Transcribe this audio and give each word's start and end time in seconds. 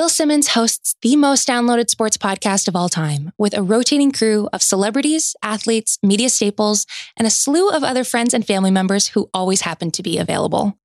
Bill 0.00 0.08
Simmons 0.08 0.48
hosts 0.48 0.94
the 1.02 1.14
most 1.14 1.46
downloaded 1.46 1.90
sports 1.90 2.16
podcast 2.16 2.68
of 2.68 2.74
all 2.74 2.88
time 2.88 3.32
with 3.36 3.54
a 3.54 3.62
rotating 3.62 4.10
crew 4.10 4.48
of 4.50 4.62
celebrities, 4.62 5.36
athletes, 5.42 5.98
media 6.02 6.30
staples, 6.30 6.86
and 7.18 7.26
a 7.26 7.30
slew 7.30 7.68
of 7.68 7.84
other 7.84 8.02
friends 8.02 8.32
and 8.32 8.46
family 8.46 8.70
members 8.70 9.08
who 9.08 9.28
always 9.34 9.60
happen 9.60 9.90
to 9.90 10.02
be 10.02 10.16
available. 10.16 10.78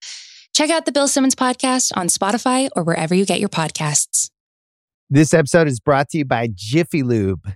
Check 0.53 0.69
out 0.69 0.85
the 0.85 0.91
Bill 0.91 1.07
Simmons 1.07 1.33
podcast 1.33 1.93
on 1.95 2.07
Spotify 2.07 2.67
or 2.75 2.83
wherever 2.83 3.15
you 3.15 3.25
get 3.25 3.39
your 3.39 3.47
podcasts. 3.47 4.31
This 5.09 5.33
episode 5.33 5.69
is 5.69 5.79
brought 5.79 6.09
to 6.09 6.17
you 6.17 6.25
by 6.25 6.49
Jiffy 6.53 7.01
Lube. 7.01 7.53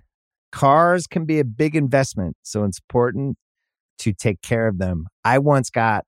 Cars 0.53 1.07
can 1.07 1.25
be 1.25 1.39
a 1.39 1.43
big 1.43 1.75
investment, 1.75 2.37
so 2.41 2.63
it's 2.63 2.79
important 2.79 3.35
to 3.97 4.13
take 4.13 4.41
care 4.41 4.69
of 4.69 4.77
them. 4.77 5.07
I 5.25 5.39
once 5.39 5.69
got 5.69 6.05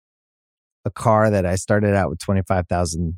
a 0.85 0.89
car 0.89 1.29
that 1.29 1.45
I 1.45 1.55
started 1.55 1.93
out 1.93 2.09
with 2.09 2.19
25,000 2.19 3.17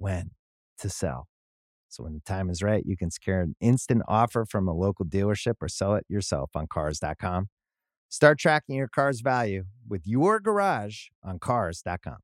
when 0.00 0.30
to 0.78 0.88
sell. 0.88 1.28
So 1.88 2.04
when 2.04 2.14
the 2.14 2.20
time 2.20 2.48
is 2.50 2.62
right, 2.62 2.82
you 2.86 2.96
can 2.96 3.10
secure 3.10 3.40
an 3.40 3.54
instant 3.60 4.02
offer 4.08 4.44
from 4.44 4.66
a 4.68 4.72
local 4.72 5.04
dealership 5.04 5.54
or 5.60 5.68
sell 5.68 5.94
it 5.94 6.06
yourself 6.08 6.50
on 6.54 6.66
cars.com. 6.68 7.48
Start 8.08 8.38
tracking 8.38 8.76
your 8.76 8.88
car's 8.88 9.20
value 9.20 9.64
with 9.88 10.02
your 10.06 10.40
garage 10.40 11.06
on 11.22 11.38
cars.com. 11.38 12.16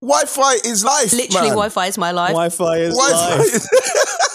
Wi-Fi 0.00 0.54
is 0.64 0.84
life. 0.84 1.12
Literally, 1.12 1.48
man. 1.48 1.56
Wi-Fi 1.56 1.86
is 1.86 1.98
my 1.98 2.10
life. 2.10 2.30
Wi-Fi 2.30 2.76
is 2.78 2.94
Wi-Fi 2.96 3.36
life. 3.36 3.54
is- 3.54 3.68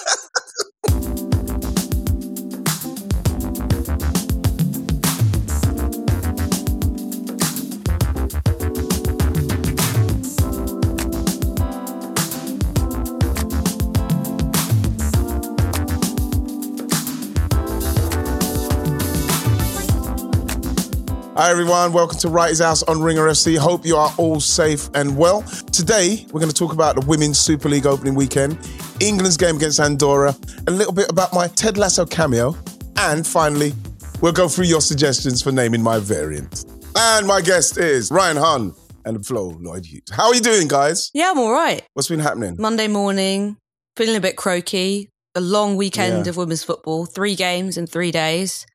Hi 21.48 21.52
everyone, 21.52 21.94
welcome 21.94 22.20
to 22.20 22.28
Wrighty's 22.28 22.60
House 22.60 22.84
on 22.84 23.02
Ringer 23.02 23.24
FC. 23.24 23.58
Hope 23.58 23.86
you 23.86 23.96
are 23.96 24.14
all 24.18 24.42
safe 24.42 24.90
and 24.94 25.16
well. 25.18 25.44
Today 25.72 26.26
we're 26.34 26.42
going 26.42 26.52
to 26.52 26.54
talk 26.54 26.74
about 26.74 27.00
the 27.00 27.06
Women's 27.08 27.40
Super 27.40 27.70
League 27.70 27.86
opening 27.86 28.16
weekend, 28.16 28.60
England's 29.00 29.38
game 29.38 29.56
against 29.56 29.80
Andorra, 29.80 30.36
a 30.68 30.72
little 30.72 30.92
bit 30.92 31.10
about 31.10 31.32
my 31.32 31.48
Ted 31.48 31.78
Lasso 31.78 32.06
cameo, 32.06 32.54
and 32.98 33.26
finally 33.26 33.72
we'll 34.20 34.34
go 34.34 34.50
through 34.50 34.66
your 34.66 34.82
suggestions 34.82 35.42
for 35.42 35.54
naming 35.54 35.82
my 35.82 36.00
variant. 36.00 36.66
And 36.98 37.26
my 37.26 37.40
guest 37.40 37.78
is 37.78 38.12
Ryan 38.12 38.36
Hunn 38.36 38.76
and 39.06 39.26
Flo 39.26 39.58
Lloyd 39.62 39.86
Hughes. 39.86 40.04
How 40.12 40.28
are 40.28 40.36
you 40.36 40.42
doing, 40.42 40.68
guys? 40.68 41.12
Yeah, 41.14 41.32
I'm 41.32 41.40
all 41.40 41.54
right. 41.54 41.82
What's 41.94 42.10
been 42.10 42.20
happening? 42.20 42.58
Monday 42.60 42.90
morning, 42.90 43.56
feeling 43.96 44.18
a 44.18 44.22
bit 44.22 44.36
croaky. 44.36 45.12
A 45.34 45.40
long 45.40 45.78
weekend 45.78 46.26
Yeah. 46.26 46.30
of 46.32 46.36
women's 46.36 46.66
football, 46.66 47.06
three 47.06 47.36
games 47.36 47.78
in 47.78 47.88
three 47.88 48.12
days. 48.12 48.66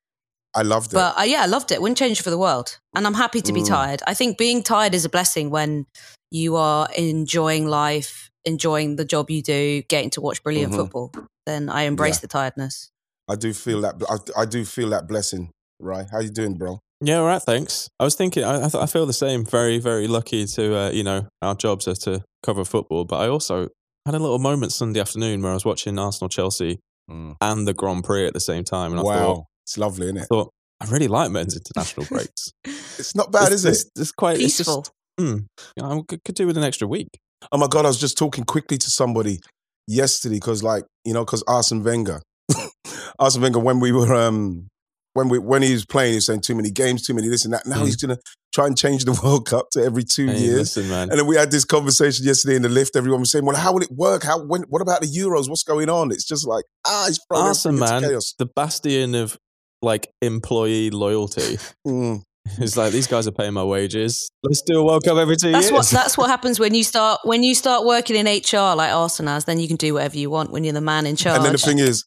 I 0.55 0.61
loved 0.61 0.87
it. 0.91 0.95
But 0.95 1.17
uh, 1.19 1.23
yeah, 1.23 1.41
I 1.41 1.45
loved 1.47 1.71
it. 1.71 1.81
Wouldn't 1.81 1.97
change 1.97 2.19
it 2.19 2.23
for 2.23 2.29
the 2.29 2.37
world. 2.37 2.79
And 2.95 3.05
I'm 3.07 3.13
happy 3.15 3.41
to 3.41 3.53
be 3.53 3.61
Mm. 3.61 3.67
tired. 3.67 4.01
I 4.07 4.13
think 4.13 4.37
being 4.37 4.61
tired 4.63 4.93
is 4.93 5.05
a 5.05 5.09
blessing 5.09 5.49
when 5.49 5.85
you 6.31 6.55
are 6.55 6.87
enjoying 6.95 7.65
life, 7.67 8.29
enjoying 8.45 8.95
the 8.97 9.05
job 9.05 9.29
you 9.29 9.41
do, 9.41 9.81
getting 9.83 10.09
to 10.11 10.21
watch 10.21 10.43
brilliant 10.43 10.73
Mhm. 10.73 10.77
football. 10.77 11.11
Then 11.45 11.69
I 11.69 11.83
embrace 11.83 12.17
Yeah. 12.17 12.21
the 12.21 12.27
tiredness. 12.27 12.89
I 13.29 13.35
do 13.35 13.53
feel 13.53 13.81
that. 13.81 13.95
I, 14.09 14.41
I 14.41 14.45
do 14.45 14.63
feel 14.65 14.89
that 14.89 15.07
blessing. 15.07 15.49
Right? 15.79 16.05
How 16.11 16.19
you 16.19 16.29
doing, 16.29 16.53
bro? 16.55 16.79
Yeah, 17.01 17.17
all 17.17 17.25
right, 17.25 17.41
thanks. 17.41 17.89
I 17.99 18.05
was 18.05 18.15
thinking, 18.15 18.43
I, 18.45 18.57
I, 18.65 18.69
th- 18.69 18.75
I 18.81 18.85
feel 18.85 19.05
the 19.05 19.11
same. 19.11 19.43
Very, 19.43 19.79
very 19.79 20.07
lucky 20.07 20.45
to, 20.45 20.77
uh, 20.77 20.89
you 20.91 21.03
know, 21.03 21.27
our 21.41 21.55
jobs 21.55 21.87
are 21.89 21.95
to 21.95 22.23
cover 22.43 22.63
football. 22.63 23.03
But 23.03 23.19
I 23.19 23.27
also 23.27 23.67
had 24.05 24.15
a 24.15 24.19
little 24.19 24.39
moment 24.39 24.71
Sunday 24.71 25.01
afternoon 25.01 25.41
where 25.41 25.51
I 25.51 25.53
was 25.55 25.65
watching 25.65 25.99
Arsenal 25.99 26.29
Chelsea 26.29 26.79
and 27.09 27.67
the 27.67 27.73
Grand 27.73 28.05
Prix 28.05 28.25
at 28.27 28.33
the 28.33 28.39
same 28.39 28.63
time. 28.63 28.91
And 28.91 29.01
I 29.01 29.03
wow, 29.03 29.13
thought, 29.33 29.43
it's 29.65 29.77
lovely, 29.77 30.05
isn't 30.07 30.17
I 30.19 30.21
it? 30.21 30.27
thought, 30.27 30.51
I 30.81 30.85
really 30.87 31.07
like 31.07 31.31
men's 31.31 31.55
international 31.75 32.05
breaks. 32.07 32.51
It's 32.65 33.15
not 33.15 33.31
bad, 33.31 33.51
is 33.51 33.65
it? 33.65 33.69
It's, 33.69 33.85
it's 33.97 34.11
quite 34.11 34.35
it's 34.39 34.57
Peaceful. 34.57 34.81
just, 34.81 34.91
mm, 35.19 35.45
you 35.77 35.83
know, 35.83 35.99
I 35.99 36.01
could, 36.07 36.23
could 36.23 36.35
do 36.35 36.45
with 36.47 36.57
an 36.57 36.63
extra 36.63 36.87
week. 36.87 37.07
Oh 37.51 37.57
my 37.57 37.67
god, 37.67 37.85
I 37.85 37.89
was 37.89 37.99
just 37.99 38.17
talking 38.17 38.43
quickly 38.43 38.77
to 38.77 38.89
somebody 38.89 39.39
yesterday 39.87 40.35
because, 40.35 40.63
like, 40.63 40.83
you 41.05 41.13
know, 41.13 41.25
because 41.25 41.43
Arsene 41.47 41.83
Wenger, 41.83 42.21
Arsene 43.19 43.41
Wenger, 43.41 43.59
when 43.59 43.79
we 43.79 43.91
were, 43.91 44.13
um, 44.13 44.67
when 45.13 45.29
we 45.29 45.37
when 45.39 45.61
he 45.61 45.73
was 45.73 45.85
playing, 45.85 46.11
he 46.13 46.15
was 46.15 46.25
saying 46.25 46.41
too 46.41 46.55
many 46.55 46.71
games, 46.71 47.05
too 47.05 47.13
many 47.13 47.27
this 47.27 47.45
and 47.45 47.53
that. 47.53 47.65
Now 47.67 47.81
Mm. 47.81 47.85
he's 47.85 47.97
gonna 47.97 48.17
try 48.53 48.65
and 48.65 48.77
change 48.77 49.05
the 49.05 49.11
World 49.23 49.47
Cup 49.47 49.69
to 49.73 49.83
every 49.83 50.03
two 50.03 50.25
Hey, 50.25 50.39
years. 50.39 50.57
listen, 50.75 50.89
man. 50.89 51.09
And 51.11 51.19
then 51.19 51.27
we 51.27 51.35
had 51.35 51.51
this 51.51 51.65
conversation 51.65 52.25
yesterday 52.25 52.55
in 52.55 52.61
the 52.63 52.69
lift. 52.69 52.95
Everyone 52.95 53.19
was 53.19 53.31
saying, 53.31 53.45
"Well, 53.45 53.55
how 53.55 53.73
will 53.73 53.83
it 53.83 53.91
work? 53.91 54.23
How? 54.23 54.39
When? 54.43 54.63
What 54.63 54.81
about 54.81 55.01
the 55.01 55.07
Euros? 55.07 55.47
What's 55.49 55.63
going 55.63 55.89
on?" 55.89 56.11
It's 56.11 56.25
just 56.25 56.47
like 56.47 56.65
ah, 56.87 57.07
it's 57.07 57.19
throwing 57.29 57.45
Arsenal, 57.47 57.79
man, 57.79 58.01
chaos. 58.01 58.33
the 58.39 58.47
bastion 58.47 59.13
of 59.15 59.37
like 59.83 60.09
employee 60.21 60.89
loyalty. 60.89 61.57
Mm. 61.85 62.23
It's 62.59 62.75
like 62.75 62.91
these 62.91 63.07
guys 63.07 63.25
are 63.25 63.31
paying 63.31 63.53
my 63.53 63.63
wages. 63.63 64.29
Let's 64.43 64.61
do 64.61 64.79
a 64.79 64.83
World 64.83 65.03
Cup 65.05 65.17
every 65.17 65.37
two 65.37 65.51
That's 65.51 65.65
years. 65.65 65.71
what 65.71 65.87
that's 65.87 66.17
what 66.17 66.29
happens 66.29 66.59
when 66.59 66.73
you 66.73 66.83
start 66.83 67.21
when 67.23 67.41
you 67.41 67.55
start 67.55 67.85
working 67.85 68.17
in 68.17 68.25
HR 68.25 68.75
like 68.75 68.91
Arsenal 68.91 69.33
has. 69.33 69.45
Then 69.45 69.59
you 69.59 69.67
can 69.67 69.77
do 69.77 69.93
whatever 69.93 70.17
you 70.17 70.29
want 70.29 70.51
when 70.51 70.65
you're 70.65 70.73
the 70.73 70.81
man 70.81 71.05
in 71.05 71.15
charge. 71.15 71.37
And 71.37 71.45
then 71.45 71.53
the 71.53 71.57
thing 71.57 71.79
is, 71.79 72.05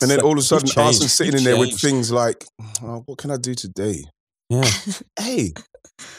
and 0.00 0.10
then 0.10 0.22
all 0.22 0.32
of 0.32 0.38
a 0.38 0.42
sudden, 0.42 0.68
You've. 0.68 0.78
Arsenal's 0.78 1.12
sitting 1.12 1.36
in 1.36 1.44
there 1.44 1.58
with 1.58 1.78
things 1.78 2.10
like, 2.10 2.46
oh, 2.82 3.02
"What 3.04 3.18
can 3.18 3.30
I 3.30 3.36
do 3.36 3.54
today?" 3.54 4.04
Yeah. 4.48 4.64
Hey, 5.18 5.52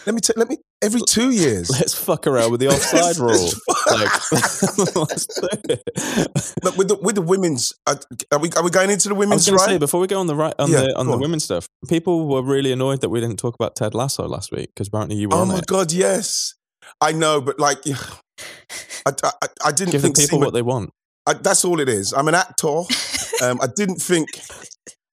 let 0.06 0.16
me 0.16 0.22
t- 0.22 0.34
let 0.38 0.48
me 0.50 0.58
every 0.82 1.02
two 1.08 1.32
years. 1.32 1.70
Let's 1.70 1.94
fuck 1.94 2.28
around 2.28 2.52
with 2.52 2.60
the 2.62 2.68
offside 2.74 3.18
rule. 3.18 3.50
Like, 3.92 4.32
let's 4.32 5.28
do 5.28 5.48
it. 5.70 6.54
Look, 6.64 6.78
with 6.78 6.88
the 6.88 6.98
with 7.02 7.16
the 7.16 7.22
women's, 7.22 7.74
uh, 7.86 7.96
are 8.32 8.40
we 8.40 8.50
are 8.52 8.64
we 8.64 8.70
going 8.70 8.90
into 8.90 9.10
the 9.10 9.16
I 9.16 9.18
was 9.18 9.28
women's 9.28 9.52
right? 9.52 9.60
say 9.66 9.78
before 9.78 10.00
we 10.00 10.08
go 10.08 10.20
on 10.20 10.28
the 10.28 10.36
right 10.36 10.54
on 10.60 10.70
Yeah, 10.72 10.82
the 10.82 10.98
on 10.98 11.08
the 11.08 11.14
on. 11.14 11.20
women's 11.20 11.44
stuff, 11.44 11.68
people 11.90 12.28
were 12.28 12.42
really 12.42 12.72
annoyed 12.72 13.02
that 13.02 13.10
we 13.10 13.20
didn't 13.20 13.38
talk 13.38 13.56
about 13.56 13.76
Ted 13.76 13.94
Lasso 13.94 14.28
last 14.28 14.52
week 14.52 14.70
because 14.74 14.88
apparently 14.88 15.18
you 15.18 15.30
were 15.30 15.36
oh 15.36 15.46
my 15.46 15.58
it. 15.60 15.66
god, 15.68 15.92
yes, 15.92 16.54
I 17.02 17.12
know, 17.12 17.42
but 17.42 17.60
like, 17.60 17.80
I, 19.06 19.12
I, 19.24 19.48
I 19.66 19.72
didn't 19.72 19.92
Give 19.92 20.02
the 20.02 20.08
think 20.08 20.18
people 20.18 20.40
what 20.40 20.54
they 20.54 20.62
want. 20.62 20.92
I, 21.28 21.34
that's 21.34 21.66
all 21.66 21.80
it 21.80 21.90
is. 21.90 22.14
I'm 22.14 22.28
an 22.28 22.36
actor. 22.36 22.84
Um, 23.42 23.60
I 23.62 23.68
didn't 23.76 23.98
think 24.02 24.30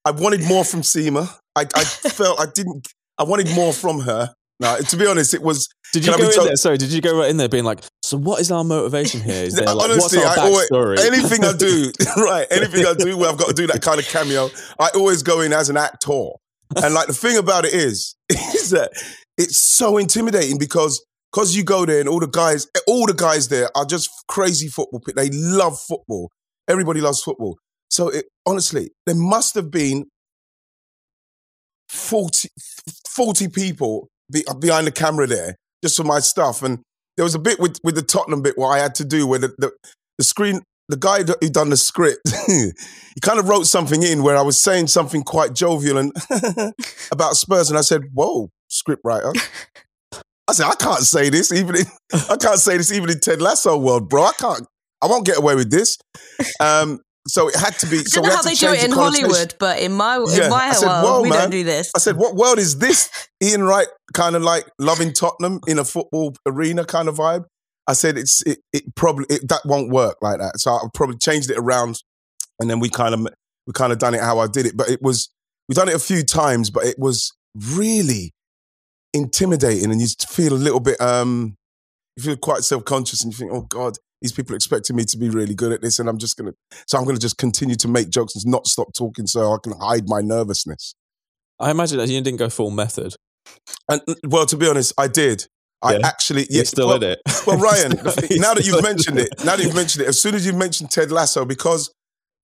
I 0.05 0.11
wanted 0.11 0.43
more 0.47 0.63
from 0.63 0.81
Seema. 0.81 1.27
I, 1.55 1.61
I 1.75 1.83
felt 1.83 2.39
I 2.39 2.45
didn't. 2.53 2.87
I 3.17 3.23
wanted 3.23 3.53
more 3.55 3.73
from 3.73 4.01
her. 4.01 4.33
No, 4.59 4.77
to 4.77 4.97
be 4.97 5.07
honest, 5.07 5.33
it 5.33 5.41
was. 5.41 5.67
Did 5.91 6.05
you 6.05 6.17
go 6.17 6.23
in 6.23 6.45
there? 6.45 6.55
Sorry, 6.55 6.77
did 6.77 6.91
you 6.91 7.01
go 7.01 7.17
right 7.17 7.29
in 7.29 7.37
there 7.37 7.49
being 7.49 7.63
like, 7.63 7.81
so 8.01 8.17
what 8.17 8.39
is 8.39 8.51
our 8.51 8.63
motivation 8.63 9.21
here? 9.21 9.43
Is 9.43 9.53
there 9.55 9.65
like, 9.65 9.89
honestly, 9.89 10.19
what's 10.19 10.37
our 10.37 10.45
I 10.45 10.71
always, 10.71 11.05
anything 11.05 11.43
I 11.43 11.53
do, 11.53 11.91
right? 12.17 12.47
Anything 12.49 12.85
I 12.85 12.93
do 12.93 13.17
where 13.17 13.29
I've 13.29 13.37
got 13.37 13.49
to 13.49 13.53
do 13.53 13.67
that 13.67 13.81
kind 13.81 13.99
of 13.99 14.07
cameo, 14.07 14.49
I 14.79 14.89
always 14.95 15.23
go 15.23 15.41
in 15.41 15.53
as 15.53 15.69
an 15.69 15.77
actor. 15.77 16.29
And 16.75 16.93
like 16.93 17.07
the 17.07 17.13
thing 17.13 17.37
about 17.37 17.65
it 17.65 17.73
is, 17.73 18.15
is 18.29 18.71
that 18.71 18.91
it's 19.37 19.59
so 19.59 19.97
intimidating 19.97 20.57
because 20.57 21.03
because 21.31 21.55
you 21.55 21.63
go 21.63 21.85
there 21.85 21.99
and 21.99 22.07
all 22.07 22.19
the 22.19 22.27
guys, 22.27 22.67
all 22.87 23.05
the 23.05 23.13
guys 23.13 23.47
there 23.49 23.69
are 23.75 23.85
just 23.85 24.09
crazy 24.27 24.67
football. 24.67 25.01
They 25.15 25.29
love 25.31 25.79
football. 25.79 26.31
Everybody 26.67 27.01
loves 27.01 27.21
football. 27.21 27.57
So 27.89 28.09
it, 28.09 28.25
honestly, 28.45 28.91
there 29.05 29.15
must 29.15 29.55
have 29.55 29.69
been 29.69 30.05
40, 31.93 32.49
40 33.09 33.47
people 33.49 34.09
be, 34.31 34.43
behind 34.59 34.87
the 34.87 34.91
camera 34.91 35.27
there 35.27 35.55
just 35.83 35.97
for 35.97 36.03
my 36.03 36.19
stuff. 36.19 36.63
And 36.63 36.79
there 37.17 37.23
was 37.23 37.35
a 37.35 37.39
bit 37.39 37.59
with, 37.59 37.77
with 37.83 37.95
the 37.95 38.01
Tottenham 38.01 38.41
bit 38.41 38.57
where 38.57 38.71
I 38.71 38.79
had 38.79 38.95
to 38.95 39.05
do 39.05 39.27
where 39.27 39.39
the, 39.39 39.53
the, 39.57 39.71
the 40.17 40.23
screen 40.23 40.61
the 40.89 40.97
guy 40.97 41.23
who 41.23 41.49
done 41.49 41.69
the 41.69 41.77
script, 41.77 42.29
he 42.47 42.71
kind 43.21 43.39
of 43.39 43.47
wrote 43.47 43.65
something 43.67 44.03
in 44.03 44.21
where 44.21 44.37
I 44.37 44.41
was 44.41 44.61
saying 44.61 44.87
something 44.87 45.23
quite 45.23 45.53
jovial 45.53 45.97
and 45.97 46.11
about 47.11 47.35
Spurs, 47.35 47.69
and 47.69 47.77
I 47.77 47.81
said, 47.81 48.03
"Whoa, 48.13 48.49
script 48.67 49.01
writer." 49.05 49.31
I 50.47 50.51
said, 50.51 50.67
"I 50.67 50.75
can't 50.75 51.03
say 51.03 51.29
this 51.29 51.53
even 51.53 51.77
in 51.77 51.85
I 52.29 52.35
can't 52.35 52.59
say 52.59 52.77
this 52.77 52.91
even 52.91 53.09
in 53.09 53.19
Ted 53.19 53.41
Lasso 53.41 53.77
world, 53.77 54.09
bro. 54.09 54.23
I 54.23 54.33
can't. 54.33 54.67
I 55.01 55.07
won't 55.07 55.25
get 55.25 55.37
away 55.37 55.55
with 55.55 55.71
this." 55.71 55.97
Um, 56.59 56.99
so 57.27 57.47
it 57.47 57.55
had 57.55 57.77
to 57.79 57.87
be. 57.87 57.99
I 57.99 58.03
don't 58.11 58.25
know 58.25 58.35
how 58.35 58.41
they 58.41 58.53
do 58.53 58.73
it 58.73 58.83
in. 58.83 58.91
Hollywood, 58.91 59.55
but 59.59 59.79
in 59.79 59.93
my 59.93 60.23
Yeah, 60.29 60.45
in 60.45 60.49
my 60.49 60.71
said, 60.73 60.87
world, 60.87 61.03
"Whoa, 61.03 61.21
we 61.21 61.29
man." 61.29 61.39
don't 61.39 61.51
do 61.51 61.63
this. 61.63 61.91
I 61.95 61.99
said, 61.99 62.17
"What 62.17 62.35
world 62.35 62.59
is 62.59 62.79
this?" 62.79 63.09
Ian 63.41 63.63
Wright 63.63 63.87
kind 64.13 64.35
of 64.35 64.41
like 64.41 64.69
loving 64.77 65.13
Tottenham 65.13 65.59
in 65.67 65.79
a 65.79 65.85
football 65.85 66.35
arena 66.45 66.83
kind 66.85 67.07
of 67.07 67.15
vibe. 67.15 67.45
I 67.87 67.93
said, 67.93 68.17
"It's 68.17 68.41
it, 68.45 68.59
it 68.73 68.95
probably 68.95 69.25
it, 69.29 69.47
that 69.47 69.61
won't 69.65 69.89
work 69.89 70.17
like 70.21 70.39
that." 70.39 70.59
So 70.59 70.71
I 70.71 70.81
probably 70.93 71.17
changed 71.17 71.49
it 71.49 71.57
around, 71.57 72.01
and 72.59 72.69
then 72.69 72.79
we 72.79 72.89
kind 72.89 73.13
of 73.13 73.27
we 73.67 73.73
kind 73.73 73.93
of 73.93 73.99
done 73.99 74.13
it 74.13 74.21
how 74.21 74.39
I 74.39 74.47
did 74.47 74.65
it. 74.65 74.75
But 74.75 74.89
it 74.89 75.01
was 75.01 75.29
we've 75.69 75.77
done 75.77 75.89
it 75.89 75.95
a 75.95 75.99
few 75.99 76.23
times, 76.23 76.69
but 76.69 76.83
it 76.85 76.99
was 76.99 77.31
really 77.55 78.33
intimidating, 79.13 79.91
and 79.91 80.01
you 80.01 80.07
feel 80.27 80.53
a 80.53 80.55
little 80.55 80.79
bit 80.81 80.99
um 80.99 81.55
you 82.17 82.23
feel 82.23 82.37
quite 82.37 82.63
self 82.63 82.83
conscious, 82.83 83.23
and 83.23 83.31
you 83.31 83.37
think, 83.37 83.51
"Oh 83.53 83.61
God." 83.61 83.97
These 84.23 84.31
people 84.31 84.55
expecting 84.55 84.95
me 84.95 85.03
to 85.03 85.17
be 85.17 85.29
really 85.29 85.53
good 85.53 85.73
at 85.73 85.81
this, 85.81 85.99
and 85.99 86.07
I'm 86.07 86.17
just 86.17 86.37
gonna. 86.37 86.53
So 86.87 86.97
I'm 86.97 87.03
gonna 87.05 87.19
just 87.19 87.37
continue 87.37 87.75
to 87.75 87.87
make 87.89 88.09
jokes 88.09 88.35
and 88.35 88.45
not 88.45 88.65
stop 88.67 88.87
talking, 88.97 89.27
so 89.27 89.51
I 89.51 89.57
can 89.61 89.73
hide 89.79 90.05
my 90.07 90.21
nervousness. 90.21 90.95
I 91.59 91.71
imagine 91.71 91.97
that 91.97 92.07
you 92.07 92.19
didn't 92.21 92.39
go 92.39 92.49
full 92.49 92.71
method. 92.71 93.15
And 93.89 94.01
well, 94.25 94.45
to 94.45 94.55
be 94.57 94.67
honest, 94.67 94.93
I 94.97 95.07
did. 95.09 95.45
I 95.81 95.95
Yeah. 95.97 96.07
actually, 96.07 96.47
You're 96.49 96.63
still 96.63 96.87
well, 96.87 97.03
in 97.03 97.03
it. 97.03 97.19
Well, 97.45 97.57
Ryan, 97.57 97.89
the 97.91 98.11
thing- 98.13 98.29
You're 98.31 98.39
now 98.39 98.53
that 98.53 98.65
you've 98.65 98.81
mentioned 98.81 99.19
it, 99.19 99.27
now 99.43 99.57
that 99.57 99.63
you've 99.63 99.75
mentioned 99.75 100.05
it, 100.05 100.07
as 100.07 100.21
soon 100.21 100.33
as 100.33 100.45
you 100.45 100.53
mentioned 100.53 100.89
Ted 100.91 101.11
Lasso, 101.11 101.43
because 101.43 101.91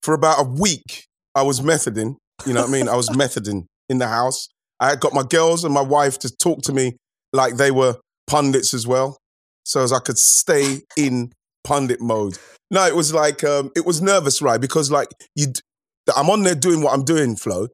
for 0.03 0.13
about 0.13 0.41
a 0.45 0.49
week 0.49 1.05
I 1.33 1.43
was 1.43 1.61
methoding. 1.61 2.17
You 2.45 2.53
know 2.53 2.61
what 2.61 2.69
I 2.69 2.73
mean? 2.73 2.89
I 2.89 2.95
was 2.97 3.07
methoding 3.09 3.63
in 3.87 3.97
the 3.99 4.07
house. 4.09 4.49
I 4.81 4.97
got 4.97 5.13
my 5.13 5.23
girls 5.23 5.63
and 5.63 5.73
my 5.73 5.81
wife 5.81 6.19
to 6.19 6.29
talk 6.29 6.61
to 6.63 6.73
me 6.73 6.97
like 7.31 7.55
they 7.55 7.71
were 7.71 7.95
pundits 8.27 8.73
as 8.73 8.85
well, 8.85 9.17
so 9.63 9.81
as 9.83 9.93
I 9.93 9.99
could 9.99 10.17
stay 10.17 10.81
in 10.97 11.31
pundit 11.69 12.01
mode. 12.01 12.37
No, 12.71 12.85
it 12.85 12.95
was 12.95 13.13
like 13.13 13.43
um, 13.43 13.71
it 13.75 13.85
was 13.85 14.01
nervous, 14.01 14.41
right? 14.41 14.59
Because 14.59 14.91
like 14.91 15.09
you, 15.35 15.47
I'm 16.15 16.29
on 16.29 16.43
there 16.43 16.55
doing 16.55 16.81
what 16.81 16.93
I'm 16.93 17.03
doing, 17.03 17.35
Flo, 17.35 17.67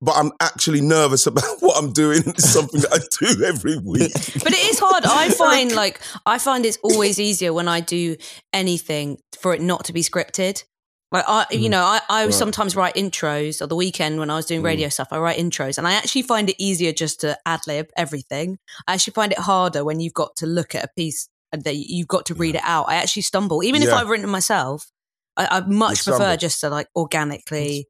but 0.00 0.12
I'm 0.16 0.32
actually 0.40 0.80
nervous 0.80 1.26
about 1.32 1.44
what 1.60 1.76
I'm 1.76 1.92
doing. 1.92 2.22
It's 2.26 2.48
something 2.50 2.80
that 2.80 2.92
I 2.92 2.98
do 3.36 3.44
every 3.44 3.78
week. 3.78 4.12
But 4.42 4.52
it 4.52 4.70
is 4.70 4.78
hard. 4.78 5.04
I 5.06 5.28
find 5.44 5.72
like 5.72 6.00
I 6.26 6.38
find 6.38 6.64
it's 6.64 6.78
always 6.82 7.20
easier 7.20 7.52
when 7.52 7.68
I 7.68 7.80
do 7.80 8.16
anything 8.52 9.18
for 9.38 9.54
it 9.54 9.60
not 9.60 9.84
to 9.86 9.92
be 9.92 10.00
scripted. 10.02 10.64
Like 11.12 11.24
I, 11.28 11.46
you 11.52 11.68
know, 11.68 11.84
I, 11.84 12.00
I 12.08 12.24
Right. 12.24 12.34
sometimes 12.34 12.74
write 12.74 12.96
intros. 12.96 13.62
Or 13.62 13.66
the 13.68 13.76
weekend 13.76 14.18
when 14.18 14.30
I 14.30 14.36
was 14.36 14.46
doing 14.46 14.62
radio 14.62 14.88
stuff, 14.88 15.08
I 15.12 15.18
write 15.18 15.38
intros, 15.38 15.78
and 15.78 15.86
I 15.86 15.92
actually 15.92 16.22
find 16.22 16.50
it 16.50 16.56
easier 16.58 16.92
just 16.92 17.20
to 17.20 17.38
ad 17.46 17.60
lib 17.68 17.86
everything. 17.96 18.58
I 18.88 18.94
actually 18.94 19.12
find 19.12 19.30
it 19.30 19.38
harder 19.38 19.84
when 19.84 20.00
you've 20.00 20.14
got 20.14 20.34
to 20.36 20.46
look 20.46 20.74
at 20.74 20.84
a 20.84 20.88
piece 20.96 21.28
that 21.62 21.76
you've 21.76 22.08
got 22.08 22.26
to 22.26 22.34
read 22.34 22.56
it 22.56 22.62
out. 22.64 22.86
I 22.88 22.96
actually 22.96 23.22
stumble, 23.22 23.62
even 23.62 23.82
if 23.82 23.92
I've 23.92 24.08
written 24.08 24.28
it 24.28 24.32
myself. 24.32 24.90
I, 25.36 25.46
I 25.50 25.60
much 25.60 25.98
stumble. 25.98 26.18
prefer 26.18 26.36
just 26.36 26.60
to 26.60 26.68
like 26.70 26.88
organically 26.94 27.86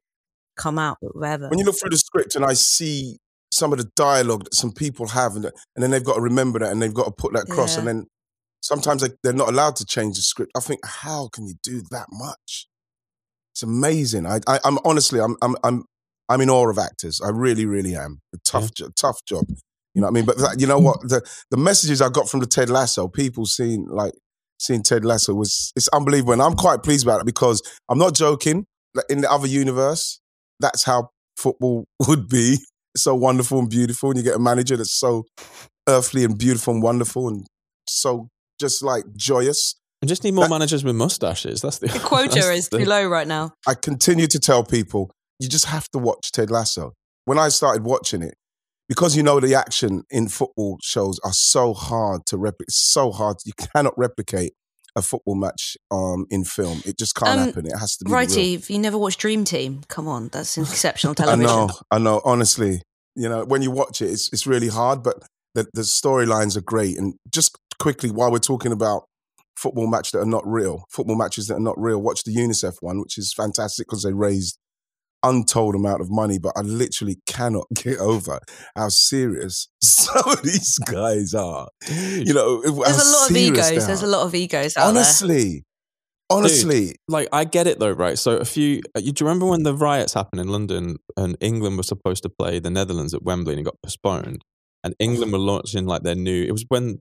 come 0.57 0.79
out 0.79 0.97
whatever. 1.01 1.49
when 1.49 1.59
you 1.59 1.65
look 1.65 1.75
through 1.79 1.89
the 1.89 1.97
script 1.97 2.35
and 2.35 2.45
I 2.45 2.53
see 2.53 3.19
some 3.51 3.71
of 3.71 3.77
the 3.77 3.89
dialogue 3.95 4.45
that 4.45 4.55
some 4.55 4.71
people 4.71 5.07
have, 5.09 5.35
and, 5.35 5.45
and 5.45 5.53
then 5.77 5.91
they've 5.91 6.03
got 6.03 6.15
to 6.15 6.21
remember 6.21 6.59
that 6.59 6.71
and 6.71 6.81
they've 6.81 6.93
got 6.93 7.05
to 7.05 7.11
put 7.11 7.33
that 7.33 7.43
across, 7.43 7.75
Yeah. 7.75 7.79
and 7.79 7.87
then 7.87 8.05
sometimes 8.61 9.01
they, 9.01 9.09
they're 9.23 9.33
not 9.33 9.49
allowed 9.49 9.75
to 9.77 9.85
change 9.85 10.15
the 10.15 10.21
script. 10.21 10.51
I 10.57 10.59
think, 10.59 10.79
how 10.85 11.29
can 11.31 11.45
you 11.47 11.55
do 11.63 11.81
that 11.91 12.07
much? 12.11 12.67
It's 13.53 13.63
amazing. 13.63 14.25
I, 14.25 14.39
I, 14.47 14.59
I'm 14.65 14.77
honestly, 14.83 15.19
I'm, 15.21 15.37
I'm, 15.41 15.55
I'm, 15.63 15.85
I'm 16.27 16.41
in 16.41 16.49
awe 16.49 16.69
of 16.69 16.77
actors. 16.77 17.21
I 17.21 17.29
really, 17.29 17.65
really 17.65 17.95
am. 17.95 18.21
A 18.33 18.37
tough, 18.43 18.73
jo- 18.73 18.89
tough 18.95 19.23
job. 19.25 19.45
You 19.95 20.01
know 20.01 20.07
what 20.07 20.11
I 20.11 20.13
mean? 20.13 20.25
But 20.25 20.37
that, 20.37 20.55
you 20.59 20.67
know 20.67 20.77
what? 20.77 20.99
The 21.01 21.21
the 21.49 21.57
messages 21.57 22.01
I 22.01 22.09
got 22.09 22.29
from 22.29 22.41
the 22.41 22.45
Ted 22.45 22.69
Lasso, 22.69 23.07
people 23.07 23.45
seeing 23.45 23.87
like 23.89 24.13
seeing 24.59 24.83
Ted 24.83 25.03
Lasso 25.05 25.33
was 25.33 25.71
it's 25.75 25.87
unbelievable, 25.89 26.33
and 26.33 26.41
I'm 26.41 26.55
quite 26.55 26.83
pleased 26.83 27.05
about 27.05 27.21
it 27.21 27.25
because 27.25 27.61
I'm 27.89 27.97
not 27.97 28.13
joking. 28.13 28.65
Like, 28.93 29.05
In 29.09 29.21
the 29.21 29.31
other 29.31 29.47
universe, 29.47 30.19
that's 30.59 30.83
how 30.83 31.09
football 31.37 31.85
would 32.07 32.27
be. 32.27 32.57
It's 32.93 33.03
so 33.03 33.15
wonderful 33.15 33.59
and 33.59 33.69
beautiful, 33.69 34.09
and 34.11 34.17
you 34.17 34.23
get 34.23 34.35
a 34.35 34.39
manager 34.39 34.77
that's 34.77 34.97
so 34.97 35.23
earthly 35.87 36.23
and 36.23 36.37
beautiful 36.37 36.73
and 36.73 36.83
wonderful 36.83 37.27
and 37.27 37.45
so 37.87 38.27
just 38.59 38.83
like 38.83 39.03
joyous. 39.15 39.75
I 40.03 40.07
just 40.07 40.23
need 40.23 40.33
more 40.33 40.45
That- 40.45 40.49
managers 40.49 40.83
with 40.83 40.95
mustaches. 40.95 41.61
That's 41.61 41.79
the 41.79 41.87
the 41.87 41.99
quota 41.99 42.29
that's 42.35 42.47
is 42.47 42.69
the- 42.69 42.79
too 42.79 42.85
low 42.85 43.07
right 43.07 43.27
now. 43.27 43.51
I 43.67 43.75
continue 43.75 44.27
to 44.27 44.39
tell 44.39 44.63
people 44.63 45.09
you 45.39 45.47
just 45.49 45.65
have 45.65 45.87
to 45.89 45.99
watch 45.99 46.31
Ted 46.31 46.49
Lasso. 46.51 46.93
When 47.25 47.37
I 47.39 47.49
started 47.49 47.83
watching 47.83 48.21
it, 48.21 48.35
because 48.87 49.15
you 49.15 49.23
know 49.23 49.39
the 49.39 49.55
action 49.55 50.03
in 50.09 50.27
football 50.27 50.77
shows 50.81 51.19
are 51.23 51.33
so 51.33 51.73
hard 51.73 52.25
to 52.27 52.37
replicate, 52.37 52.71
so 52.71 53.11
hard 53.11 53.37
you 53.45 53.53
cannot 53.53 53.97
replicate 53.97 54.53
a 54.95 55.01
football 55.01 55.35
match 55.35 55.75
um, 55.91 56.25
in 56.29 56.45
film. 56.45 56.81
It 56.85 56.97
just 56.97 57.15
can't 57.15 57.39
Um, 57.39 57.47
happen. 57.47 57.65
It 57.65 57.77
has 57.77 57.97
to 57.97 58.05
be 58.05 58.11
Right. 58.11 58.37
Eve, 58.37 58.69
you 58.69 58.79
never 58.79 58.97
watched 58.97 59.19
Dream 59.19 59.43
Team? 59.43 59.81
Come 59.89 60.07
on, 60.07 60.29
that's 60.29 60.57
exceptional 60.57 61.15
television. 61.15 61.45
I 61.49 61.65
know, 61.65 61.69
I 61.91 61.97
know. 61.97 62.21
Honestly, 62.23 62.81
you 63.15 63.27
know, 63.27 63.43
when 63.45 63.61
you 63.61 63.71
watch 63.71 64.01
it, 64.01 64.09
it's 64.11 64.31
it's 64.31 64.47
really 64.47 64.69
hard, 64.69 65.03
but 65.03 65.15
the 65.53 65.67
the 65.73 65.81
storylines 65.81 66.55
are 66.55 66.61
great. 66.61 66.97
And 66.97 67.15
just 67.29 67.57
quickly, 67.79 68.09
while 68.11 68.31
we're 68.31 68.39
talking 68.39 68.71
about 68.71 69.03
football 69.57 69.87
match 69.87 70.11
that 70.11 70.19
are 70.19 70.25
not 70.25 70.45
real, 70.45 70.83
football 70.89 71.17
matches 71.17 71.47
that 71.47 71.55
are 71.55 71.59
not 71.61 71.79
real, 71.79 72.01
watch 72.01 72.23
the 72.23 72.35
UNICEF 72.35 72.75
one, 72.81 72.99
which 72.99 73.17
is 73.17 73.33
fantastic 73.33 73.87
because 73.87 74.03
they 74.03 74.13
raised 74.13 74.57
untold 75.25 75.75
amount 75.75 76.01
of 76.01 76.09
money. 76.09 76.39
But 76.39 76.53
I 76.55 76.61
literally 76.61 77.17
cannot 77.25 77.65
get 77.75 77.97
over 77.99 78.39
how 78.75 78.89
serious 78.89 79.67
some 79.81 80.31
of 80.31 80.41
these 80.43 80.77
guys 80.79 81.33
are. 81.33 81.67
You 81.89 82.33
know, 82.33 82.61
There's 82.61 82.75
a 82.75 83.11
lot 83.11 83.29
of 83.29 83.35
egos. 83.35 83.87
There's 83.87 84.03
a 84.03 84.07
lot 84.07 84.25
of 84.25 84.35
egos 84.35 84.77
out 84.77 84.87
honestly, 84.87 85.63
honestly. 86.29 86.95
like 87.07 87.27
I 87.31 87.43
get 87.45 87.67
it 87.67 87.79
though, 87.79 87.91
right? 87.91 88.17
So 88.17 88.37
a 88.37 88.45
few, 88.45 88.81
uh, 88.95 88.99
you, 88.99 89.11
do 89.11 89.23
you 89.23 89.27
remember 89.27 89.47
when 89.47 89.63
the 89.63 89.73
riots 89.73 90.13
happened 90.13 90.41
in 90.41 90.47
London 90.47 90.97
and 91.17 91.35
England 91.39 91.77
was 91.77 91.87
supposed 91.87 92.23
to 92.23 92.29
play 92.29 92.59
the 92.59 92.69
Netherlands 92.69 93.13
at 93.13 93.23
Wembley 93.23 93.53
and 93.53 93.61
it 93.61 93.63
got 93.63 93.81
postponed? 93.83 94.43
And 94.83 94.93
England 94.99 95.31
were 95.31 95.39
launching 95.39 95.87
like 95.87 96.03
their 96.03 96.15
new. 96.15 96.43
It 96.43 96.51
was 96.51 96.63
when 96.67 96.99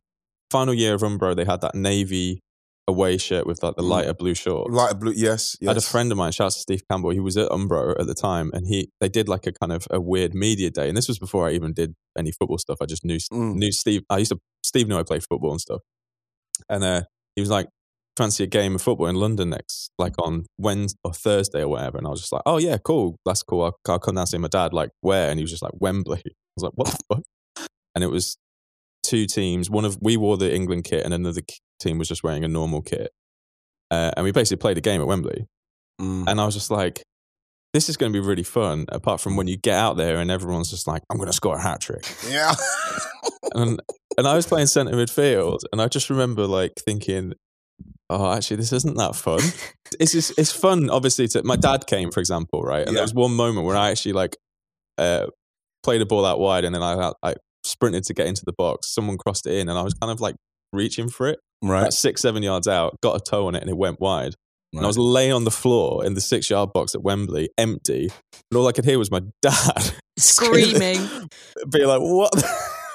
final 0.50 0.72
year 0.72 0.94
of 0.94 1.02
Umbro 1.02 1.34
they 1.34 1.44
had 1.44 1.60
that 1.60 1.74
navy 1.74 2.40
away 2.86 3.16
shirt 3.16 3.46
with 3.46 3.62
like 3.62 3.76
the 3.76 3.82
Mm. 3.82 3.88
lighter 3.88 4.14
blue 4.14 4.34
shorts. 4.34 4.70
Lighter 4.72 4.94
blue, 4.94 5.12
yes, 5.16 5.56
I 5.62 5.66
had 5.66 5.76
a 5.76 5.80
friend 5.80 6.12
of 6.12 6.18
mine, 6.18 6.32
shout 6.32 6.46
out 6.46 6.52
to 6.52 6.58
Steve 6.58 6.82
Campbell. 6.90 7.10
He 7.10 7.20
was 7.20 7.36
at 7.36 7.48
Umbro 7.50 7.98
at 7.98 8.06
the 8.06 8.14
time, 8.14 8.50
and 8.52 8.66
he 8.66 8.90
they 9.00 9.08
did 9.08 9.28
like 9.28 9.46
a 9.46 9.52
kind 9.52 9.72
of 9.72 9.86
a 9.90 10.00
weird 10.00 10.34
media 10.34 10.70
day. 10.70 10.88
And 10.88 10.96
this 10.96 11.08
was 11.08 11.18
before 11.18 11.48
I 11.48 11.52
even 11.52 11.72
did 11.72 11.94
any 12.18 12.30
football 12.32 12.58
stuff. 12.58 12.78
I 12.82 12.86
just 12.86 13.04
knew 13.04 13.16
Mm. 13.32 13.54
knew 13.56 13.72
Steve. 13.72 14.02
I 14.10 14.18
used 14.18 14.32
to 14.32 14.38
Steve 14.62 14.86
knew 14.88 14.96
I 14.98 15.02
played 15.02 15.24
football 15.28 15.50
and 15.52 15.60
stuff. 15.60 15.80
And 16.68 16.84
uh, 16.84 17.02
he 17.36 17.40
was 17.40 17.50
like, 17.50 17.68
"Fancy 18.16 18.44
a 18.44 18.46
game 18.46 18.74
of 18.74 18.82
football 18.82 19.06
in 19.06 19.16
London 19.16 19.50
next, 19.50 19.90
like 19.98 20.14
on 20.18 20.44
Wednesday 20.58 20.98
or 21.04 21.12
Thursday 21.14 21.62
or 21.62 21.68
whatever." 21.68 21.98
And 21.98 22.06
I 22.06 22.10
was 22.10 22.20
just 22.20 22.32
like, 22.32 22.42
"Oh 22.46 22.58
yeah, 22.58 22.76
cool, 22.78 23.16
that's 23.24 23.42
cool. 23.42 23.62
I'll, 23.64 23.78
I'll 23.88 23.98
come 23.98 24.14
down 24.16 24.22
and 24.22 24.28
see 24.28 24.38
my 24.38 24.48
dad. 24.48 24.72
Like 24.72 24.90
where?" 25.00 25.30
And 25.30 25.38
he 25.38 25.42
was 25.44 25.50
just 25.50 25.62
like, 25.62 25.72
"Wembley." 25.74 26.22
I 26.26 26.30
was 26.56 26.62
like, 26.64 26.72
"What 26.74 26.88
the 26.88 26.98
fuck?" 27.14 27.66
And 27.94 28.04
it 28.04 28.08
was 28.10 28.36
two 29.02 29.26
teams. 29.26 29.68
One 29.70 29.84
of 29.84 29.98
we 30.00 30.16
wore 30.16 30.36
the 30.36 30.54
England 30.54 30.84
kit, 30.84 31.04
and 31.04 31.12
another 31.14 31.42
team 31.84 31.98
was 31.98 32.08
just 32.08 32.22
wearing 32.24 32.44
a 32.44 32.48
normal 32.48 32.82
kit. 32.82 33.10
Uh, 33.90 34.10
and 34.16 34.24
we 34.24 34.32
basically 34.32 34.60
played 34.60 34.78
a 34.78 34.80
game 34.80 35.00
at 35.00 35.06
Wembley. 35.06 35.46
Mm. 36.00 36.24
And 36.26 36.40
I 36.40 36.44
was 36.46 36.54
just 36.54 36.70
like, 36.70 37.02
this 37.72 37.88
is 37.88 37.96
going 37.96 38.12
to 38.12 38.20
be 38.20 38.26
really 38.26 38.42
fun. 38.42 38.86
Apart 38.88 39.20
from 39.20 39.36
when 39.36 39.46
you 39.46 39.56
get 39.56 39.76
out 39.76 39.96
there 39.96 40.18
and 40.18 40.30
everyone's 40.30 40.70
just 40.70 40.86
like, 40.86 41.02
I'm 41.10 41.16
going 41.18 41.28
to 41.28 41.32
score 41.32 41.56
a 41.56 41.60
hat 41.62 41.80
trick. 41.80 42.04
Yeah. 42.28 42.52
And, 43.54 43.80
and 44.18 44.26
I 44.26 44.34
was 44.34 44.46
playing 44.46 44.66
centre 44.66 44.92
midfield. 44.96 45.60
And 45.70 45.80
I 45.80 45.86
just 45.86 46.10
remember 46.10 46.44
like 46.44 46.72
thinking, 46.84 47.34
oh, 48.10 48.32
actually, 48.32 48.56
this 48.56 48.72
isn't 48.72 48.96
that 48.96 49.14
fun. 49.14 49.38
it's 50.00 50.10
just, 50.10 50.36
it's 50.36 50.50
fun, 50.50 50.90
obviously. 50.90 51.28
To, 51.28 51.42
my 51.44 51.54
dad 51.54 51.86
came, 51.86 52.10
for 52.10 52.18
example, 52.18 52.62
right? 52.62 52.80
And 52.80 52.88
Yeah. 52.90 52.94
there 52.94 53.02
was 53.04 53.14
one 53.14 53.32
moment 53.36 53.64
where 53.64 53.76
I 53.76 53.90
actually 53.92 54.14
like 54.14 54.36
uh, 54.98 55.26
played 55.84 56.00
a 56.00 56.06
ball 56.06 56.24
out 56.24 56.40
wide 56.40 56.64
and 56.64 56.74
then 56.74 56.82
I, 56.82 57.12
I 57.22 57.34
sprinted 57.62 58.02
to 58.04 58.14
get 58.14 58.26
into 58.26 58.42
the 58.44 58.54
box. 58.58 58.92
Someone 58.92 59.18
crossed 59.18 59.46
it 59.46 59.54
in 59.54 59.68
and 59.68 59.78
I 59.78 59.82
was 59.82 59.94
kind 59.94 60.10
of 60.10 60.20
like 60.20 60.34
reaching 60.72 61.08
for 61.08 61.28
it. 61.28 61.38
Right. 61.62 61.80
About 61.80 61.92
six, 61.94 62.22
seven 62.22 62.42
yards 62.42 62.68
out, 62.68 62.96
got 63.02 63.16
a 63.16 63.20
toe 63.20 63.46
on 63.46 63.54
it 63.54 63.62
and 63.62 63.70
it 63.70 63.76
went 63.76 64.00
wide. 64.00 64.34
And 64.72 64.82
I 64.82 64.88
was 64.88 64.98
laying 64.98 65.32
on 65.32 65.44
the 65.44 65.52
floor 65.52 66.04
in 66.04 66.14
the 66.14 66.20
six 66.20 66.50
yard 66.50 66.72
box 66.72 66.96
at 66.96 67.02
Wembley, 67.02 67.48
empty. 67.56 68.10
And 68.50 68.58
all 68.58 68.66
I 68.66 68.72
could 68.72 68.84
hear 68.84 68.98
was 68.98 69.08
my 69.10 69.20
dad 69.42 69.94
Screaming. 70.18 70.98
be 71.70 71.84
like, 71.84 72.00
what? 72.00 72.32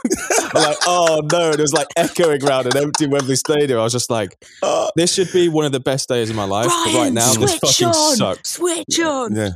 I'm 0.05 0.63
like, 0.63 0.77
oh 0.87 1.21
no, 1.31 1.51
and 1.51 1.59
it 1.59 1.61
was 1.61 1.73
like 1.73 1.87
echoing 1.95 2.43
around 2.43 2.67
an 2.67 2.77
empty 2.77 3.07
Wembley 3.07 3.35
Stadium. 3.35 3.79
I 3.79 3.83
was 3.83 3.93
just 3.93 4.09
like, 4.09 4.35
oh, 4.61 4.89
this 4.95 5.13
should 5.13 5.31
be 5.31 5.49
one 5.49 5.65
of 5.65 5.71
the 5.71 5.79
best 5.79 6.07
days 6.09 6.29
of 6.29 6.35
my 6.35 6.45
life. 6.45 6.67
Ryan, 6.67 6.93
but 6.93 6.99
right 6.99 7.13
now, 7.13 7.33
this 7.33 7.57
fucking 7.57 7.87
on, 7.87 8.15
sucks. 8.15 8.51
Switch 8.51 8.99
on. 8.99 9.35
Yeah. 9.35 9.49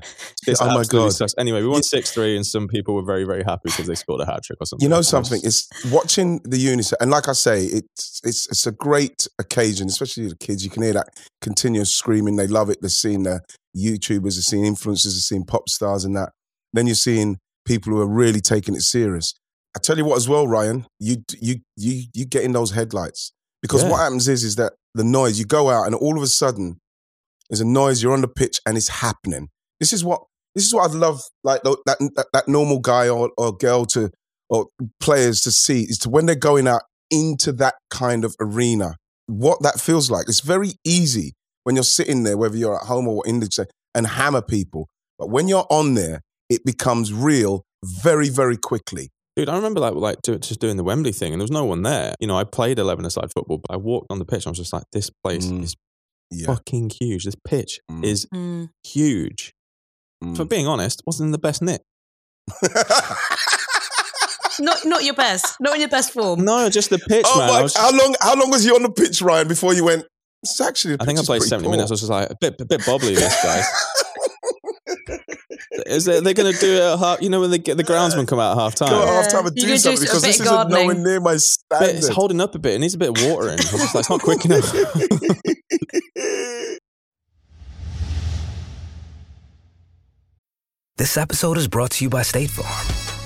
This 0.46 0.62
oh 0.62 0.66
my 0.68 0.80
absolutely 0.80 1.10
god. 1.10 1.14
sucks. 1.14 1.36
Anyway, 1.38 1.62
we 1.62 1.68
won 1.68 1.84
six 1.84 2.12
three, 2.12 2.36
and 2.36 2.46
some 2.46 2.68
people 2.68 2.96
were 2.96 3.04
very 3.06 3.24
very 3.24 3.44
happy 3.44 3.62
because 3.66 3.88
they 3.88 3.96
scored 3.96 4.22
a 4.22 4.26
hat 4.26 4.44
trick 4.44 4.58
or 4.62 4.66
something. 4.66 4.84
You 4.84 4.90
know 4.90 4.96
It 4.96 5.00
was- 5.00 5.10
something? 5.10 5.42
It's 5.44 5.68
watching 5.92 6.42
the 6.44 6.58
UNICEF, 6.58 6.94
and 7.00 7.10
like 7.12 7.28
I 7.28 7.34
say, 7.34 7.66
it's 7.66 8.22
it's 8.24 8.48
it's 8.50 8.68
a 8.68 8.72
great 8.72 9.28
occasion, 9.40 9.88
especially 9.88 10.28
the 10.28 10.36
kids. 10.36 10.64
You 10.64 10.70
can 10.70 10.84
hear 10.84 10.94
that 10.94 11.08
continuous 11.42 11.94
screaming. 11.94 12.36
They 12.36 12.48
love 12.48 12.70
it. 12.70 12.78
They're 12.82 12.90
seeing 12.90 13.24
the 13.24 13.42
YouTubers, 13.76 14.22
they're 14.36 14.42
seeing 14.44 14.66
influencers, 14.66 15.04
they're 15.06 15.28
seeing 15.30 15.46
pop 15.46 15.70
stars, 15.70 16.06
and 16.06 16.16
that. 16.16 16.30
Then 16.74 16.88
you're 16.88 16.96
seeing 16.96 17.38
people 17.66 17.94
who 17.94 18.02
are 18.02 18.08
really 18.08 18.42
taking 18.42 18.76
it 18.76 18.82
serious. 18.82 19.34
I 19.76 19.80
tell 19.80 19.98
you 19.98 20.06
what, 20.06 20.18
as 20.18 20.30
well, 20.30 20.48
Ryan, 20.48 20.86
you 21.00 21.18
you 21.40 21.56
you 21.76 22.04
you 22.14 22.26
get 22.26 22.44
in 22.44 22.52
those 22.54 22.72
headlights 22.72 23.32
because 23.62 23.84
Yeah. 23.84 23.90
what 23.92 23.98
happens 24.00 24.28
is 24.28 24.44
is 24.44 24.56
that 24.58 24.74
the 24.94 25.04
noise. 25.04 25.40
You 25.40 25.46
go 25.46 25.70
out, 25.70 25.86
and 25.88 25.96
all 25.96 26.16
of 26.18 26.24
a 26.24 26.28
sudden, 26.28 26.80
there's 27.50 27.62
a 27.62 27.66
noise. 27.66 28.04
You're 28.04 28.14
on 28.14 28.22
the 28.22 28.28
pitch, 28.28 28.60
and 28.66 28.78
it's 28.78 28.88
happening. 28.90 29.50
This 29.80 29.94
is 29.94 30.04
what 30.04 30.22
this 30.56 30.66
is 30.66 30.74
what 30.74 30.90
I'd 30.90 30.96
love, 30.96 31.22
like 31.44 31.64
that 31.64 31.78
that, 32.16 32.28
that 32.34 32.48
normal 32.48 32.80
guy 32.80 33.10
or, 33.10 33.32
or 33.38 33.56
girl 33.58 33.86
to 33.88 34.12
or 34.50 34.68
players 35.00 35.42
to 35.42 35.52
see 35.52 35.84
is 35.84 35.98
to 36.00 36.10
when 36.10 36.28
they're 36.28 36.36
going 36.36 36.68
out 36.68 36.84
into 37.10 37.52
that 37.54 37.76
kind 37.90 38.24
of 38.26 38.36
arena, 38.40 38.96
what 39.28 39.62
that 39.64 39.80
feels 39.80 40.12
like. 40.12 40.28
It's 40.28 40.42
very 40.42 40.74
easy 40.86 41.34
when 41.64 41.76
you're 41.76 41.84
sitting 41.84 42.24
there, 42.24 42.38
whether 42.38 42.56
you're 42.58 42.76
at 42.76 42.86
home 42.88 43.08
or 43.08 43.26
in 43.26 43.40
the 43.40 43.68
and 43.96 44.06
hammer 44.06 44.42
people. 44.42 44.90
But 45.18 45.30
when 45.30 45.48
you're 45.48 45.66
on 45.70 45.94
there, 45.96 46.22
it 46.50 46.66
becomes 46.66 47.14
real 47.14 47.64
very, 47.84 48.30
very 48.30 48.58
quickly. 48.58 49.10
Dude, 49.36 49.50
I 49.50 49.56
remember 49.56 49.80
like 49.80 49.96
like 49.96 50.22
do, 50.22 50.38
just 50.38 50.60
doing 50.60 50.78
the 50.78 50.84
Wembley 50.84 51.12
thing, 51.12 51.34
and 51.34 51.42
there 51.42 51.44
was 51.44 51.52
no 51.52 51.66
one 51.66 51.82
there. 51.82 52.14
You 52.20 52.28
know, 52.28 52.38
I 52.38 52.44
played 52.44 52.78
eleven-a-side 52.80 53.32
football, 53.34 53.58
but 53.58 53.74
I 53.74 53.78
walked 53.78 54.08
on 54.12 54.20
the 54.20 54.26
pitch. 54.26 54.46
and 54.46 54.48
I 54.48 54.52
was 54.52 54.60
just 54.60 54.74
like, 54.74 54.84
this 54.92 55.10
place 55.24 55.48
Mm. 55.48 55.64
is 55.64 55.76
Yeah. 56.32 56.48
fucking 56.48 56.92
huge. 57.00 57.26
This 57.26 57.36
pitch 57.48 57.80
Mm. 57.92 58.04
is 58.06 58.28
Mm. 58.34 58.70
huge. 58.84 59.54
Mm. 60.24 60.38
For 60.38 60.46
being 60.46 60.68
honest, 60.68 61.02
wasn't 61.06 61.28
in 61.28 61.32
the 61.32 61.38
best 61.40 61.62
nick. 61.62 61.82
Not 64.60 64.86
not 64.86 65.04
your 65.04 65.16
best. 65.16 65.56
Not 65.60 65.74
in 65.76 65.80
your 65.82 65.90
best 65.90 66.12
form. 66.14 66.46
No, 66.46 66.70
just 66.70 66.92
the 66.92 67.00
pitch, 67.00 67.26
oh 67.28 67.40
man. 67.40 67.48
my, 67.50 67.60
I, 67.60 67.62
was 67.64 67.76
how 67.76 67.90
long? 67.92 68.16
How 68.22 68.36
long 68.36 68.52
was 68.52 68.64
you 68.64 68.76
on 68.76 68.84
the 68.84 68.92
pitch, 68.92 69.20
Ryan, 69.22 69.48
before 69.48 69.74
you 69.74 69.84
went? 69.84 70.06
It's 70.44 70.62
actually. 70.62 70.96
the 70.98 71.02
I 71.04 71.06
think 71.08 71.18
I 71.18 71.24
played 71.24 71.42
seventy 71.42 71.66
poor." 71.66 71.72
minutes. 71.72 71.90
I 71.90 71.94
was 71.94 72.02
just 72.02 72.12
like 72.12 72.30
a 72.30 72.36
bit, 72.40 72.62
a 72.62 72.66
bit 72.66 72.82
bobbly. 72.82 73.16
This 73.16 73.36
guys. 73.44 73.66
Is 75.88 76.06
they, 76.06 76.20
they're 76.20 76.36
going 76.36 76.54
to 76.54 76.60
do 76.60 76.74
it 76.76 76.82
at 76.82 77.00
half? 77.00 77.22
You 77.22 77.30
know 77.30 77.40
when 77.42 77.50
they 77.50 77.58
get 77.58 77.78
the 77.78 77.84
groundsman 77.84 78.28
come 78.28 78.38
out 78.40 78.52
at 78.58 78.62
half 78.62 78.76
Go 78.78 78.86
time? 78.86 79.02
at 79.02 79.08
half 79.08 79.32
time 79.32 79.48
and 79.48 79.56
You 79.56 79.64
do 79.64 79.68
could 79.70 79.74
do 79.74 79.78
something 79.80 79.98
a 80.04 80.06
because 80.06 80.22
bit 80.22 80.28
this 80.28 80.40
of 80.42 80.46
isn't 80.46 80.70
nowhere 80.70 80.96
near 80.96 81.20
my 81.20 81.34
But 81.34 81.42
standard. 81.42 81.96
it's 81.96 82.08
holding 82.10 82.40
up 82.42 82.54
a 82.54 82.60
bit. 82.60 82.76
It 82.76 82.80
needs 82.80 82.94
a 82.94 82.98
bit 83.00 83.10
of 83.10 83.26
watering. 83.26 83.54
I 83.60 83.72
was 83.72 83.72
just 83.72 83.96
like, 83.96 84.02
it's 84.02 84.10
not 84.10 84.22
quick 84.22 84.46
enough. 84.46 84.72
This 90.98 91.18
episode 91.18 91.58
is 91.58 91.68
brought 91.68 91.92
to 91.92 92.06
you 92.06 92.10
by 92.10 92.22
State 92.22 92.50
Farm. 92.52 93.23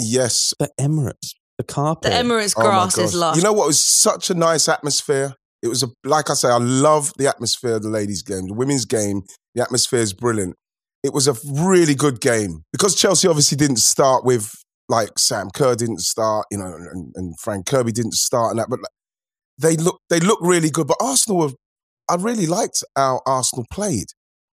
Yes. 0.00 0.54
The 0.58 0.70
Emirates, 0.80 1.34
the 1.58 1.64
carpet. 1.64 2.12
The 2.12 2.18
Emirates 2.18 2.54
Oh 2.56 2.62
grass 2.62 2.98
is 2.98 3.12
gosh. 3.12 3.20
lush. 3.20 3.36
You 3.36 3.42
know 3.42 3.52
what? 3.52 3.64
It 3.64 3.68
was 3.68 3.84
such 3.84 4.30
a 4.30 4.34
nice 4.34 4.68
atmosphere. 4.68 5.34
It 5.62 5.68
was 5.68 5.82
a 5.82 5.88
like 6.04 6.30
I 6.30 6.34
say, 6.34 6.48
I 6.48 6.58
love 6.58 7.12
the 7.18 7.28
atmosphere 7.28 7.76
of 7.76 7.82
the 7.82 7.90
ladies' 7.90 8.22
game, 8.22 8.46
the 8.46 8.54
women's 8.54 8.84
game. 8.84 9.22
The 9.54 9.62
atmosphere 9.62 10.00
is 10.00 10.12
brilliant. 10.12 10.54
It 11.02 11.12
was 11.12 11.28
a 11.28 11.34
really 11.62 11.94
good 11.94 12.20
game 12.20 12.62
because 12.72 12.94
Chelsea 12.94 13.28
obviously 13.28 13.56
didn't 13.56 13.78
start 13.78 14.24
with 14.24 14.52
like 14.88 15.18
Sam 15.18 15.48
Kerr 15.54 15.74
didn't 15.76 16.00
start, 16.00 16.46
you 16.50 16.58
know, 16.58 16.74
and, 16.74 17.12
and 17.14 17.38
Fran 17.38 17.62
Kirby 17.62 17.92
didn't 17.92 18.14
start 18.14 18.50
and 18.50 18.58
that, 18.58 18.68
but 18.68 18.80
like, 18.80 18.90
they 19.58 19.76
look 19.82 20.00
they 20.10 20.20
look 20.20 20.38
really 20.42 20.70
good. 20.70 20.86
But 20.86 20.96
Arsenal 21.00 21.38
were, 21.38 21.50
I 22.08 22.16
really 22.16 22.46
liked 22.46 22.82
how 22.96 23.20
Arsenal 23.26 23.66
played. 23.72 24.06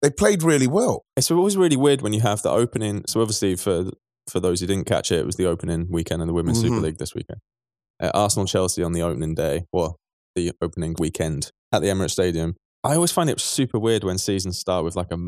They 0.02 0.10
played 0.10 0.42
really 0.42 0.66
well. 0.66 1.02
It's 1.16 1.30
always 1.30 1.56
really 1.56 1.76
weird 1.76 2.02
when 2.02 2.12
you 2.12 2.20
have 2.20 2.42
the 2.42 2.50
opening. 2.50 3.04
So 3.08 3.20
obviously, 3.20 3.56
for 3.56 3.90
for 4.28 4.40
those 4.40 4.60
who 4.60 4.66
didn't 4.66 4.86
catch 4.86 5.10
it, 5.12 5.20
it 5.20 5.26
was 5.26 5.36
the 5.36 5.46
opening 5.46 5.86
weekend 5.90 6.20
of 6.22 6.28
the 6.28 6.34
Women's 6.34 6.60
Super 6.60 6.76
Mhm. 6.76 6.82
League 6.82 6.98
this 6.98 7.14
weekend. 7.14 7.40
Uh, 8.00 8.10
Arsenal 8.14 8.46
Chelsea 8.46 8.82
on 8.82 8.92
the 8.92 9.02
opening 9.02 9.34
day, 9.34 9.64
or 9.72 9.96
the 10.34 10.52
opening 10.60 10.94
weekend 10.98 11.50
at 11.72 11.80
the 11.82 11.88
Emirates 11.88 12.10
Stadium. 12.10 12.54
I 12.84 12.94
always 12.94 13.12
find 13.12 13.30
it 13.30 13.40
super 13.40 13.78
weird 13.78 14.04
when 14.04 14.18
seasons 14.18 14.58
start 14.58 14.84
with 14.84 14.96
like 14.96 15.10
a 15.12 15.18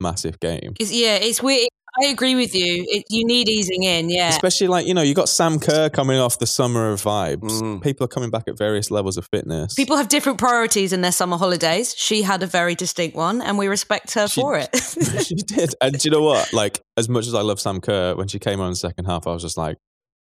massive 0.00 0.38
game. 0.40 0.74
It's, 0.78 0.92
yeah, 0.92 1.16
it's 1.16 1.42
weird. 1.42 1.68
I 2.00 2.06
agree 2.06 2.34
with 2.34 2.54
you. 2.54 2.84
It, 2.88 3.04
you 3.10 3.24
need 3.24 3.48
easing 3.48 3.82
in. 3.82 4.10
Yeah. 4.10 4.28
Especially 4.28 4.68
like, 4.68 4.86
you 4.86 4.94
know, 4.94 5.02
you 5.02 5.14
got 5.14 5.28
Sam 5.28 5.58
Kerr 5.58 5.88
coming 5.88 6.18
off 6.18 6.38
the 6.38 6.46
summer 6.46 6.90
of 6.90 7.02
vibes. 7.02 7.60
Mm. 7.60 7.82
People 7.82 8.04
are 8.04 8.08
coming 8.08 8.30
back 8.30 8.44
at 8.46 8.56
various 8.56 8.90
levels 8.90 9.16
of 9.16 9.26
fitness. 9.32 9.74
People 9.74 9.96
have 9.96 10.08
different 10.08 10.38
priorities 10.38 10.92
in 10.92 11.00
their 11.00 11.12
summer 11.12 11.36
holidays. 11.36 11.94
She 11.96 12.22
had 12.22 12.42
a 12.42 12.46
very 12.46 12.74
distinct 12.74 13.16
one, 13.16 13.42
and 13.42 13.58
we 13.58 13.68
respect 13.68 14.14
her 14.14 14.28
She- 14.28 14.40
for 14.40 14.56
it. 14.56 14.70
she 15.24 15.34
did. 15.34 15.74
And 15.80 15.98
do 15.98 16.08
you 16.08 16.10
know 16.10 16.22
what? 16.22 16.52
Like, 16.52 16.80
as 16.96 17.08
much 17.08 17.26
as 17.26 17.34
I 17.34 17.40
love 17.42 17.60
Sam 17.60 17.80
Kerr, 17.80 18.14
when 18.14 18.28
she 18.28 18.38
came 18.38 18.60
on 18.60 18.66
in 18.66 18.72
the 18.72 18.76
second 18.76 19.06
half, 19.06 19.26
I 19.26 19.32
was 19.32 19.42
just 19.42 19.56
like, 19.56 19.76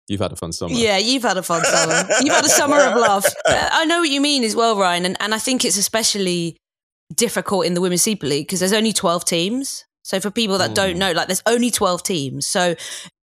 you've 0.09 0.21
had 0.21 0.33
a 0.33 0.37
fun 0.37 0.53
summer. 0.53 0.73
Yeah, 0.75 0.97
you've 0.99 1.23
had 1.23 1.37
a 1.37 1.43
fun 1.43 1.65
summer. 1.65 2.09
You've 2.23 2.35
had 2.35 2.45
a 2.45 2.49
summer 2.49 2.77
of 2.79 2.97
love. 2.97 3.25
Uh, 3.47 3.69
I 3.73 3.85
know 3.85 4.01
what 4.01 4.11
you 4.11 4.21
mean 4.21 4.45
as 4.45 4.57
well, 4.57 4.79
Ryan, 4.79 5.05
and, 5.05 5.17
and 5.21 5.35
I 5.35 5.39
think 5.39 5.65
it's 5.65 5.77
especially 5.77 6.57
difficult 7.15 7.67
in 7.67 7.75
the 7.75 7.81
Women's 7.81 8.03
Super 8.03 8.27
League 8.27 8.47
because 8.47 8.61
there's 8.61 8.73
only 8.73 8.93
12 8.93 9.25
teams. 9.25 9.85
So 10.03 10.21
for 10.21 10.31
people 10.31 10.59
that 10.59 10.75
don't 10.75 10.97
know, 10.99 11.13
like 11.13 11.27
there's 11.29 11.43
only 11.47 11.71
12 11.71 12.03
teams. 12.03 12.47
So 12.47 12.77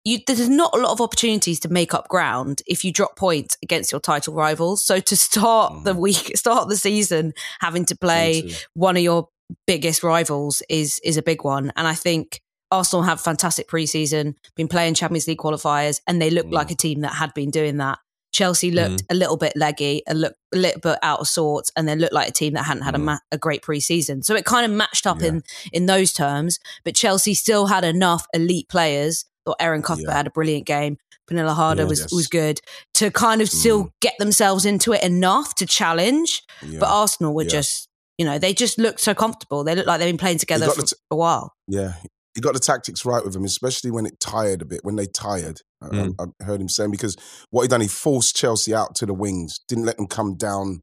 you, 0.03 0.19
there's 0.27 0.47
not 0.49 0.75
a 0.75 0.77
lot 0.79 0.91
of 0.91 1.01
opportunities 1.01 1.59
to 1.61 1.69
make 1.69 1.93
up 1.93 2.07
ground 2.09 2.61
if 2.67 2.85
you 2.85 2.91
drop 2.91 3.15
points 3.15 3.57
against 3.63 3.91
your 3.91 3.99
title 4.01 4.35
rivals. 4.35 4.85
So 4.85 4.99
to 4.99 5.15
start 5.15 5.83
the 5.83 5.95
week, 5.95 6.31
start 6.37 6.69
the 6.69 6.77
season 6.77 7.33
having 7.59 7.85
to 7.85 7.97
play 7.97 8.51
one 8.75 8.97
of 8.97 9.03
your 9.03 9.29
biggest 9.67 10.03
rivals 10.03 10.61
is 10.69 10.99
is 11.03 11.17
a 11.17 11.23
big 11.23 11.43
one. 11.43 11.71
And 11.75 11.87
I 11.87 11.95
think 11.95 12.41
Arsenal 12.71 13.03
have 13.03 13.21
fantastic 13.21 13.67
preseason, 13.67 14.35
been 14.55 14.67
playing 14.67 14.95
Champions 14.95 15.27
League 15.27 15.37
qualifiers, 15.37 16.01
and 16.07 16.21
they 16.21 16.29
look 16.29 16.47
Mm. 16.47 16.53
like 16.53 16.71
a 16.71 16.75
team 16.75 17.01
that 17.01 17.13
had 17.13 17.33
been 17.33 17.49
doing 17.51 17.77
that. 17.77 17.99
Chelsea 18.35 18.69
looked 18.71 19.01
Mm. 19.03 19.11
a 19.11 19.15
little 19.15 19.37
bit 19.37 19.53
leggy, 19.55 20.01
a, 20.07 20.13
look, 20.13 20.33
a 20.53 20.57
little 20.57 20.81
bit 20.81 20.99
out 21.01 21.19
of 21.21 21.27
sorts, 21.27 21.71
and 21.75 21.87
then 21.87 21.99
looked 21.99 22.13
like 22.13 22.27
a 22.29 22.31
team 22.33 22.53
that 22.53 22.63
hadn't 22.65 22.83
had 22.83 22.95
a, 22.95 22.97
Mm. 22.97 23.03
ma- 23.05 23.17
a 23.31 23.37
great 23.37 23.61
preseason. 23.61 24.23
So 24.25 24.35
it 24.35 24.43
kind 24.45 24.65
of 24.69 24.71
matched 24.77 25.07
up 25.07 25.21
Yeah. 25.21 25.27
in 25.29 25.43
in 25.71 25.85
those 25.85 26.11
terms. 26.13 26.59
But 26.83 26.95
Chelsea 26.95 27.33
still 27.33 27.67
had 27.67 27.83
enough 27.85 28.25
elite 28.33 28.67
players. 28.69 29.25
Or 29.47 29.55
Erin 29.59 29.83
Cuthbert 29.83 30.09
Yeah. 30.09 30.17
had 30.17 30.27
a 30.27 30.31
brilliant 30.31 30.65
game. 30.65 30.97
Pernille 31.29 31.53
Harder 31.53 31.83
Yeah. 31.83 31.89
was 31.89 31.99
Yes. 31.99 32.11
was 32.11 32.27
good 32.27 32.61
to 32.95 33.11
kind 33.11 33.41
of 33.43 33.49
still 33.49 33.83
Mm. 33.85 33.89
get 34.01 34.13
themselves 34.19 34.65
into 34.65 34.91
it 34.93 35.03
enough 35.03 35.53
to 35.55 35.65
challenge. 35.67 36.41
But 36.79 36.89
Arsenal 36.89 37.33
were 37.33 37.45
just, 37.45 37.87
you 38.17 38.25
know, 38.25 38.39
they 38.39 38.53
just 38.53 38.79
looked 38.79 39.01
so 39.01 39.13
comfortable. 39.13 39.63
They 39.63 39.75
looked 39.75 39.87
like 39.87 39.99
they've 39.99 40.09
been 40.09 40.17
playing 40.17 40.39
together 40.39 40.67
for 40.71 40.81
t- 40.81 40.95
a 41.11 41.15
while. 41.15 41.53
Yeah, 41.67 41.93
he 42.35 42.41
got 42.41 42.53
the 42.53 42.59
tactics 42.59 43.05
right 43.05 43.23
with 43.23 43.35
him, 43.35 43.45
especially 43.45 43.89
when 43.91 44.05
it 44.05 44.19
tired 44.19 44.61
a 44.61 44.65
bit. 44.65 44.81
When 44.83 44.95
they 44.97 45.05
tired, 45.07 45.61
I- 45.81 45.87
Mm. 45.87 46.15
I, 46.19 46.23
I 46.41 46.45
heard 46.45 46.61
him 46.61 46.69
saying 46.69 46.91
because 46.91 47.15
what 47.49 47.61
he 47.63 47.67
done, 47.67 47.81
he 47.81 47.87
forced 47.87 48.35
Chelsea 48.35 48.73
out 48.73 48.93
to 48.95 49.05
the 49.05 49.13
wings, 49.13 49.59
didn't 49.67 49.85
let 49.85 49.97
them 49.97 50.07
come 50.07 50.35
down, 50.35 50.81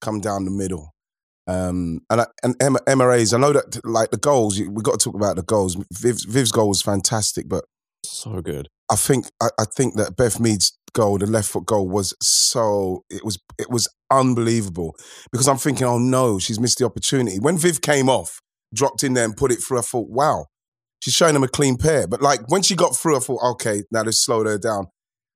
come 0.00 0.20
down 0.20 0.44
the 0.44 0.50
middle. 0.50 0.90
Um, 1.48 2.00
and 2.10 2.20
I, 2.20 2.26
and 2.44 2.54
M- 2.62 2.76
MRAs, 2.86 3.34
I 3.34 3.38
know 3.38 3.52
that 3.52 3.84
like 3.84 4.10
the 4.10 4.16
goals, 4.16 4.60
we 4.60 4.82
got 4.82 4.98
to 5.00 5.04
talk 5.04 5.14
about 5.14 5.36
the 5.36 5.42
goals. 5.42 5.76
Viv's, 5.92 6.24
Viv's 6.24 6.52
goal 6.52 6.68
was 6.68 6.82
fantastic, 6.82 7.48
but 7.48 7.64
So 8.04 8.40
good. 8.42 8.68
I 8.90 8.96
think 8.96 9.26
I, 9.40 9.48
I 9.58 9.64
think 9.64 9.96
that 9.96 10.16
Beth 10.16 10.38
Mead's 10.38 10.76
goal, 10.92 11.18
the 11.18 11.26
left 11.26 11.48
foot 11.48 11.64
goal, 11.66 11.88
was 11.88 12.14
so 12.22 13.02
it 13.10 13.24
was 13.24 13.38
it 13.58 13.70
was 13.70 13.88
unbelievable 14.10 14.94
because 15.32 15.48
I'm 15.48 15.56
thinking, 15.56 15.86
oh 15.86 15.98
no, 15.98 16.38
she's 16.38 16.60
missed 16.60 16.78
the 16.78 16.84
opportunity. 16.84 17.38
When 17.40 17.56
Viv 17.58 17.80
came 17.80 18.08
off, 18.08 18.40
dropped 18.74 19.02
in 19.02 19.14
there 19.14 19.24
and 19.24 19.36
put 19.36 19.50
it 19.52 19.56
through, 19.56 19.78
I 19.78 19.82
thought, 19.82 20.08
wow, 20.10 20.46
she's 21.02 21.14
showing 21.14 21.34
them 21.34 21.42
a 21.42 21.48
clean 21.48 21.76
pair. 21.76 22.06
But 22.06 22.22
like 22.22 22.48
when 22.48 22.62
she 22.62 22.76
got 22.76 22.96
through, 22.96 23.16
I 23.16 23.20
thought, 23.20 23.42
okay, 23.54 23.82
now 23.90 24.04
they've 24.04 24.14
slowed 24.14 24.46
her 24.46 24.56
down. 24.56 24.86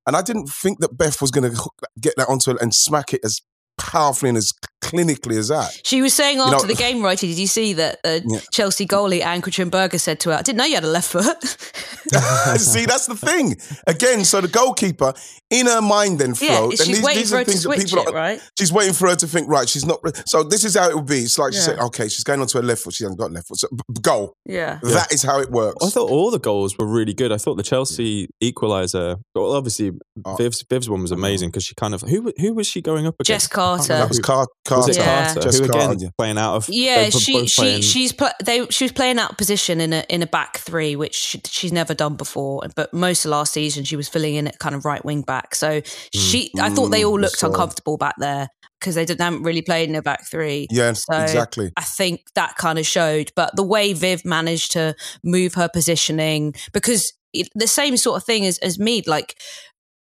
And 0.06 0.16
I 0.16 0.22
didn't 0.22 0.48
think 0.48 0.78
that 0.78 0.96
Beth 0.96 1.20
was 1.20 1.32
going 1.32 1.52
to 1.52 1.70
get 2.00 2.14
that 2.16 2.28
onto 2.28 2.52
her 2.52 2.58
and 2.60 2.72
smack 2.72 3.12
it 3.12 3.20
as 3.24 3.40
powerfully 3.78 4.28
and 4.30 4.38
as 4.38 4.52
clinically 4.82 5.36
as 5.36 5.48
that. 5.48 5.70
She 5.84 6.00
was 6.02 6.14
saying 6.14 6.38
after 6.38 6.58
know- 6.58 6.62
the 6.62 6.74
game, 6.86 7.02
righty, 7.02 7.26
did 7.28 7.38
you 7.38 7.46
see 7.46 7.72
that 7.74 7.98
uh, 8.04 8.20
Yeah. 8.24 8.40
Chelsea 8.52 8.86
goalie 8.86 9.22
Ann-Katrin 9.22 9.68
Berger 9.70 9.98
said 9.98 10.20
to 10.20 10.30
her, 10.30 10.36
I 10.36 10.42
didn't 10.42 10.58
know 10.58 10.64
you 10.64 10.74
had 10.76 10.84
a 10.84 10.88
left 10.88 11.10
foot. 11.10 11.42
See, 12.60 12.86
that's 12.86 13.06
the 13.06 13.16
thing. 13.16 13.56
Again, 13.86 14.24
so 14.24 14.40
the 14.40 14.46
goalkeeper, 14.48 15.12
in 15.50 15.66
her 15.66 15.80
mind, 15.82 16.18
then 16.20 16.34
yeah, 16.40 16.58
flow. 16.58 16.70
she's 16.70 17.02
waiting 17.02 17.24
for 17.26 17.38
her 17.38 17.44
to 17.44 17.56
switch 17.58 17.92
it, 17.92 18.12
right? 18.14 18.40
She's 18.58 18.72
waiting 18.72 18.94
for 18.94 19.08
her 19.08 19.16
to 19.16 19.26
think, 19.26 19.48
right, 19.48 19.68
she's 19.68 19.84
not. 19.84 19.98
So 20.28 20.42
this 20.44 20.64
is 20.64 20.76
how 20.76 20.88
it 20.88 20.94
would 20.94 21.06
be. 21.06 21.18
It's 21.20 21.36
like 21.38 21.52
she 21.52 21.58
said, 21.60 21.78
okay, 21.80 22.04
she's 22.08 22.22
going 22.24 22.40
on 22.40 22.46
to 22.48 22.58
her 22.58 22.62
left 22.64 22.82
foot. 22.82 22.94
She 22.94 23.04
hasn't 23.04 23.18
got 23.18 23.32
left 23.32 23.48
foot. 23.48 23.58
So 23.58 23.68
b- 23.72 23.82
b- 23.92 24.00
goal. 24.02 24.34
Yeah. 24.44 24.78
That 24.82 25.12
is 25.12 25.22
how 25.22 25.40
it 25.40 25.50
works. 25.50 25.84
I 25.84 25.90
thought 25.90 26.10
all 26.10 26.30
the 26.30 26.38
goals 26.38 26.76
were 26.78 26.86
really 26.86 27.14
good. 27.14 27.32
I 27.32 27.38
thought 27.38 27.56
the 27.56 27.62
Chelsea 27.64 28.28
equaliser, 28.42 29.16
well, 29.34 29.52
obviously 29.52 29.92
Oh. 30.24 30.34
Viv's, 30.36 30.64
Viv's 30.70 30.88
one 30.88 31.02
was 31.02 31.10
amazing 31.12 31.48
because 31.50 31.64
she 31.64 31.74
kind 31.74 31.92
of 31.94 32.00
who 32.00 32.32
who 32.38 32.54
was 32.54 32.66
she 32.66 32.80
going 32.80 33.06
up 33.06 33.16
against? 33.16 33.28
Jess 33.28 33.46
Carter. 33.46 33.65
That 33.76 34.08
was 34.08 34.18
Car- 34.20 34.38
Was 34.38 34.48
Carter. 34.66 34.90
it 34.92 34.96
Yeah. 34.96 35.24
Carter? 35.26 35.40
Jess 35.40 35.58
who 35.58 35.64
again 35.64 35.80
Carter, 35.88 36.10
playing 36.18 36.38
out 36.38 36.54
of 36.56 36.68
Yeah, 36.68 37.04
they 37.04 37.10
she 37.10 37.46
she 37.46 37.60
playing- 37.60 37.82
she's 37.82 38.12
pl- 38.12 38.30
they 38.44 38.66
she 38.68 38.84
was 38.84 38.92
playing 38.92 39.18
out 39.18 39.32
of 39.32 39.36
position 39.36 39.80
in 39.80 39.92
a 39.92 40.04
in 40.08 40.22
a 40.22 40.26
back 40.26 40.58
three, 40.58 40.96
which 40.96 41.14
she, 41.14 41.40
she's 41.46 41.72
never 41.72 41.94
done 41.94 42.16
before. 42.16 42.62
But 42.74 42.92
most 42.94 43.24
of 43.24 43.30
last 43.30 43.52
season, 43.52 43.84
she 43.84 43.96
was 43.96 44.08
filling 44.08 44.34
in 44.34 44.46
at 44.48 44.58
kind 44.58 44.74
of 44.74 44.84
right 44.84 45.04
wing 45.04 45.22
back. 45.22 45.54
So 45.54 45.82
she, 46.14 46.50
I 46.60 46.70
thought 46.70 46.88
they 46.88 47.04
all 47.04 47.18
Mm, 47.18 47.22
looked 47.22 47.38
so- 47.38 47.48
uncomfortable 47.48 47.96
back 47.96 48.14
there 48.18 48.48
because 48.80 48.94
they 48.94 49.04
didn't 49.06 49.20
haven't 49.22 49.42
really 49.42 49.62
played 49.62 49.88
in 49.88 49.94
a 49.94 50.02
back 50.02 50.28
three. 50.30 50.66
Yeah, 50.70 50.92
So 50.92 51.16
exactly. 51.18 51.72
I 51.76 51.82
think 51.82 52.20
that 52.34 52.56
kind 52.56 52.78
of 52.78 52.86
showed. 52.86 53.32
But 53.34 53.56
the 53.56 53.62
way 53.62 53.92
Viv 53.94 54.24
managed 54.24 54.72
to 54.72 54.94
move 55.24 55.54
her 55.54 55.68
positioning, 55.68 56.54
because 56.74 57.12
it, 57.32 57.48
the 57.54 57.66
same 57.66 57.96
sort 57.96 58.18
of 58.18 58.24
thing 58.24 58.44
as, 58.44 58.58
as 58.58 58.78
Mead, 58.78 59.06
like 59.06 59.34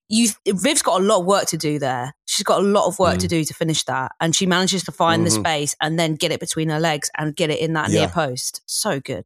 you, 0.09 0.29
Viv's 0.47 0.81
got 0.81 1.01
a 1.01 1.03
lot 1.03 1.19
of 1.21 1.25
work 1.25 1.45
to 1.47 1.57
do 1.57 1.79
there. 1.79 2.13
She's 2.25 2.43
got 2.43 2.59
a 2.59 2.63
lot 2.63 2.85
of 2.87 2.99
work 2.99 3.15
Mm. 3.17 3.21
to 3.21 3.27
do 3.27 3.43
to 3.43 3.53
finish 3.53 3.83
that. 3.85 4.11
And 4.19 4.35
she 4.35 4.45
manages 4.45 4.83
to 4.83 4.91
find 4.91 5.25
the 5.25 5.31
Mhm. 5.31 5.39
space 5.39 5.75
and 5.81 5.97
then 5.97 6.15
get 6.15 6.31
it 6.31 6.39
between 6.39 6.69
her 6.69 6.79
legs 6.79 7.09
and 7.17 7.35
get 7.35 7.49
it 7.49 7.59
in 7.59 7.73
that 7.73 7.89
Yeah. 7.89 8.01
near 8.01 8.09
post. 8.09 8.61
So 8.65 8.99
good. 8.99 9.25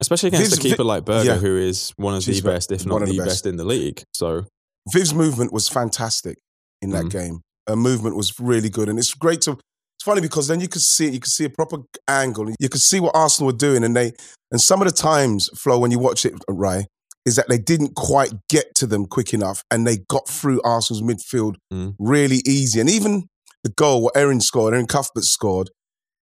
especially 0.00 0.26
against 0.28 0.50
Viv's- 0.50 0.64
a 0.64 0.68
keeper 0.70 0.82
like 0.82 1.04
Berger, 1.04 1.34
yeah. 1.34 1.36
who 1.38 1.56
is 1.56 1.90
one 1.96 2.12
of 2.12 2.24
She's 2.24 2.42
the 2.42 2.48
best, 2.50 2.72
if 2.72 2.84
not 2.84 2.98
the 3.00 3.06
the 3.06 3.18
best. 3.18 3.28
best. 3.28 3.46
in 3.46 3.56
the 3.56 3.64
league. 3.64 4.02
So 4.12 4.46
Viv's 4.92 5.14
movement 5.14 5.52
was 5.52 5.68
fantastic 5.68 6.38
in 6.80 6.90
that 6.90 7.04
Mm. 7.04 7.10
game. 7.10 7.40
Her 7.68 7.76
movement 7.76 8.16
was 8.16 8.32
really 8.40 8.68
good, 8.68 8.88
and 8.88 8.98
it's 8.98 9.14
great 9.14 9.42
to. 9.42 9.52
It's 9.52 10.04
funny 10.04 10.20
because 10.20 10.48
then 10.48 10.58
you 10.60 10.66
could 10.66 10.82
see 10.82 11.06
it. 11.06 11.12
You 11.14 11.20
could 11.20 11.30
see 11.30 11.44
a 11.44 11.50
proper 11.50 11.76
angle. 12.08 12.50
You 12.58 12.68
could 12.68 12.80
see 12.80 12.98
what 12.98 13.14
Arsenal 13.14 13.52
were 13.52 13.56
doing, 13.56 13.84
and 13.84 13.94
they 13.94 14.12
and 14.50 14.60
some 14.60 14.82
of 14.82 14.88
the 14.88 14.92
times, 14.92 15.48
Flo, 15.56 15.78
when 15.78 15.92
you 15.92 16.00
watch 16.00 16.26
it, 16.26 16.34
Ray, 16.48 16.88
is 17.24 17.36
that 17.36 17.48
they 17.48 17.58
didn't 17.58 17.94
quite 17.94 18.32
get 18.48 18.74
to 18.76 18.86
them 18.86 19.06
quick 19.06 19.32
enough, 19.32 19.62
and 19.70 19.86
they 19.86 19.98
got 20.08 20.28
through 20.28 20.60
Arsenal's 20.62 21.02
midfield 21.02 21.54
Mm. 21.72 21.94
really 21.98 22.40
easy. 22.46 22.80
And 22.80 22.90
even 22.90 23.28
the 23.62 23.70
goal 23.70 24.02
what 24.02 24.16
Erin 24.16 24.40
scored, 24.40 24.74
Erin 24.74 24.86
Cuthbert 24.86 25.24
scored. 25.24 25.70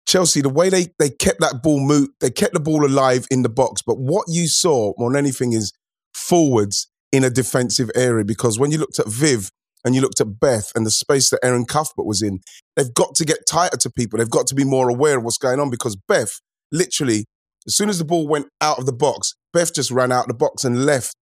Chelsea, 0.08 0.42
the 0.42 0.50
way 0.50 0.70
they 0.70 0.88
they 1.00 1.10
kept 1.10 1.40
that 1.42 1.62
ball 1.62 1.80
move, 1.80 2.08
they 2.22 2.30
kept 2.32 2.54
the 2.54 2.60
ball 2.60 2.86
alive 2.86 3.26
in 3.30 3.44
the 3.44 3.50
box. 3.50 3.82
But 3.86 4.00
what 4.00 4.26
you 4.28 4.48
saw 4.48 4.94
more 4.98 5.12
than 5.12 5.18
anything 5.18 5.54
is 5.54 5.72
forwards 6.14 6.88
in 7.12 7.24
a 7.24 7.30
defensive 7.30 7.90
area 7.96 8.26
because 8.26 8.58
when 8.60 8.72
you 8.72 8.78
looked 8.78 9.00
at 9.00 9.08
Viv 9.08 9.50
and 9.86 9.96
you 9.96 10.02
looked 10.02 10.20
at 10.20 10.40
Beth 10.40 10.72
and 10.76 10.86
the 10.86 10.92
space 10.92 11.30
that 11.30 11.40
Erin 11.44 11.66
Cuthbert 11.66 12.06
was 12.06 12.22
in, 12.22 12.40
they've 12.76 12.94
got 12.94 13.16
to 13.16 13.26
get 13.26 13.46
tighter 13.48 13.78
to 13.78 13.90
people. 13.90 14.18
They've 14.18 14.30
got 14.30 14.48
to 14.48 14.56
be 14.56 14.64
more 14.66 14.90
aware 14.90 15.18
of 15.18 15.24
what's 15.24 15.38
going 15.38 15.60
on 15.60 15.70
because 15.70 15.96
Beth, 16.08 16.40
literally, 16.72 17.26
as 17.66 17.76
soon 17.76 17.90
as 17.90 18.00
the 18.00 18.06
ball 18.06 18.28
went 18.28 18.48
out 18.62 18.80
of 18.80 18.86
the 18.86 18.94
box, 18.94 19.36
Beth 19.58 19.74
just 19.74 19.92
ran 19.92 20.12
out 20.12 20.22
of 20.24 20.28
the 20.28 20.34
box 20.36 20.64
and 20.64 20.86
left 20.86 21.16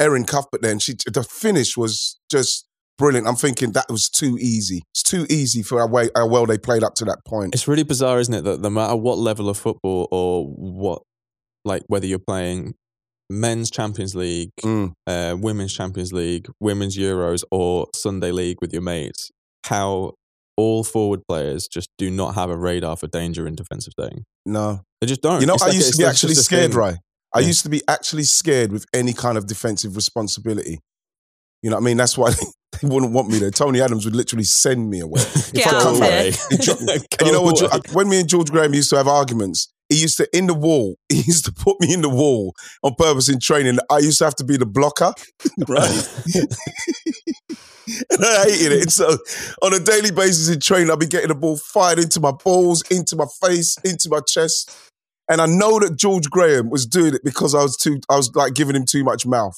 Erin 0.00 0.24
Cuthbert 0.24 0.62
there. 0.62 0.72
And 0.72 0.80
she, 0.82 0.94
the 1.12 1.22
finish 1.22 1.76
was 1.76 2.18
just 2.30 2.66
brilliant. 2.98 3.26
I'm 3.26 3.36
thinking 3.36 3.72
that 3.72 3.86
was 3.90 4.08
too 4.08 4.38
easy. 4.40 4.82
It's 4.94 5.02
too 5.02 5.26
easy 5.28 5.62
for 5.62 5.78
how, 5.80 5.86
way, 5.88 6.08
how 6.16 6.26
well 6.26 6.46
they 6.46 6.58
played 6.58 6.82
up 6.82 6.94
to 6.96 7.04
that 7.06 7.18
point. 7.26 7.54
it's 7.54 7.68
really 7.68 7.82
bizarre, 7.82 8.18
isn't 8.20 8.32
it, 8.34 8.42
that 8.44 8.60
no 8.60 8.70
matter 8.70 8.96
what 8.96 9.18
level 9.18 9.48
of 9.48 9.58
football 9.58 10.08
or 10.10 10.46
what, 10.46 11.02
like 11.64 11.82
whether 11.88 12.06
you're 12.06 12.18
playing 12.18 12.74
men's 13.30 13.70
Champions 13.70 14.14
League, 14.14 14.50
Mm. 14.62 14.92
uh, 15.06 15.36
women's 15.38 15.72
Champions 15.74 16.12
League, 16.12 16.48
women's 16.60 16.96
Euros, 16.96 17.44
or 17.50 17.88
Sunday 17.94 18.30
League 18.32 18.58
with 18.60 18.72
your 18.72 18.82
mates, 18.82 19.30
how 19.66 20.14
all 20.56 20.84
forward 20.84 21.20
players 21.28 21.66
just 21.66 21.88
do 21.98 22.10
not 22.10 22.34
have 22.34 22.50
a 22.50 22.56
radar 22.56 22.96
for 22.96 23.06
danger 23.06 23.46
in 23.46 23.54
defensive 23.54 23.92
setting. 23.98 24.24
No. 24.44 24.80
They 25.00 25.06
just 25.06 25.22
don't. 25.22 25.40
You 25.40 25.46
know, 25.46 25.54
It's 25.54 25.62
I 25.62 25.66
like- 25.68 25.74
used 25.76 25.92
to 25.92 25.98
be 25.98 26.04
actually 26.04 26.34
scared, 26.34 26.70
thing. 26.72 26.78
right? 26.78 26.96
I 27.34 27.40
Yeah. 27.40 27.46
used 27.48 27.62
to 27.64 27.68
be 27.70 27.82
actually 27.88 28.24
scared 28.24 28.72
with 28.72 28.84
any 28.92 29.12
kind 29.12 29.38
of 29.38 29.46
defensive 29.46 29.96
responsibility. 29.96 30.78
You 31.62 31.70
know 31.70 31.76
what 31.76 31.82
I 31.82 31.84
mean? 31.84 31.96
That's 31.96 32.18
why 32.18 32.30
they 32.82 32.88
wouldn't 32.88 33.12
want 33.12 33.28
me 33.28 33.38
there. 33.38 33.50
Tony 33.50 33.80
Adams 33.80 34.04
would 34.04 34.16
literally 34.16 34.44
send 34.44 34.90
me 34.90 35.00
away. 35.00 35.22
Get 35.52 35.72
I 35.72 35.76
out 35.76 35.82
come 35.82 35.94
of 35.94 36.00
back, 36.00 36.22
here. 36.24 36.32
he 36.50 36.56
dro- 36.58 36.74
and 36.80 37.26
you 37.26 37.32
know 37.32 37.42
what? 37.42 37.92
When 37.94 38.08
me 38.08 38.20
and 38.20 38.28
George 38.28 38.50
Graham 38.50 38.74
used 38.74 38.90
to 38.90 38.96
have 38.96 39.08
arguments, 39.08 39.72
he 39.88 40.00
used 40.00 40.16
to 40.16 40.36
in 40.36 40.46
the 40.46 40.54
wall. 40.54 40.96
He 41.08 41.16
used 41.20 41.44
to 41.44 41.52
put 41.52 41.78
me 41.80 41.92
in 41.92 42.00
the 42.02 42.08
wall 42.08 42.54
on 42.82 42.94
purpose 42.96 43.28
in 43.28 43.38
training. 43.40 43.78
I 43.90 43.98
used 43.98 44.18
to 44.18 44.24
have 44.24 44.34
to 44.36 44.44
be 44.44 44.56
the 44.56 44.64
blocker, 44.66 45.12
right? 45.68 46.08
and 48.10 48.24
I 48.24 48.44
hated 48.44 48.72
it. 48.72 48.82
And 48.82 48.92
so 48.92 49.16
on 49.62 49.74
a 49.74 49.78
daily 49.80 50.10
basis 50.10 50.48
in 50.48 50.60
training, 50.60 50.90
I'd 50.90 50.98
be 50.98 51.06
getting 51.06 51.28
the 51.28 51.34
ball 51.34 51.56
fired 51.58 51.98
into 51.98 52.20
my 52.20 52.32
balls, 52.32 52.82
into 52.90 53.16
my 53.16 53.26
face, 53.44 53.76
into 53.84 54.08
my 54.08 54.20
chest. 54.26 54.70
And 55.28 55.40
I 55.40 55.46
know 55.46 55.78
that 55.78 55.96
George 55.96 56.28
Graham 56.30 56.68
was 56.68 56.84
doing 56.84 57.14
it 57.14 57.22
because 57.24 57.54
I 57.54 57.62
was 57.62 57.76
too, 57.76 58.00
I 58.10 58.16
was 58.16 58.34
like 58.34 58.54
giving 58.54 58.76
him 58.76 58.84
too 58.84 59.04
much 59.04 59.24
mouth. 59.24 59.56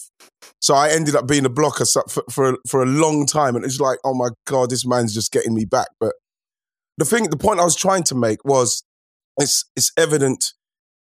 So 0.61 0.75
I 0.75 0.91
ended 0.91 1.17
up 1.17 1.27
being 1.27 1.45
a 1.45 1.51
blocker 1.51 1.85
for, 1.85 2.25
for, 2.31 2.59
for 2.69 2.83
a 2.83 2.87
long 2.87 3.27
time. 3.27 3.57
And 3.57 3.65
it's 3.65 3.81
like, 3.81 3.99
oh 4.05 4.15
my 4.15 4.29
God, 4.47 4.71
this 4.71 4.87
man's 4.87 5.15
just 5.15 5.33
getting 5.33 5.55
me 5.55 5.65
back. 5.65 5.89
But 5.99 6.15
the 6.99 7.05
thing, 7.05 7.25
the 7.25 7.37
point 7.37 7.61
I 7.61 7.65
was 7.65 7.77
trying 7.77 8.03
to 8.05 8.15
make 8.15 8.45
was 8.45 8.85
it's, 9.39 9.65
it's 9.75 9.91
evident 9.97 10.53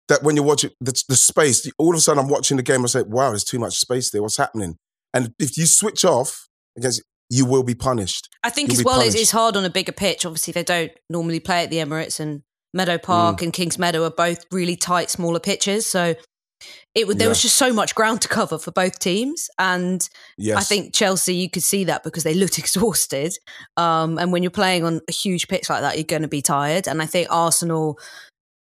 that 0.08 0.22
when 0.22 0.36
you're 0.36 0.44
watching 0.44 0.70
the, 0.80 1.00
the 1.08 1.16
space, 1.16 1.62
the, 1.62 1.72
all 1.78 1.90
of 1.90 1.98
a 1.98 2.00
sudden 2.00 2.22
I'm 2.22 2.30
watching 2.30 2.56
the 2.56 2.62
game, 2.62 2.82
I 2.82 2.86
say, 2.86 3.02
wow, 3.02 3.30
there's 3.30 3.44
too 3.44 3.58
much 3.58 3.76
space 3.78 4.10
there. 4.10 4.22
What's 4.22 4.36
happening? 4.36 4.76
And 5.12 5.32
if 5.38 5.56
you 5.56 5.66
switch 5.66 6.04
off 6.04 6.48
against, 6.76 7.02
you 7.30 7.46
will 7.46 7.62
be 7.62 7.74
punished. 7.74 8.28
I 8.42 8.50
think 8.50 8.70
You'll 8.70 8.80
as 8.80 8.84
well 8.84 8.98
punished. 8.98 9.18
it's 9.18 9.30
hard 9.30 9.56
on 9.56 9.64
a 9.64 9.70
bigger 9.70 9.92
pitch. 9.92 10.26
Obviously, 10.26 10.52
they 10.52 10.62
don't 10.62 10.92
normally 11.08 11.40
play 11.40 11.64
at 11.64 11.70
the 11.70 11.76
Emirates 11.76 12.20
and 12.20 12.42
Meadow 12.74 12.98
Park 12.98 13.38
Mm. 13.38 13.42
and 13.44 13.52
Kings 13.52 13.78
Meadow 13.78 14.04
are 14.04 14.10
both 14.10 14.44
really 14.50 14.76
tight, 14.76 15.10
smaller 15.10 15.40
pitches. 15.40 15.86
So 15.86 16.14
it 16.94 17.06
would 17.06 17.18
there 17.18 17.26
Yeah. 17.26 17.30
was 17.30 17.42
just 17.42 17.56
so 17.56 17.72
much 17.72 17.94
ground 17.94 18.22
to 18.22 18.28
cover 18.28 18.58
for 18.58 18.70
both 18.70 18.98
teams, 18.98 19.48
and 19.58 20.08
Yes. 20.38 20.56
I 20.56 20.62
think 20.62 20.94
Chelsea 20.94 21.34
you 21.34 21.50
could 21.50 21.62
see 21.62 21.84
that 21.84 22.02
because 22.04 22.22
they 22.22 22.34
looked 22.34 22.58
exhausted. 22.64 23.34
Um, 23.76 24.18
and 24.18 24.32
when 24.32 24.42
you're 24.42 24.50
playing 24.50 24.84
on 24.84 25.00
a 25.08 25.12
huge 25.12 25.48
pitch 25.48 25.68
like 25.68 25.80
that, 25.82 25.96
you're 25.96 26.04
going 26.04 26.22
to 26.22 26.28
be 26.28 26.42
tired. 26.42 26.86
And 26.88 27.02
I 27.02 27.06
think 27.06 27.28
Arsenal 27.30 27.98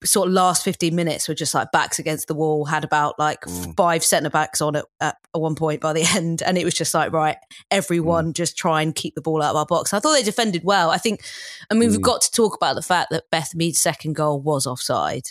sort 0.04 0.28
of 0.28 0.34
last 0.34 0.64
15 0.64 0.96
minutes 0.96 1.28
were 1.28 1.36
just 1.36 1.54
like 1.54 1.72
backs 1.72 2.00
against 2.00 2.28
the 2.28 2.34
wall 2.34 2.66
had 2.66 2.84
about 2.84 3.20
like 3.20 3.42
Mm. 3.42 3.76
five 3.78 4.04
centre 4.04 4.30
backs 4.32 4.60
on 4.62 4.76
it 4.76 4.86
at 5.00 5.16
one 5.34 5.54
point 5.56 5.80
by 5.82 5.94
the 5.94 6.04
end 6.16 6.42
and 6.42 6.58
it 6.58 6.66
was 6.66 6.74
just 6.74 6.94
like 6.94 7.12
right 7.14 7.38
everyone 7.70 8.30
Mm. 8.32 8.34
just 8.36 8.58
try 8.58 8.82
and 8.82 8.96
keep 8.96 9.14
the 9.16 9.22
ball 9.22 9.42
out 9.44 9.52
of 9.52 9.58
our 9.58 9.66
box 9.66 9.94
i 9.94 10.00
thought 10.00 10.14
they 10.14 10.24
defended 10.24 10.64
well 10.64 10.90
i 10.90 10.98
think 10.98 11.22
i 11.70 11.76
mean 11.76 11.90
we've 11.92 12.00
Mm. 12.00 12.04
got 12.04 12.22
to 12.22 12.32
talk 12.32 12.56
about 12.56 12.76
the 12.76 12.82
fact 12.82 13.12
that 13.12 13.26
beth 13.32 13.54
mead's 13.54 13.80
second 13.80 14.14
goal 14.14 14.42
was 14.42 14.66
offside 14.66 15.28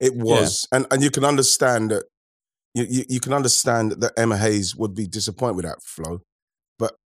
It 0.00 0.14
was, 0.16 0.68
and 0.70 0.86
and 0.90 1.02
you 1.02 1.10
can 1.10 1.24
understand 1.24 1.90
that. 1.90 2.04
You, 2.74 2.84
you 2.90 3.04
you 3.08 3.20
can 3.20 3.32
understand 3.32 3.92
that 4.02 4.12
Emma 4.18 4.36
Hayes 4.36 4.74
would 4.76 4.94
be 4.96 5.06
disappointed 5.06 5.54
with 5.56 5.64
that 5.64 5.80
flow, 5.82 6.20
but 6.78 6.96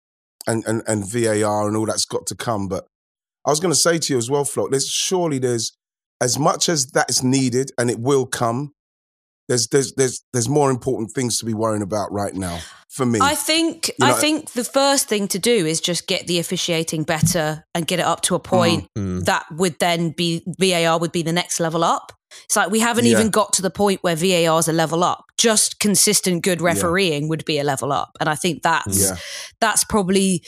and 0.46 0.64
and 0.66 0.82
and 0.88 1.04
VAR 1.06 1.68
and 1.68 1.76
all 1.76 1.84
that's 1.87 2.06
got 2.06 2.26
to 2.28 2.34
come. 2.34 2.66
But 2.68 2.87
I 3.46 3.50
was 3.50 3.61
going 3.61 3.72
to 3.74 3.78
say 3.78 3.98
to 3.98 4.12
you 4.14 4.18
as 4.18 4.30
well, 4.30 4.44
Flo. 4.46 4.68
There's 4.68 4.88
surely 4.88 5.38
there's 5.38 5.76
as 6.20 6.38
much 6.38 6.68
as 6.68 6.88
that 6.88 7.09
is 7.11 7.22
needed, 7.22 7.70
and 7.78 7.90
it 7.90 7.98
will 8.00 8.26
come. 8.26 8.72
There's 9.48 9.66
there's 9.68 9.92
there's 9.94 10.22
there's 10.33 10.48
more 10.48 10.70
important 10.70 11.12
things 11.14 11.38
to 11.38 11.46
be 11.46 11.54
worrying 11.54 11.83
about 11.83 12.12
right 12.12 12.35
now 12.35 12.59
for 12.90 13.07
me. 13.07 13.18
I 13.22 13.35
think 13.35 13.88
You 13.98 14.07
know- 14.07 14.14
I 14.14 14.20
think 14.20 14.52
the 14.52 14.64
first 14.64 15.09
thing 15.09 15.26
to 15.28 15.38
do 15.38 15.64
is 15.64 15.81
just 15.81 16.07
get 16.07 16.26
the 16.26 16.38
officiating 16.38 17.04
better 17.04 17.64
and 17.74 17.87
get 17.87 17.98
it 17.98 18.04
up 18.04 18.20
to 18.22 18.35
a 18.35 18.38
point 18.40 18.88
Mm. 18.96 19.24
that 19.24 19.46
would 19.52 19.78
then 19.78 20.11
be 20.11 20.42
VAR 20.59 20.98
would 20.98 21.12
be 21.12 21.22
the 21.22 21.33
next 21.33 21.61
level 21.61 21.83
up. 21.83 22.12
It's 22.44 22.57
like 22.57 22.70
we 22.70 22.81
haven't 22.81 23.07
Yeah. 23.07 23.12
even 23.12 23.31
got 23.31 23.54
to 23.54 23.62
the 23.62 23.70
point 23.70 24.02
where 24.02 24.14
VAR 24.16 24.59
is 24.59 24.68
a 24.68 24.72
level 24.74 25.02
up. 25.02 25.24
Just 25.38 25.78
consistent 25.78 26.42
good 26.44 26.61
refereeing 26.61 27.28
would 27.28 27.46
be 27.46 27.59
a 27.59 27.64
level 27.64 27.90
up, 27.90 28.11
and 28.20 28.28
I 28.28 28.35
think 28.35 28.62
that's 28.62 29.00
yeah, 29.00 29.16
that's 29.62 29.83
probably 29.85 30.42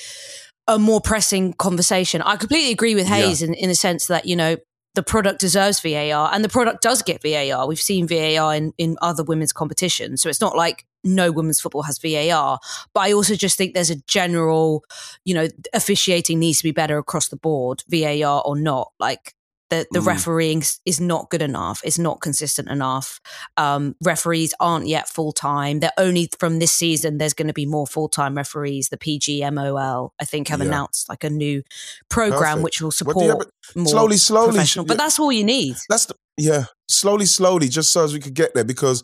a 0.69 0.79
more 0.79 1.01
pressing 1.01 1.55
conversation. 1.55 2.21
I 2.21 2.37
completely 2.37 2.71
agree 2.71 2.95
with 2.95 3.07
Hayes 3.07 3.41
in, 3.41 3.55
in 3.55 3.71
the 3.71 3.75
sense 3.75 4.07
that, 4.07 4.27
you 4.27 4.37
know, 4.37 4.57
the 4.95 5.03
product 5.03 5.41
deserves 5.41 5.81
VAR 5.81 6.31
and 6.33 6.45
the 6.45 6.49
product 6.49 6.83
does 6.83 7.03
get 7.03 7.23
VAR. 7.23 7.67
We've 7.67 7.81
seen 7.81 8.09
VAR 8.09 8.55
in, 8.55 8.73
in 8.77 8.97
other 9.01 9.23
women's 9.23 9.53
competitions. 9.53 10.21
So 10.23 10.29
it's 10.29 10.41
not 10.41 10.57
like 10.57 10.85
no 11.05 11.31
women's 11.31 11.61
football 11.61 11.83
has 11.83 11.99
VAR. 11.99 12.59
But 12.93 13.01
I 13.01 13.13
also 13.13 13.35
just 13.35 13.57
think 13.57 13.75
there's 13.75 13.91
a 13.91 14.03
general, 14.07 14.85
you 15.25 15.35
know, 15.35 15.49
officiating 15.73 16.39
needs 16.39 16.59
to 16.59 16.65
be 16.65 16.73
better 16.73 16.99
across 16.99 17.29
the 17.29 17.37
board, 17.37 17.85
VAR 17.89 18.43
or 18.45 18.57
not. 18.57 18.93
Like 18.99 19.35
the 19.71 19.87
the 19.93 20.01
Mm. 20.01 20.07
refereeing 20.07 20.63
is 20.85 21.01
not 21.01 21.31
good 21.31 21.43
enough. 21.43 21.81
It's 21.85 21.99
not 21.99 22.21
consistent 22.21 22.69
enough. 22.69 23.21
Um, 23.57 23.95
referees 24.03 24.53
aren't 24.61 24.87
yet 24.89 25.09
full 25.09 25.33
time. 25.33 25.81
They're 25.81 25.93
only 25.97 26.29
from 26.39 26.59
this 26.59 26.73
season. 26.73 27.19
There's 27.19 27.35
going 27.35 27.49
to 27.49 27.55
be 27.55 27.67
more 27.67 27.87
full 27.87 28.09
time 28.09 28.37
referees. 28.37 28.89
The 28.91 28.99
PGMOL, 28.99 30.11
I 30.21 30.25
think, 30.25 30.49
have 30.49 30.61
Yeah. 30.61 30.67
announced 30.67 31.09
like 31.09 31.25
a 31.25 31.31
new 31.31 31.63
program 32.09 32.41
Perfect. 32.41 32.65
which 32.65 32.83
will 32.83 32.91
support 32.91 33.49
more 33.75 33.87
slowly, 33.87 34.17
slowly, 34.17 34.53
professional. 34.53 34.85
But 34.85 34.95
yeah. 34.99 35.05
that's 35.05 35.19
all 35.19 35.33
you 35.33 35.45
need. 35.45 35.77
That's 35.89 36.07
the, 36.07 36.15
yeah, 36.37 36.65
slowly, 36.89 37.27
slowly, 37.27 37.69
just 37.69 37.93
so 37.93 38.05
as 38.05 38.13
we 38.13 38.21
could 38.21 38.35
get 38.35 38.55
there. 38.55 38.65
Because 38.65 39.03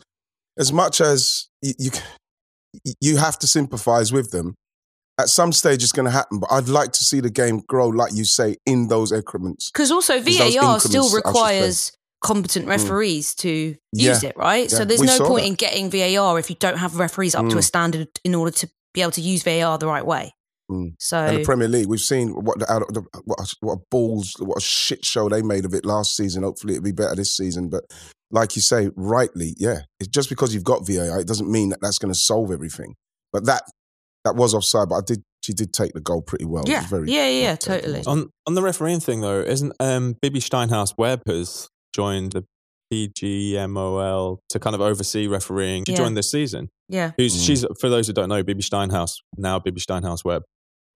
as 0.59 0.71
much 0.73 0.99
as 1.01 1.47
you 1.61 1.73
you, 1.77 1.91
you 2.99 3.17
have 3.17 3.39
to 3.39 3.47
sympathise 3.47 4.11
with 4.11 4.31
them, 4.31 4.55
at 5.19 5.29
some 5.29 5.51
stage 5.51 5.83
it's 5.83 5.91
going 5.91 6.05
to 6.05 6.11
happen. 6.11 6.39
But 6.39 6.51
I'd 6.51 6.69
like 6.69 6.91
to 6.93 7.03
see 7.03 7.19
the 7.19 7.29
game 7.29 7.61
grow, 7.67 7.87
like 7.87 8.13
you 8.13 8.23
say, 8.25 8.57
in 8.65 8.87
those 8.87 9.11
increments. 9.11 9.71
Because 9.71 9.91
also 9.91 10.19
VAR 10.21 10.49
still 10.51 10.65
I 10.65 10.79
should 10.79 10.91
say. 11.11 11.15
requires 11.15 11.91
competent 12.21 12.67
referees 12.67 13.35
to 13.35 13.75
Yeah. 13.93 14.09
use 14.13 14.23
it, 14.23 14.35
right? 14.37 14.69
So 14.71 14.83
there's 14.85 14.99
We 15.01 15.07
no 15.07 15.19
point 15.27 15.43
that. 15.43 15.47
in 15.47 15.53
getting 15.55 15.89
VAR 15.91 16.39
if 16.39 16.49
you 16.49 16.55
don't 16.59 16.77
have 16.77 16.97
referees 16.97 17.35
up 17.35 17.47
to 17.49 17.55
a 17.57 17.59
Mm. 17.59 17.63
standard 17.63 18.07
in 18.23 18.33
order 18.35 18.51
to 18.51 18.69
be 18.93 19.01
able 19.01 19.11
to 19.11 19.21
use 19.21 19.43
VAR 19.43 19.77
the 19.77 19.87
right 19.87 20.05
way. 20.05 20.33
Mm. 20.71 20.93
So 20.99 21.17
And 21.17 21.37
the 21.37 21.43
Premier 21.43 21.67
League, 21.67 21.87
we've 21.87 22.01
seen 22.01 22.29
what 22.31 22.59
the, 22.59 22.69
out 22.71 22.81
of 22.81 22.93
the 22.93 23.01
what, 23.23 23.39
a- 23.39 23.55
what 23.61 23.73
a 23.73 23.81
balls, 23.89 24.33
what 24.39 24.57
a 24.57 24.61
shit 24.61 25.05
show 25.05 25.29
they 25.29 25.41
made 25.41 25.63
of 25.63 25.73
it 25.73 25.85
last 25.85 26.15
season. 26.17 26.43
Hopefully, 26.43 26.73
it'll 26.73 26.83
be 26.83 26.91
better 26.91 27.15
this 27.15 27.31
season. 27.37 27.69
But 27.69 27.85
like 28.31 28.55
you 28.57 28.61
say, 28.61 28.89
rightly, 28.95 29.55
yeah, 29.57 29.81
it's 29.99 30.09
just 30.09 30.27
because 30.27 30.53
you've 30.53 30.63
got 30.65 30.85
VAR, 30.85 31.19
it 31.21 31.27
doesn't 31.27 31.49
mean 31.49 31.69
that 31.69 31.79
that's 31.81 31.99
going 31.99 32.13
to 32.13 32.19
solve 32.19 32.51
everything. 32.51 32.95
But 33.31 33.45
that 33.45 33.63
that 34.27 34.35
was 34.35 34.53
offside. 34.53 34.89
But 34.89 34.95
I 34.95 35.01
did, 35.05 35.23
she 35.43 35.53
did 35.53 35.73
take 35.73 35.93
the 35.93 36.01
goal 36.01 36.21
pretty 36.21 36.45
well. 36.45 36.63
Yeah, 36.67 36.85
very, 36.87 37.09
yeah, 37.11 37.27
yeah, 37.27 37.41
yeah, 37.41 37.55
totally. 37.55 38.03
On 38.05 38.29
on 38.45 38.53
the 38.53 38.61
refereing 38.61 38.99
thing 38.99 39.21
though, 39.21 39.39
isn't 39.41 39.73
um, 39.79 40.15
Bibi 40.21 40.39
Steinhaus 40.39 40.93
Webb 40.97 41.21
has 41.27 41.69
joined 41.95 42.33
the 42.33 42.45
PGMOL 42.93 44.37
to 44.49 44.59
kind 44.59 44.73
of 44.75 44.81
oversee 44.81 45.27
refereeing. 45.27 45.83
She 45.85 45.91
Yeah. 45.93 45.97
joined 45.97 46.17
this 46.17 46.31
season. 46.31 46.69
Yeah, 46.89 47.11
Who's 47.17 47.35
Mm. 47.35 47.45
she's 47.45 47.65
for 47.81 47.89
those 47.89 48.07
who 48.07 48.13
don't 48.13 48.29
know, 48.29 48.43
Bibi 48.43 48.61
Steinhaus 48.61 49.11
now 49.37 49.59
Bibi 49.59 49.81
Steinhaus 49.81 50.23
Webb 50.23 50.43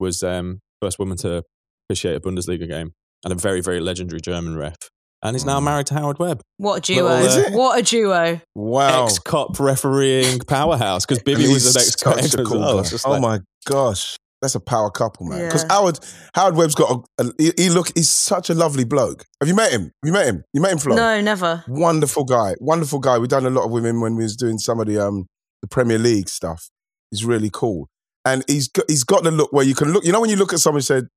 was 0.00 0.22
um, 0.22 0.60
first 0.80 0.98
woman 0.98 1.16
to 1.18 1.42
officiate 1.88 2.16
a 2.16 2.20
Bundesliga 2.20 2.66
game 2.68 2.92
and 3.24 3.32
a 3.32 3.36
very 3.36 3.60
very 3.60 3.78
legendary 3.80 4.20
German 4.20 4.56
ref, 4.56 4.76
and 5.22 5.36
is 5.36 5.44
now 5.44 5.60
married 5.60 5.86
to 5.88 5.94
Howard 5.94 6.18
Webb, 6.18 6.40
what 6.58 6.78
a 6.78 6.80
duo! 6.80 7.04
Little, 7.04 7.16
uh, 7.18 7.20
Is 7.26 7.36
it? 7.36 7.52
What 7.52 7.78
a 7.78 7.82
duo! 7.82 8.40
Wow. 8.54 9.04
ex 9.04 9.18
cop 9.18 9.58
refereeing 9.60 10.40
powerhouse 10.40 11.04
because 11.06 11.22
Bibi 11.22 11.42
was 11.48 11.64
he's 11.64 11.76
an 11.76 11.80
ex 11.82 11.96
cop 11.96 12.14
such 12.16 12.24
as 12.24 12.34
a 12.34 12.42
well. 12.58 12.82
guy. 12.82 12.88
Oh 13.04 13.10
like- 13.12 13.20
my 13.22 13.40
gosh, 13.66 14.16
that's 14.40 14.54
a 14.54 14.60
power 14.60 14.90
couple, 14.90 15.26
man. 15.26 15.44
Because 15.46 15.62
Yeah. 15.62 15.72
Howard 15.74 15.98
Howard 16.34 16.56
Webb's 16.56 16.74
got 16.74 17.04
a, 17.18 17.22
a 17.24 17.32
he, 17.38 17.52
he 17.56 17.68
look. 17.70 17.88
He's 17.94 18.10
such 18.10 18.50
a 18.50 18.54
lovely 18.54 18.84
bloke. 18.84 19.24
Have 19.40 19.48
you 19.48 19.54
met 19.54 19.70
him? 19.72 19.82
Have 19.82 19.90
you 20.04 20.12
met 20.12 20.26
him? 20.26 20.42
You 20.52 20.60
met 20.60 20.72
him, 20.72 20.78
Flo? 20.78 20.96
No, 20.96 21.20
never. 21.20 21.64
Wonderful 21.68 22.24
guy. 22.24 22.54
Wonderful 22.60 22.98
guy. 22.98 23.18
We've 23.18 23.28
done 23.28 23.46
a 23.46 23.50
lot 23.50 23.70
with 23.70 23.86
him 23.86 24.00
when 24.00 24.16
we 24.16 24.24
was 24.24 24.36
doing 24.36 24.58
some 24.58 24.80
of 24.80 24.86
the 24.86 24.98
um 24.98 25.26
the 25.62 25.68
Premier 25.68 25.98
League 25.98 26.28
stuff. 26.28 26.68
He's 27.10 27.24
really 27.24 27.50
cool. 27.52 27.88
And 28.24 28.44
he's 28.48 28.68
got 28.68 28.84
he's 28.88 29.04
got 29.04 29.22
the 29.24 29.30
look 29.30 29.52
where 29.52 29.64
you 29.64 29.74
can 29.74 29.92
look, 29.92 30.04
you 30.04 30.12
know 30.12 30.20
when 30.20 30.30
you 30.30 30.36
look 30.36 30.52
at 30.52 30.58
someone 30.58 30.78
and 30.78 30.84
said, 30.84 31.08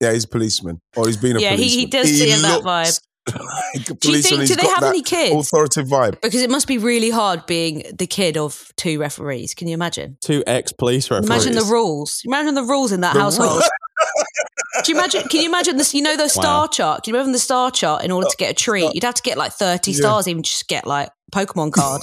Yeah, 0.00 0.12
he's 0.12 0.24
a 0.24 0.28
policeman. 0.28 0.78
Or 0.96 1.06
he's 1.06 1.16
been 1.18 1.36
a 1.36 1.40
policeman. 1.40 1.58
Yeah, 1.58 1.62
he- 1.64 1.80
he 1.80 1.86
policeman. 1.86 2.02
does 2.10 2.18
see 2.18 2.32
in 2.32 2.42
that 2.42 2.64
looks 2.64 3.00
like 3.28 3.90
a 3.90 3.94
Do 3.94 4.12
you 4.12 4.22
think? 4.22 4.46
Do 4.46 4.56
they 4.56 4.66
have 4.66 4.82
any 4.82 5.02
kids? 5.02 5.34
Authoritative 5.34 5.88
vibe. 5.90 6.20
Because 6.20 6.42
it 6.42 6.50
must 6.50 6.66
be 6.66 6.78
really 6.78 7.10
hard 7.10 7.46
being 7.46 7.82
the 7.96 8.06
kid 8.06 8.36
of 8.36 8.72
two 8.76 8.98
referees. 8.98 9.54
Can 9.54 9.68
you 9.68 9.74
imagine? 9.74 10.16
two 10.20 10.42
ex 10.46 10.72
police 10.72 11.10
referees. 11.10 11.28
Imagine 11.28 11.54
the 11.54 11.64
rules. 11.64 12.22
Imagine 12.24 12.54
the 12.54 12.62
rules 12.64 12.92
in 12.92 13.00
that 13.02 13.14
The 13.14 13.20
household. 13.20 13.62
ru- 13.62 14.82
Do 14.84 14.92
you 14.92 14.98
imagine? 14.98 15.22
Can 15.28 15.40
you 15.42 15.48
imagine 15.48 15.76
this? 15.76 15.94
You 15.94 16.02
know 16.02 16.16
the 16.16 16.28
star 16.28 16.62
Wow. 16.62 16.66
chart. 16.68 17.04
Can 17.04 17.12
you 17.12 17.18
imagine 17.18 17.32
the 17.32 17.38
star 17.38 17.70
chart? 17.70 18.02
In 18.04 18.10
order 18.10 18.28
to 18.28 18.36
get 18.38 18.50
a 18.50 18.54
treat, 18.54 18.94
you'd 18.94 19.04
have 19.04 19.14
to 19.14 19.22
get 19.22 19.36
like 19.36 19.52
thirty 19.52 19.90
Yeah. 19.92 19.98
stars, 19.98 20.26
even 20.28 20.42
just 20.42 20.68
get 20.68 20.86
like 20.86 21.10
Pokemon 21.32 21.72
card. 21.72 22.02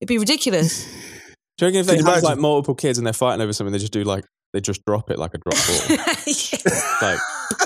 It'd 0.00 0.08
be 0.08 0.18
ridiculous. 0.18 0.84
Do 1.56 1.64
you 1.64 1.68
reckon 1.68 1.80
if 1.80 1.86
they 1.86 1.96
have 2.12 2.22
like 2.22 2.38
multiple 2.38 2.74
kids 2.74 2.98
and 2.98 3.06
they're 3.06 3.12
fighting 3.14 3.40
over 3.40 3.52
something, 3.52 3.72
they 3.72 3.78
just 3.78 3.92
do 3.92 4.04
like 4.04 4.24
they 4.52 4.60
just 4.60 4.84
drop 4.86 5.10
it 5.10 5.18
like 5.18 5.32
a 5.34 5.38
drop 5.38 5.54
ball, 5.66 5.96
like 7.02 7.18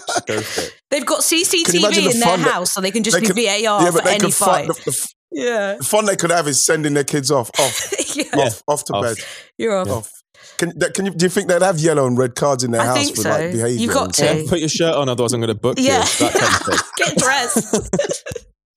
just 0.07 0.27
go 0.27 0.41
for 0.41 0.61
it. 0.63 0.75
They've 0.91 1.07
got 1.07 1.21
CCTV 1.21 1.73
the 1.95 2.11
in 2.13 2.21
their 2.21 2.29
fun 2.29 2.43
that- 2.43 2.51
house, 2.53 2.73
so 2.73 2.81
they 2.81 2.91
can 2.91 3.03
just 3.03 3.17
they 3.17 3.21
do 3.27 3.29
could- 3.35 3.37
VAR 3.37 3.83
yeah, 3.83 3.91
for 3.91 4.09
any 4.09 4.31
fight. 4.31 4.67
fight. 4.67 4.85
The, 4.85 4.91
the, 4.91 5.09
yeah, 5.33 5.75
the 5.79 5.85
fun 5.85 6.07
they 6.07 6.17
could 6.17 6.31
have 6.31 6.47
is 6.49 6.65
sending 6.65 6.95
their 6.95 7.05
kids 7.05 7.31
off, 7.31 7.51
off, 7.59 7.95
yeah. 8.17 8.25
off, 8.35 8.63
off 8.69 8.85
to 8.87 8.93
Off. 8.95 9.03
bed, 9.05 9.17
You're 9.59 9.77
off. 9.77 9.89
off. 9.89 10.11
Can, 10.59 10.73
can 10.79 11.07
you, 11.07 11.13
do 11.13 11.25
you 11.25 11.31
think 11.31 11.49
they'd 11.49 11.63
have 11.63 11.79
yellow 11.79 12.07
and 12.07 12.19
red 12.19 12.35
cards 12.35 12.65
in 12.65 12.71
their 12.73 12.81
I 12.81 12.87
house 12.87 12.99
think 12.99 13.17
for 13.17 13.23
so. 13.23 13.31
like 13.31 13.53
behaviour? 13.53 13.81
You've 13.81 13.95
got 13.95 14.13
to. 14.15 14.25
Yeah, 14.25 14.43
put 14.49 14.59
your 14.61 14.69
shirt 14.69 14.95
on, 14.95 15.09
otherwise 15.09 15.33
I'm 15.33 15.41
going 15.41 15.49
to 15.55 15.61
book 15.61 15.77
Yeah, 15.79 16.01
you. 16.03 16.05
That 16.19 16.35
kind 16.35 16.55
of 16.55 16.67
thing. 16.67 16.79
get 16.99 17.17
dressed. 17.19 18.23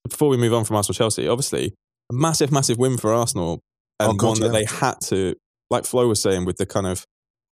Before 0.07 0.29
we 0.29 0.37
move 0.37 0.53
on 0.53 0.63
from 0.63 0.75
Arsenal 0.77 0.93
Chelsea, 0.95 1.27
obviously 1.27 1.73
a 2.11 2.13
massive, 2.13 2.51
massive 2.51 2.77
win 2.77 2.97
for 2.97 3.13
Arsenal, 3.13 3.59
oh, 3.99 4.05
and 4.05 4.13
Oh, 4.13 4.15
God, 4.15 4.27
one 4.39 4.41
that 4.41 4.49
they 4.53 4.65
had 4.65 5.01
to, 5.05 5.35
like 5.69 5.85
Flo 5.85 6.07
was 6.07 6.21
saying, 6.21 6.45
with 6.45 6.57
the 6.57 6.65
kind 6.65 6.85
of 6.87 7.05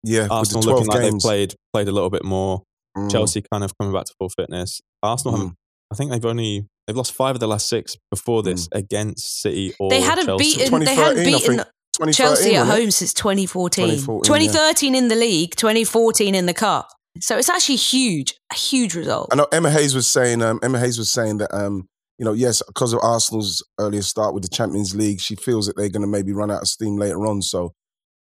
Yeah, 0.04 0.28
Arsenal 0.30 0.62
the 0.62 0.68
12 0.72 0.88
looking 0.88 0.88
like 1.02 1.12
they've 1.12 1.20
played 1.22 1.56
played 1.74 1.88
a 1.88 1.92
little 1.92 2.10
bit 2.10 2.24
more. 2.24 2.64
Mm. 2.98 3.12
Chelsea 3.12 3.44
kind 3.52 3.64
of 3.64 3.72
coming 3.78 3.94
back 3.94 4.06
to 4.06 4.14
full 4.20 4.30
fitness. 4.30 4.82
Arsenal, 5.02 5.38
Mm. 5.38 5.54
I 5.92 5.96
think 5.96 6.12
they've 6.12 6.26
only 6.26 6.68
they've 6.88 6.96
lost 6.98 7.14
five 7.14 7.36
of 7.36 7.40
the 7.40 7.48
last 7.48 7.68
six 7.70 7.96
before 8.12 8.42
this 8.44 8.68
against 8.72 9.42
City 9.42 9.74
or 9.80 9.90
they 9.90 10.02
hadn't 10.02 10.26
Chelsea. 10.26 10.58
beaten. 10.58 10.80
They 10.84 10.96
hadn't 10.96 11.24
beaten 11.24 11.64
Chelsea 12.12 12.56
at 12.56 12.66
home 12.66 12.92
since 12.92 13.14
2014. 13.14 13.86
2014, 13.86 14.24
2013 14.24 14.96
in 14.96 15.08
the 15.08 15.16
league, 15.16 15.56
2014 15.56 16.34
in 16.36 16.46
the 16.48 16.54
cup. 16.54 16.90
So 17.20 17.38
it's 17.38 17.50
actually 17.50 17.76
huge, 17.76 18.34
a 18.52 18.56
huge 18.56 18.96
result. 18.96 19.30
I 19.32 19.36
know 19.36 19.46
Emma 19.52 19.70
Hayes 19.70 19.94
was 19.94 20.10
saying. 20.10 20.42
Um, 20.42 20.60
Emma 20.64 20.80
Hayes 20.80 20.98
was 20.98 21.12
saying 21.12 21.38
that. 21.38 21.54
Um, 21.54 21.88
you 22.20 22.26
know, 22.26 22.34
yes, 22.34 22.62
because 22.66 22.94
of 22.94 23.00
Arsenal's 23.04 23.64
earlier 23.80 24.02
start 24.02 24.34
with 24.34 24.44
the 24.44 24.50
Champions 24.50 24.96
League, 24.96 25.20
she 25.20 25.36
feels 25.36 25.66
that 25.68 25.76
they're 25.76 25.90
going 25.90 26.02
to 26.02 26.08
maybe 26.08 26.32
run 26.32 26.50
out 26.52 26.62
of 26.62 26.68
steam 26.68 26.98
later 26.98 27.26
on. 27.28 27.42
So 27.42 27.74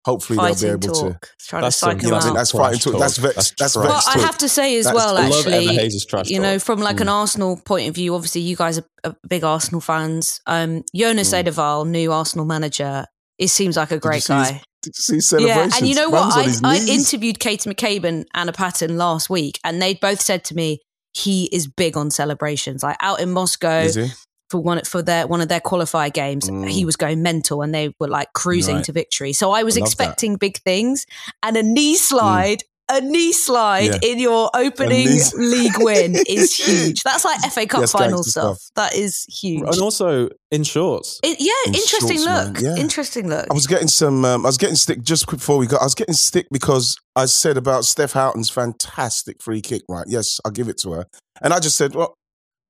hopefully 0.04 0.36
Fighting 0.38 0.68
they'll 0.68 0.78
be 0.78 0.86
able 0.86 0.94
to. 0.94 1.00
talk, 1.12 1.28
trying 1.48 1.62
That's 1.62 1.76
to 1.76 1.80
psych 1.86 2.00
some- 2.00 2.10
them 2.10 2.14
I 2.14 2.26
out. 2.28 2.34
that's 2.34 2.50
Trash 2.50 2.60
fighting 2.62 2.80
talk. 2.80 2.92
talk. 2.92 3.00
That's 3.00 3.16
vex. 3.18 3.34
That's 3.34 3.50
That's, 3.58 3.72
trash 3.74 3.84
vex 3.86 4.06
Well, 4.06 4.16
I 4.16 4.26
have 4.26 4.38
to 4.38 4.48
say 4.48 4.76
as 4.78 4.84
That's- 4.86 5.04
well, 5.04 5.16
I 5.16 5.24
I 5.24 5.28
love 5.28 5.46
Emma 5.46 5.56
actually, 5.56 5.74
Hayes' 5.76 6.06
trash 6.06 6.28
you 6.30 6.38
know, 6.40 6.54
talk. 6.58 6.62
from 6.66 6.80
like 6.80 7.00
an 7.00 7.06
Mm. 7.06 7.12
Arsenal 7.12 7.56
point 7.64 7.88
of 7.88 7.94
view, 7.94 8.14
obviously 8.14 8.40
you 8.40 8.56
guys 8.56 8.78
are, 8.78 8.86
are 9.04 9.14
big 9.28 9.44
Arsenal 9.44 9.80
fans. 9.80 10.40
Um, 10.46 10.82
Jonas 10.94 11.32
Mm. 11.32 11.44
Eidevall, 11.44 11.86
new 11.88 12.12
Arsenal 12.12 12.46
manager, 12.46 13.04
it 13.38 13.48
seems 13.48 13.76
like 13.76 13.90
a 13.90 13.94
you 13.94 14.00
great 14.00 14.22
see 14.22 14.32
his 14.34 14.48
guy. 14.50 14.62
Did 14.82 14.94
you 15.10 15.20
see 15.20 15.46
Yeah, 15.46 15.68
and 15.76 15.86
you 15.86 15.94
know 15.94 16.10
Man's 16.10 16.34
what? 16.62 16.64
I, 16.64 16.76
I 16.76 16.78
interviewed 16.86 17.38
Katie 17.38 17.68
McCabe 17.68 18.04
and 18.04 18.26
Anna 18.34 18.52
Patten 18.52 18.96
last 18.96 19.28
week, 19.28 19.58
and 19.64 19.80
they 19.82 19.92
both 19.94 20.22
said 20.22 20.42
to 20.44 20.54
me 20.54 20.78
he 21.12 21.48
is 21.52 21.66
big 21.66 21.96
on 21.98 22.10
celebrations. 22.10 22.82
Like 22.82 22.96
out 23.00 23.20
in 23.20 23.30
Moscow 23.32 23.80
Is 23.80 23.96
he? 23.96 24.06
For 24.50 24.60
one 24.60 24.82
for 24.84 25.00
their 25.02 25.26
one 25.26 25.40
of 25.40 25.48
their 25.48 25.60
qualifier 25.60 26.12
games, 26.12 26.48
Mm. 26.50 26.68
he 26.68 26.84
was 26.84 26.96
going 26.96 27.22
mental, 27.22 27.62
and 27.62 27.74
they 27.74 27.94
were 28.00 28.08
like 28.08 28.32
cruising 28.34 28.76
Right. 28.76 28.84
to 28.84 28.92
victory. 28.92 29.32
So 29.32 29.52
I 29.52 29.62
was 29.62 29.76
I 29.76 29.80
love 29.80 29.88
that. 29.90 29.96
Mm. 29.96 30.02
expecting 30.02 30.36
big 30.36 30.58
things, 30.62 31.06
and 31.42 31.56
a 31.56 31.62
knee 31.62 31.96
slide. 31.96 32.62
A 32.92 33.00
knee 33.00 33.30
slide 33.30 33.84
Yeah. 34.02 34.10
in 34.10 34.18
your 34.18 34.50
opening 34.52 35.06
league 35.36 35.78
win 35.78 36.16
is 36.28 36.52
huge. 36.56 37.04
That's 37.04 37.24
like 37.24 37.38
FA 37.52 37.64
Cup 37.64 37.82
Yes, 37.82 37.92
final 37.92 38.24
stuff. 38.24 38.58
stuff. 38.58 38.70
That 38.74 38.96
is 38.98 39.24
huge. 39.26 39.62
and 39.62 39.80
also 39.80 40.28
in 40.50 40.64
shorts. 40.64 41.20
It- 41.22 41.36
yeah, 41.38 41.52
In 41.68 41.76
interesting 41.76 42.18
shorts, 42.20 42.48
look. 42.48 42.60
Yeah. 42.60 42.74
Interesting 42.82 43.28
look. 43.28 43.46
I 43.48 43.54
was 43.54 43.68
getting 43.68 43.86
some. 43.86 44.24
Um, 44.24 44.44
I 44.44 44.48
was 44.48 44.58
getting 44.58 44.74
stick 44.74 45.02
just 45.04 45.28
before 45.30 45.56
we 45.56 45.68
got. 45.68 45.82
I 45.82 45.84
was 45.84 45.94
getting 45.94 46.14
stick 46.16 46.48
because 46.50 46.96
I 47.14 47.26
said 47.26 47.56
about 47.56 47.84
Steph 47.84 48.10
Houghton's 48.14 48.50
fantastic 48.50 49.40
free 49.40 49.60
kick. 49.60 49.82
Right? 49.88 50.06
Yes, 50.08 50.40
I'll 50.44 50.50
give 50.50 50.68
it 50.68 50.78
to 50.78 50.90
her. 50.92 51.06
And 51.42 51.52
I 51.54 51.60
just 51.60 51.76
said, 51.76 51.94
well, 51.94 52.14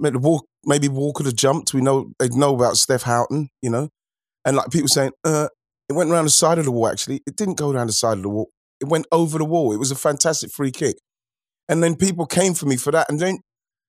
maybe 0.01 0.19
Wall, 0.89 1.13
could 1.13 1.27
have 1.27 1.37
jumped. 1.37 1.75
We 1.75 1.81
know 1.81 2.13
they 2.19 2.29
know 2.29 2.55
about 2.55 2.77
Steph 2.77 3.03
Houghton, 3.03 3.51
you 3.63 3.71
know. 3.71 3.89
And 4.45 4.57
like 4.57 4.71
people 4.71 4.89
saying, 4.89 5.13
uh, 5.25 5.49
it 5.89 5.93
went 5.93 6.11
around 6.11 6.25
the 6.25 6.31
side 6.31 6.59
of 6.59 6.65
the 6.65 6.71
wall. 6.71 6.89
Actually, 6.89 7.21
it 7.27 7.37
didn't 7.37 7.59
go 7.59 7.71
around 7.71 7.89
the 7.89 7.93
side 7.93 8.17
of 8.17 8.23
the 8.23 8.29
wall. 8.29 8.49
It 8.81 8.89
went 8.89 9.07
over 9.13 9.39
the 9.39 9.45
wall. 9.45 9.73
It 9.73 9.79
was 9.79 9.91
a 9.91 9.97
fantastic 9.97 10.51
free 10.51 10.71
kick. 10.71 10.97
And 11.69 11.83
then 11.83 11.97
people 11.97 12.27
came 12.27 12.55
for 12.55 12.67
me 12.67 12.77
for 12.77 12.91
that. 12.93 13.11
And 13.11 13.21
then, 13.21 13.41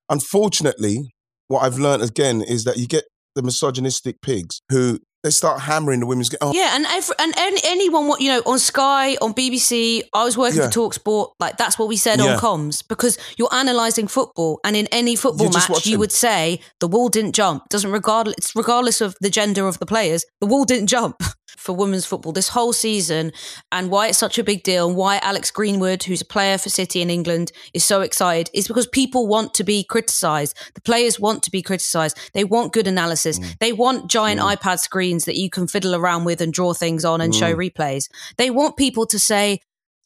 unfortunately, 0.10 1.14
what 1.48 1.62
I've 1.62 1.80
learned 1.80 2.04
again 2.04 2.42
is 2.42 2.64
that 2.66 2.78
you 2.78 2.88
get 2.88 3.06
the 3.36 3.42
misogynistic 3.44 4.22
pigs 4.22 4.62
who 4.70 5.00
they 5.24 5.30
start 5.30 5.62
hammering 5.62 6.00
the 6.00 6.08
women's 6.08 6.30
game. 6.30 6.40
Oh, 6.42 6.52
Yeah, 6.52 6.76
and 6.76 6.84
every, 6.88 7.16
and 7.20 7.32
any, 7.38 7.62
anyone 7.64 8.08
what 8.08 8.22
you 8.22 8.28
know 8.30 8.42
on 8.48 8.58
Sky, 8.58 9.18
on 9.22 9.36
BBC, 9.36 10.02
I 10.16 10.24
was 10.24 10.36
working 10.36 10.58
Yeah. 10.62 10.70
for 10.72 10.90
Talksport. 10.90 11.28
Like 11.40 11.58
that's 11.58 11.78
what 11.78 11.88
we 11.88 11.96
said 11.96 12.20
Yeah. 12.20 12.34
on 12.34 12.40
comms 12.40 12.84
because 12.88 13.20
you're 13.38 13.48
analysing 13.52 14.08
football, 14.08 14.60
and 14.64 14.76
in 14.76 14.88
any 14.88 15.16
football 15.16 15.52
match, 15.52 15.86
you 15.86 16.00
would 16.00 16.12
say 16.12 16.60
the 16.80 16.88
wall 16.88 17.08
didn't 17.08 17.34
jump. 17.34 17.70
Doesn't 17.70 17.92
regardless, 17.92 18.36
it's 18.40 18.56
regardless 18.56 19.00
of 19.00 19.16
the 19.22 19.30
gender 19.30 19.68
of 19.68 19.78
the 19.78 19.86
players, 19.86 20.26
the 20.40 20.48
wall 20.48 20.66
didn't 20.66 20.88
jump 20.88 21.18
for 21.58 21.76
women's 21.76 22.06
football 22.06 22.32
this 22.32 22.50
whole 22.50 22.74
season, 22.74 23.32
and 23.72 23.90
why 23.90 24.08
it's 24.08 24.18
such 24.18 24.38
a 24.38 24.44
big 24.44 24.64
deal, 24.64 24.88
and 24.88 24.98
why 24.98 25.18
Alex 25.24 25.52
Greenwood, 25.52 26.04
who's 26.04 26.22
a 26.22 26.26
player 26.26 26.58
for 26.58 26.70
City 26.70 27.02
in 27.02 27.10
England, 27.10 27.52
is 27.74 27.84
so 27.84 28.02
excited, 28.02 28.50
is 28.54 28.68
because 28.68 28.88
people 28.88 29.28
want 29.28 29.54
to 29.56 29.64
be 29.64 29.84
criticised. 29.84 30.58
The 30.74 30.82
players 30.82 31.20
want 31.20 31.44
to 31.44 31.52
be 31.52 31.62
criticised. 31.62 32.18
They 32.34 32.44
want 32.44 32.74
good 32.74 32.88
analysis. 32.88 33.40
Mm. 33.40 33.58
They 33.60 33.74
want 33.74 34.10
giant 34.10 34.42
iPad 34.42 34.80
screens 34.80 35.26
that 35.26 35.38
you 35.38 35.50
can 35.50 35.68
fiddle 35.68 35.96
around 35.96 36.26
with 36.26 36.42
and 36.42 36.54
draw 36.54 36.74
things 36.74 37.06
on 37.06 37.22
and 37.22 37.34
show 37.34 37.54
Mm. 37.54 37.72
replays. 37.72 38.10
They 38.38 38.50
want 38.50 38.78
people 38.78 39.06
to 39.08 39.20
say 39.20 39.60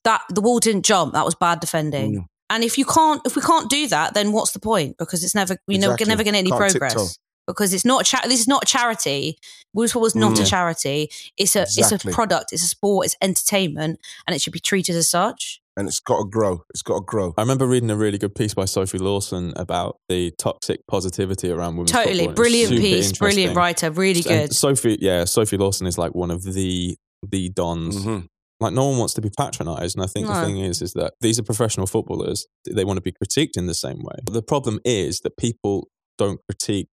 that 0.03 0.21
the 0.29 0.41
wall 0.41 0.59
didn't 0.59 0.85
jump. 0.85 1.13
That 1.13 1.25
was 1.25 1.35
bad 1.35 1.59
defending. 1.59 2.21
Mm. 2.21 2.25
And 2.49 2.63
if 2.63 2.77
you 2.77 2.85
can't, 2.85 3.21
if 3.25 3.35
we 3.35 3.41
can't 3.41 3.69
do 3.71 3.87
that, 3.87 4.13
then 4.13 4.31
what's 4.31 4.51
the 4.51 4.59
point? 4.59 4.97
Because 4.99 5.23
it's 5.23 5.33
never, 5.33 5.57
you 5.67 5.79
know, 5.79 5.95
we're 5.99 6.07
never 6.07 6.23
going 6.23 6.33
to 6.33 6.39
any 6.39 6.51
Can't 6.51 6.71
tiptoe. 6.71 7.07
Progress. 7.45 7.55
Because 7.55 7.73
it's 7.73 7.85
not 7.85 8.01
a 8.01 8.03
cha- 8.05 8.27
this 8.27 8.39
is 8.39 8.47
not 8.47 8.63
a 8.63 8.65
charity. 8.65 9.37
Wolves 9.73 9.95
was 9.95 10.15
not 10.15 10.39
a 10.39 10.43
Mm. 10.43 10.49
charity. 10.49 11.09
It's 11.37 11.55
a 11.55 11.63
it's 11.63 11.91
a 11.91 11.97
product. 12.11 12.53
It's 12.53 12.63
a 12.63 12.67
sport. 12.67 13.05
It's 13.05 13.15
entertainment, 13.21 13.99
and 14.27 14.35
it 14.35 14.41
should 14.41 14.53
be 14.53 14.59
treated 14.59 14.95
as 14.95 15.09
such. 15.09 15.61
And 15.77 15.89
it's 15.89 15.99
got 15.99 16.19
to 16.19 16.23
grow. 16.29 16.63
It's 16.69 16.81
got 16.81 16.99
to 16.99 17.03
grow. 17.05 17.33
I 17.37 17.41
remember 17.41 17.67
reading 17.67 17.89
a 17.91 17.97
really 17.97 18.17
good 18.17 18.33
piece 18.33 18.53
by 18.53 18.63
Sophie 18.63 18.97
Lawson 18.97 19.51
about 19.57 19.97
the 20.07 20.31
toxic 20.37 20.79
positivity 20.87 21.51
around 21.51 21.75
women's 21.75 21.91
Totally 21.91 22.27
football. 22.27 22.29
It's 22.31 22.35
brilliant 22.37 22.77
piece, 22.79 23.11
brilliant 23.11 23.55
writer, 23.57 23.91
really 23.91 24.19
And 24.29 24.47
good. 24.49 24.55
Sophie, 24.55 24.97
yeah, 25.01 25.25
Sophie 25.25 25.57
Lawson 25.57 25.85
is 25.85 25.97
like 25.97 26.15
one 26.15 26.31
of 26.31 26.43
the 26.43 26.95
the 27.29 27.49
dons. 27.49 27.97
Mhm. 27.97 28.27
Like 28.61 28.71
no 28.71 28.85
one 28.87 28.97
wants 28.99 29.13
to 29.15 29.21
be 29.21 29.29
patronised, 29.37 29.97
and 29.97 30.03
I 30.03 30.07
think 30.07 30.27
the 30.27 30.41
thing 30.45 30.59
is, 30.59 30.81
is 30.81 30.93
that 30.93 31.13
these 31.19 31.37
are 31.39 31.43
professional 31.43 31.87
footballers. 31.87 32.45
They 32.69 32.85
want 32.85 32.95
to 32.97 33.01
be 33.01 33.11
critiqued 33.11 33.57
in 33.57 33.65
the 33.67 33.73
same 33.73 33.97
way. 34.01 34.15
But 34.23 34.33
the 34.33 34.41
problem 34.43 34.79
is 34.85 35.19
that 35.21 35.35
people 35.35 35.89
don't 36.17 36.39
critique 36.47 36.87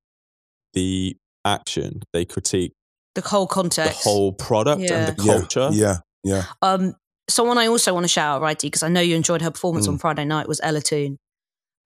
the 0.75 1.17
action; 1.45 2.03
they 2.13 2.25
critique 2.25 2.73
The 3.15 3.21
whole 3.23 3.47
context, 3.47 4.03
the 4.05 4.09
whole 4.09 4.33
product 4.33 4.83
Yeah. 4.83 4.95
and 5.07 5.17
the 5.17 5.23
culture. 5.23 5.69
Yeah, 5.73 5.97
yeah. 6.25 6.45
Um, 6.63 6.95
someone 7.29 7.59
I 7.59 7.67
also 7.67 7.93
want 7.95 8.05
to 8.05 8.09
shout 8.09 8.37
out, 8.37 8.43
righty, 8.43 8.67
because 8.69 8.83
I 8.83 8.89
know 8.89 9.01
you 9.01 9.15
enjoyed 9.17 9.43
her 9.43 9.51
performance 9.51 9.87
Mm. 9.87 9.93
on 9.93 9.99
Friday 9.99 10.25
night 10.25 10.49
was 10.49 10.61
Ella 10.63 10.81
Toone. 10.81 11.19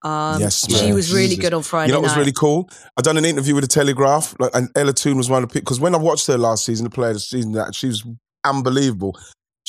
Um, 0.03 0.39
Yes, 0.39 0.65
she 0.69 0.85
man. 0.85 0.93
was 0.93 1.11
really 1.11 1.29
Jesus. 1.29 1.41
good 1.43 1.53
on 1.53 1.63
Friday 1.63 1.87
You 1.87 1.93
know 1.93 1.99
what 1.99 2.03
was 2.05 2.11
night. 2.13 2.19
really 2.19 2.31
cool? 2.31 2.69
I 2.97 3.01
done 3.01 3.17
an 3.17 3.25
interview 3.25 3.55
with 3.55 3.63
the 3.63 3.67
Telegraph, 3.67 4.35
like, 4.39 4.51
and 4.53 4.69
Ella 4.75 4.93
Toone 4.93 5.17
was 5.17 5.29
one 5.29 5.43
of 5.43 5.49
the 5.51 5.59
because 5.59 5.79
when 5.79 5.95
I 5.95 5.97
watched 5.97 6.27
her 6.27 6.37
last 6.37 6.65
season, 6.65 6.83
the 6.83 6.89
player 6.91 7.09
of 7.09 7.15
the 7.15 7.19
season, 7.19 7.53
that 7.53 7.73
she 7.75 7.87
was 7.87 8.03
unbelievable. 8.45 9.17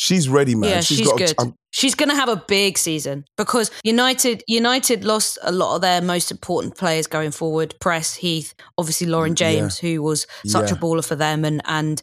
She's 0.01 0.29
ready, 0.29 0.55
man. 0.55 0.71
Yeah, 0.71 0.81
she's, 0.81 1.05
got. 1.09 1.19
good. 1.19 1.35
I'm- 1.41 1.55
she's 1.73 1.97
going 1.97 2.09
to 2.09 2.15
have 2.15 2.29
a 2.29 2.37
big 2.47 2.79
season 2.79 3.25
because 3.37 3.69
United 3.83 4.45
United 4.47 5.05
lost 5.05 5.39
a 5.43 5.51
lot 5.51 5.75
of 5.75 5.81
their 5.83 6.01
most 6.01 6.31
important 6.31 6.77
players 6.77 7.09
going 7.09 7.33
forward. 7.33 7.75
Press 7.81 8.15
Heath, 8.15 8.55
obviously 8.79 9.09
Lauren 9.09 9.35
Mm, 9.35 9.41
Yeah. 9.41 9.51
James, 9.51 9.79
who 9.79 10.01
was 10.01 10.29
such 10.47 10.71
Yeah. 10.71 10.77
a 10.77 10.79
baller 10.81 11.05
for 11.05 11.17
them 11.17 11.45
and 11.45 11.61
and 11.65 12.01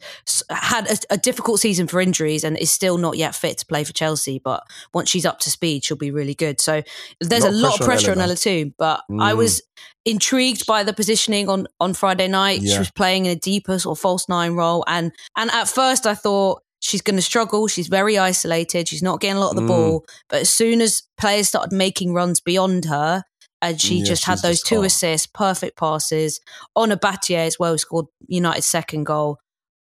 had 0.50 0.92
a, 0.92 0.98
a 1.12 1.18
difficult 1.18 1.62
season 1.62 1.88
for 1.88 2.02
injuries 2.02 2.44
and 2.44 2.58
is 2.58 2.70
still 2.70 2.98
not 2.98 3.16
yet 3.16 3.34
fit 3.34 3.60
to 3.60 3.66
play 3.66 3.86
for 3.86 3.94
Chelsea. 3.94 4.42
But 4.44 4.62
once 4.94 5.10
she's 5.10 5.26
up 5.26 5.40
to 5.40 5.50
speed, 5.50 5.86
she'll 5.86 5.96
be 5.96 6.12
really 6.12 6.36
good. 6.36 6.60
So 6.60 6.84
there's 7.22 7.46
a 7.46 7.50
lot 7.52 7.80
of 7.80 7.86
pressure 7.86 8.12
on 8.12 8.20
Ella, 8.20 8.36
too. 8.36 8.74
But 8.78 9.04
I 9.10 9.32
Mm. 9.32 9.38
was 9.38 9.62
intrigued 10.04 10.66
by 10.66 10.84
the 10.84 10.92
positioning 10.94 11.48
on 11.48 11.68
on 11.80 11.94
Friday 11.94 12.28
night. 12.28 12.62
She 12.62 12.78
was 12.78 12.92
playing 12.92 13.26
in 13.26 13.32
a 13.32 13.36
deeper 13.40 13.80
sort 13.80 13.98
of 13.98 14.02
false 14.02 14.28
nine 14.28 14.52
role, 14.52 14.84
and 14.86 15.14
and 15.38 15.50
at 15.52 15.70
first 15.70 16.06
I 16.06 16.14
thought 16.14 16.62
she's 16.86 17.02
going 17.02 17.16
to 17.16 17.22
struggle. 17.22 17.68
She's 17.68 17.88
very 17.88 18.18
isolated. 18.18 18.88
She's 18.88 19.02
not 19.02 19.20
getting 19.20 19.38
a 19.38 19.40
lot 19.40 19.50
of 19.52 19.56
the 19.56 19.62
Mm. 19.64 19.68
ball. 19.68 20.06
But 20.30 20.42
as 20.42 20.50
soon 20.50 20.82
as 20.82 21.02
players 21.18 21.48
started 21.48 21.76
making 21.76 22.14
runs 22.14 22.40
beyond 22.42 22.86
her, 22.86 23.24
and 23.62 23.82
she 23.82 23.96
Yeah, 24.00 24.06
just 24.06 24.26
had 24.26 24.40
those 24.44 24.58
just 24.58 24.68
two 24.68 24.78
hot. 24.82 24.86
assists, 24.86 25.28
perfect 25.34 25.78
passes. 25.78 26.40
Ona 26.76 26.98
Batlle 26.98 27.48
as 27.48 27.58
well 27.58 27.78
scored 27.80 28.06
United's 28.28 28.68
second 28.68 29.06
goal. 29.06 29.38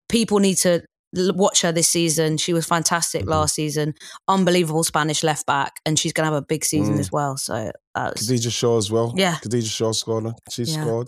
People 0.09 0.37
need 0.39 0.57
to 0.59 0.83
watch 1.13 1.61
her 1.63 1.71
this 1.71 1.87
season. 1.89 2.37
She 2.37 2.53
was 2.53 2.65
fantastic 2.65 3.21
Mm-hmm. 3.21 3.31
last 3.31 3.55
season. 3.55 3.95
Unbelievable 4.27 4.83
Spanish 4.83 5.23
left 5.23 5.45
back, 5.47 5.73
and 5.85 5.97
she's 5.97 6.13
going 6.13 6.27
to 6.27 6.33
have 6.33 6.43
a 6.43 6.45
big 6.45 6.63
season 6.63 6.97
Mm. 6.97 6.99
as 6.99 7.11
well. 7.11 7.35
So 7.37 7.71
that 7.95 8.13
was, 8.13 8.27
Khadija 8.29 8.51
Shaw 8.51 8.77
as 8.77 8.91
well. 8.91 9.13
Yeah. 9.17 9.37
Khadija 9.43 9.69
Shaw 9.69 9.91
scored. 9.93 10.27
She 10.51 10.63
Yeah. 10.63 10.81
scored. 10.83 11.07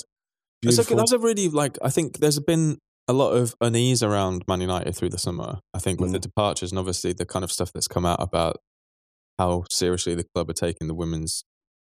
It's 0.63 0.79
okay. 0.79 0.87
Beautiful. 0.87 0.97
That's 0.97 1.11
a 1.11 1.19
really 1.19 1.49
like. 1.49 1.77
I 1.83 1.89
think 1.89 2.19
there's 2.19 2.39
been 2.39 2.79
a 3.07 3.13
lot 3.13 3.31
of 3.31 3.55
unease 3.61 4.01
around 4.01 4.43
Man 4.47 4.61
United 4.61 4.95
through 4.95 5.09
the 5.09 5.17
summer. 5.17 5.59
I 5.73 5.79
think 5.79 5.99
with 5.99 6.09
Mm. 6.11 6.13
the 6.13 6.19
departures 6.19 6.71
and 6.71 6.79
obviously 6.79 7.13
the 7.13 7.25
kind 7.25 7.43
of 7.43 7.51
stuff 7.51 7.71
that's 7.73 7.87
come 7.87 8.05
out 8.05 8.21
about 8.21 8.57
how 9.37 9.63
seriously 9.71 10.15
the 10.15 10.23
club 10.33 10.49
are 10.49 10.53
taking 10.53 10.87
the 10.87 10.93
women's 10.95 11.43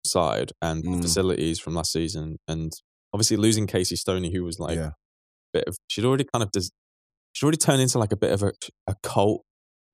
side 0.06 0.52
and 0.62 0.82
the 0.84 0.88
Mm. 0.88 1.02
facilities 1.02 1.58
from 1.60 1.74
last 1.74 1.92
season, 1.92 2.38
and 2.48 2.72
obviously 3.12 3.36
losing 3.36 3.66
Casey 3.66 3.96
Stoney, 3.96 4.32
who 4.32 4.42
was 4.44 4.58
like 4.58 4.76
yeah. 4.76 4.86
a 4.88 4.92
bit 5.52 5.64
of. 5.66 5.76
She'd 5.88 6.04
already 6.04 6.24
kind 6.32 6.42
of. 6.42 6.50
Des- 6.50 6.70
she'd 7.34 7.44
already 7.44 7.58
turned 7.58 7.82
into 7.82 7.98
like 7.98 8.12
a 8.12 8.16
bit 8.16 8.32
of 8.32 8.42
a, 8.42 8.52
a 8.86 8.94
cult. 9.02 9.42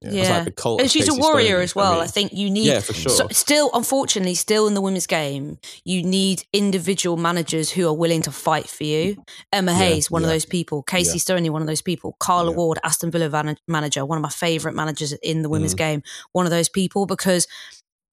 Yeah. 0.00 0.10
Yeah. 0.12 0.38
like 0.44 0.80
and 0.80 0.90
she's 0.90 1.08
a 1.08 1.14
warrior 1.14 1.46
Stoney 1.48 1.64
as 1.64 1.74
well. 1.74 1.94
me. 1.96 2.00
I 2.02 2.06
think 2.06 2.32
you 2.32 2.50
need 2.50 2.66
Yeah, 2.66 2.78
for 2.80 2.92
sure. 2.92 3.10
So 3.10 3.26
still, 3.32 3.70
unfortunately, 3.74 4.34
still 4.36 4.68
in 4.68 4.74
the 4.74 4.80
women's 4.80 5.08
game, 5.08 5.58
you 5.84 6.04
need 6.04 6.44
individual 6.52 7.16
managers 7.16 7.70
who 7.70 7.86
are 7.88 7.92
willing 7.92 8.22
to 8.22 8.30
fight 8.30 8.68
for 8.68 8.84
you. 8.84 9.22
Emma 9.52 9.72
Yeah, 9.72 9.78
Hayes, 9.78 10.08
one 10.10 10.22
of 10.22 10.28
those 10.30 10.44
people. 10.44 10.82
Casey 10.84 11.18
Yeah. 11.18 11.22
Stoney, 11.22 11.50
one 11.50 11.62
of 11.62 11.66
those 11.68 11.82
people. 11.82 12.16
Carla 12.20 12.50
Yeah. 12.52 12.56
Ward, 12.58 12.78
Aston 12.84 13.10
Villa 13.10 13.28
van- 13.28 13.58
manager, 13.66 14.04
one 14.06 14.18
of 14.18 14.22
my 14.22 14.28
favourite 14.28 14.76
managers 14.76 15.12
in 15.14 15.42
the 15.42 15.48
women's 15.48 15.74
Mm. 15.74 15.78
game. 15.78 16.02
One 16.32 16.46
of 16.46 16.50
those 16.50 16.68
people 16.68 17.04
because 17.06 17.48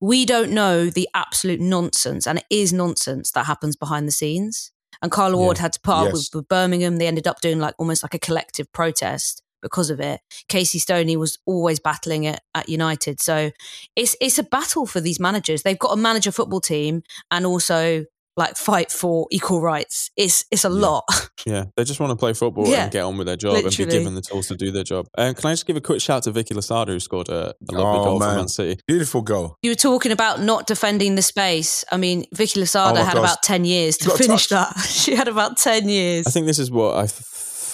we 0.00 0.26
don't 0.26 0.50
know 0.50 0.90
the 0.90 1.08
absolute 1.14 1.60
nonsense, 1.60 2.26
and 2.26 2.38
it 2.40 2.44
is 2.50 2.72
nonsense 2.72 3.30
that 3.30 3.46
happens 3.46 3.76
behind 3.76 4.08
the 4.08 4.12
scenes. 4.12 4.72
And 5.02 5.12
Carla 5.12 5.36
Yeah. 5.36 5.42
Ward 5.44 5.58
had 5.58 5.72
to 5.74 5.80
put 5.80 5.92
up 5.94 6.04
Yes. 6.06 6.12
with, 6.14 6.28
with 6.34 6.48
Birmingham. 6.48 6.96
They 6.96 7.06
ended 7.06 7.28
up 7.28 7.40
doing 7.40 7.60
like 7.60 7.74
almost 7.78 8.02
like 8.02 8.14
a 8.14 8.18
collective 8.18 8.72
protest 8.72 9.42
because 9.66 9.90
of 9.90 10.00
it. 10.00 10.20
Casey 10.48 10.78
Stoney 10.78 11.16
was 11.16 11.38
always 11.46 11.78
battling 11.80 12.24
it 12.24 12.40
at 12.54 12.68
United. 12.68 13.20
So 13.20 13.50
it's 13.94 14.16
it's 14.20 14.38
a 14.38 14.42
battle 14.44 14.86
for 14.86 15.00
these 15.00 15.20
managers. 15.20 15.62
They've 15.62 15.78
got 15.78 15.90
to 15.94 16.00
manage 16.00 16.26
a 16.26 16.32
football 16.32 16.60
team 16.60 17.02
and 17.30 17.44
also 17.46 18.04
like 18.38 18.54
fight 18.54 18.92
for 18.92 19.26
equal 19.30 19.62
rights. 19.62 20.10
It's 20.16 20.44
it's 20.50 20.64
a 20.64 20.68
lot. 20.68 21.04
Yeah, 21.46 21.66
they 21.76 21.84
just 21.84 22.00
want 22.00 22.10
to 22.10 22.16
play 22.16 22.32
football 22.32 22.66
Yeah, 22.66 22.82
and 22.84 22.92
get 22.92 23.04
on 23.04 23.16
with 23.16 23.26
their 23.28 23.36
job 23.36 23.54
and 23.64 23.76
be 23.76 23.84
given 23.86 24.14
the 24.16 24.20
tools 24.20 24.48
to 24.48 24.56
do 24.56 24.70
their 24.72 24.82
job. 24.82 25.06
And 25.16 25.36
can 25.36 25.48
I 25.48 25.52
just 25.52 25.64
give 25.64 25.76
a 25.76 25.80
quick 25.80 26.00
shout 26.00 26.24
to 26.24 26.32
Vicky 26.32 26.54
Losada 26.54 26.90
who 26.92 26.98
scored 26.98 27.28
a, 27.28 27.50
a 27.70 27.72
lovely 27.72 28.00
Oh, 28.00 28.04
goal 28.04 28.18
for 28.20 28.26
man. 28.26 28.36
Man 28.36 28.48
City. 28.48 28.80
Beautiful 28.88 29.22
goal. 29.22 29.56
You 29.62 29.70
were 29.70 29.74
talking 29.76 30.10
about 30.12 30.40
not 30.40 30.66
defending 30.66 31.14
the 31.14 31.22
space. 31.22 31.84
I 31.92 31.98
mean, 31.98 32.24
Vicky 32.34 32.58
Losada 32.60 33.00
Oh 33.00 33.04
had 33.04 33.14
gosh. 33.14 33.24
about 33.30 33.42
10 33.44 33.64
years 33.64 33.96
She 34.00 34.10
to 34.10 34.16
finish 34.16 34.48
touched. 34.48 34.74
that. 34.76 34.84
She 34.88 35.14
had 35.14 35.28
about 35.28 35.56
10 35.56 35.88
years. 35.88 36.26
I 36.26 36.30
think 36.30 36.46
this 36.46 36.58
is 36.58 36.70
what 36.70 36.96
I 36.96 37.04
f- 37.04 37.22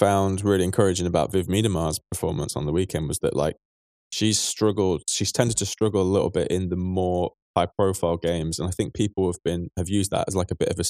found 0.03 0.43
really 0.43 0.63
encouraging 0.63 1.07
about 1.07 1.31
Viv 1.31 1.47
Miedema's 1.47 1.99
performance 2.11 2.55
on 2.55 2.65
the 2.65 2.73
weekend 2.73 3.07
was 3.07 3.19
that 3.19 3.35
like 3.35 3.55
she's 4.11 4.37
struggled, 4.37 5.03
she's 5.09 5.31
tended 5.31 5.57
to 5.57 5.65
struggle 5.65 6.01
a 6.01 6.03
little 6.03 6.29
bit 6.29 6.49
in 6.49 6.69
the 6.69 6.75
more 6.75 7.31
high 7.55 7.67
profile 7.77 8.17
games, 8.17 8.59
and 8.59 8.67
I 8.67 8.71
think 8.71 8.93
people 8.93 9.27
have 9.27 9.41
been 9.43 9.69
have 9.77 9.89
used 9.89 10.11
that 10.11 10.25
as 10.27 10.35
like 10.35 10.51
a 10.51 10.55
bit 10.55 10.69
of 10.69 10.79
a 10.79 10.83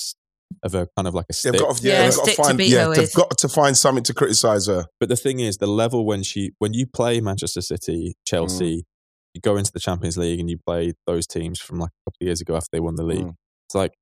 of 0.63 0.76
a 0.76 0.88
kind 0.95 1.08
of 1.08 1.13
like 1.13 1.26
a 1.30 1.34
stick. 1.34 1.54
They've 1.54 1.62
got 1.62 1.78
to, 1.78 1.88
Yeah, 1.88 1.93
yeah, 1.93 2.06
they've 2.06 2.15
got 2.15 2.26
to 2.26 2.32
to 2.32 2.43
find, 2.43 2.58
beat 2.58 2.67
yeah, 2.69 2.88
they've 2.88 3.13
got 3.13 3.38
to 3.38 3.49
find 3.49 3.78
something 3.78 4.04
to 4.04 4.13
criticize 4.13 4.67
her. 4.67 4.86
But 4.99 5.10
the 5.10 5.15
thing 5.15 5.39
is, 5.39 5.58
the 5.58 5.67
level 5.67 6.06
when 6.06 6.23
she 6.23 6.52
when 6.60 6.73
you 6.73 6.88
play 6.88 7.21
Manchester 7.21 7.62
City, 7.62 8.15
Chelsea, 8.26 8.86
you 9.34 9.41
go 9.41 9.58
into 9.58 9.71
the 9.71 9.80
Champions 9.80 10.17
League 10.17 10.39
and 10.39 10.49
you 10.49 10.58
play 10.58 10.93
those 11.06 11.28
teams 11.28 11.60
from 11.60 11.80
like 11.80 11.91
a 11.91 12.10
couple 12.10 12.17
of 12.21 12.26
years 12.26 12.41
ago 12.41 12.56
after 12.56 12.69
they 12.71 12.80
won 12.80 12.95
the 12.95 13.04
league. 13.04 13.26
Mm. 13.26 13.36
It's 13.67 13.76
like 13.76 13.93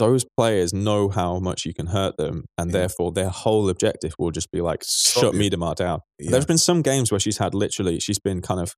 those 0.00 0.24
players 0.36 0.72
know 0.74 1.08
how 1.08 1.38
much 1.38 1.64
you 1.64 1.72
can 1.72 1.86
hurt 1.86 2.16
them, 2.16 2.44
and 2.58 2.70
Yeah. 2.70 2.78
therefore 2.80 3.12
their 3.12 3.28
whole 3.28 3.68
objective 3.68 4.14
will 4.18 4.32
just 4.32 4.50
be 4.50 4.60
like 4.60 4.82
Stop 4.82 5.22
shut 5.22 5.34
you. 5.34 5.40
Miedema 5.40 5.76
down. 5.76 6.00
Yeah. 6.18 6.32
There's 6.32 6.46
been 6.46 6.58
some 6.58 6.82
games 6.82 7.12
where 7.12 7.20
she's 7.20 7.38
had 7.38 7.54
literally 7.54 8.00
she's 8.00 8.18
been 8.18 8.40
kind 8.42 8.60
of 8.60 8.74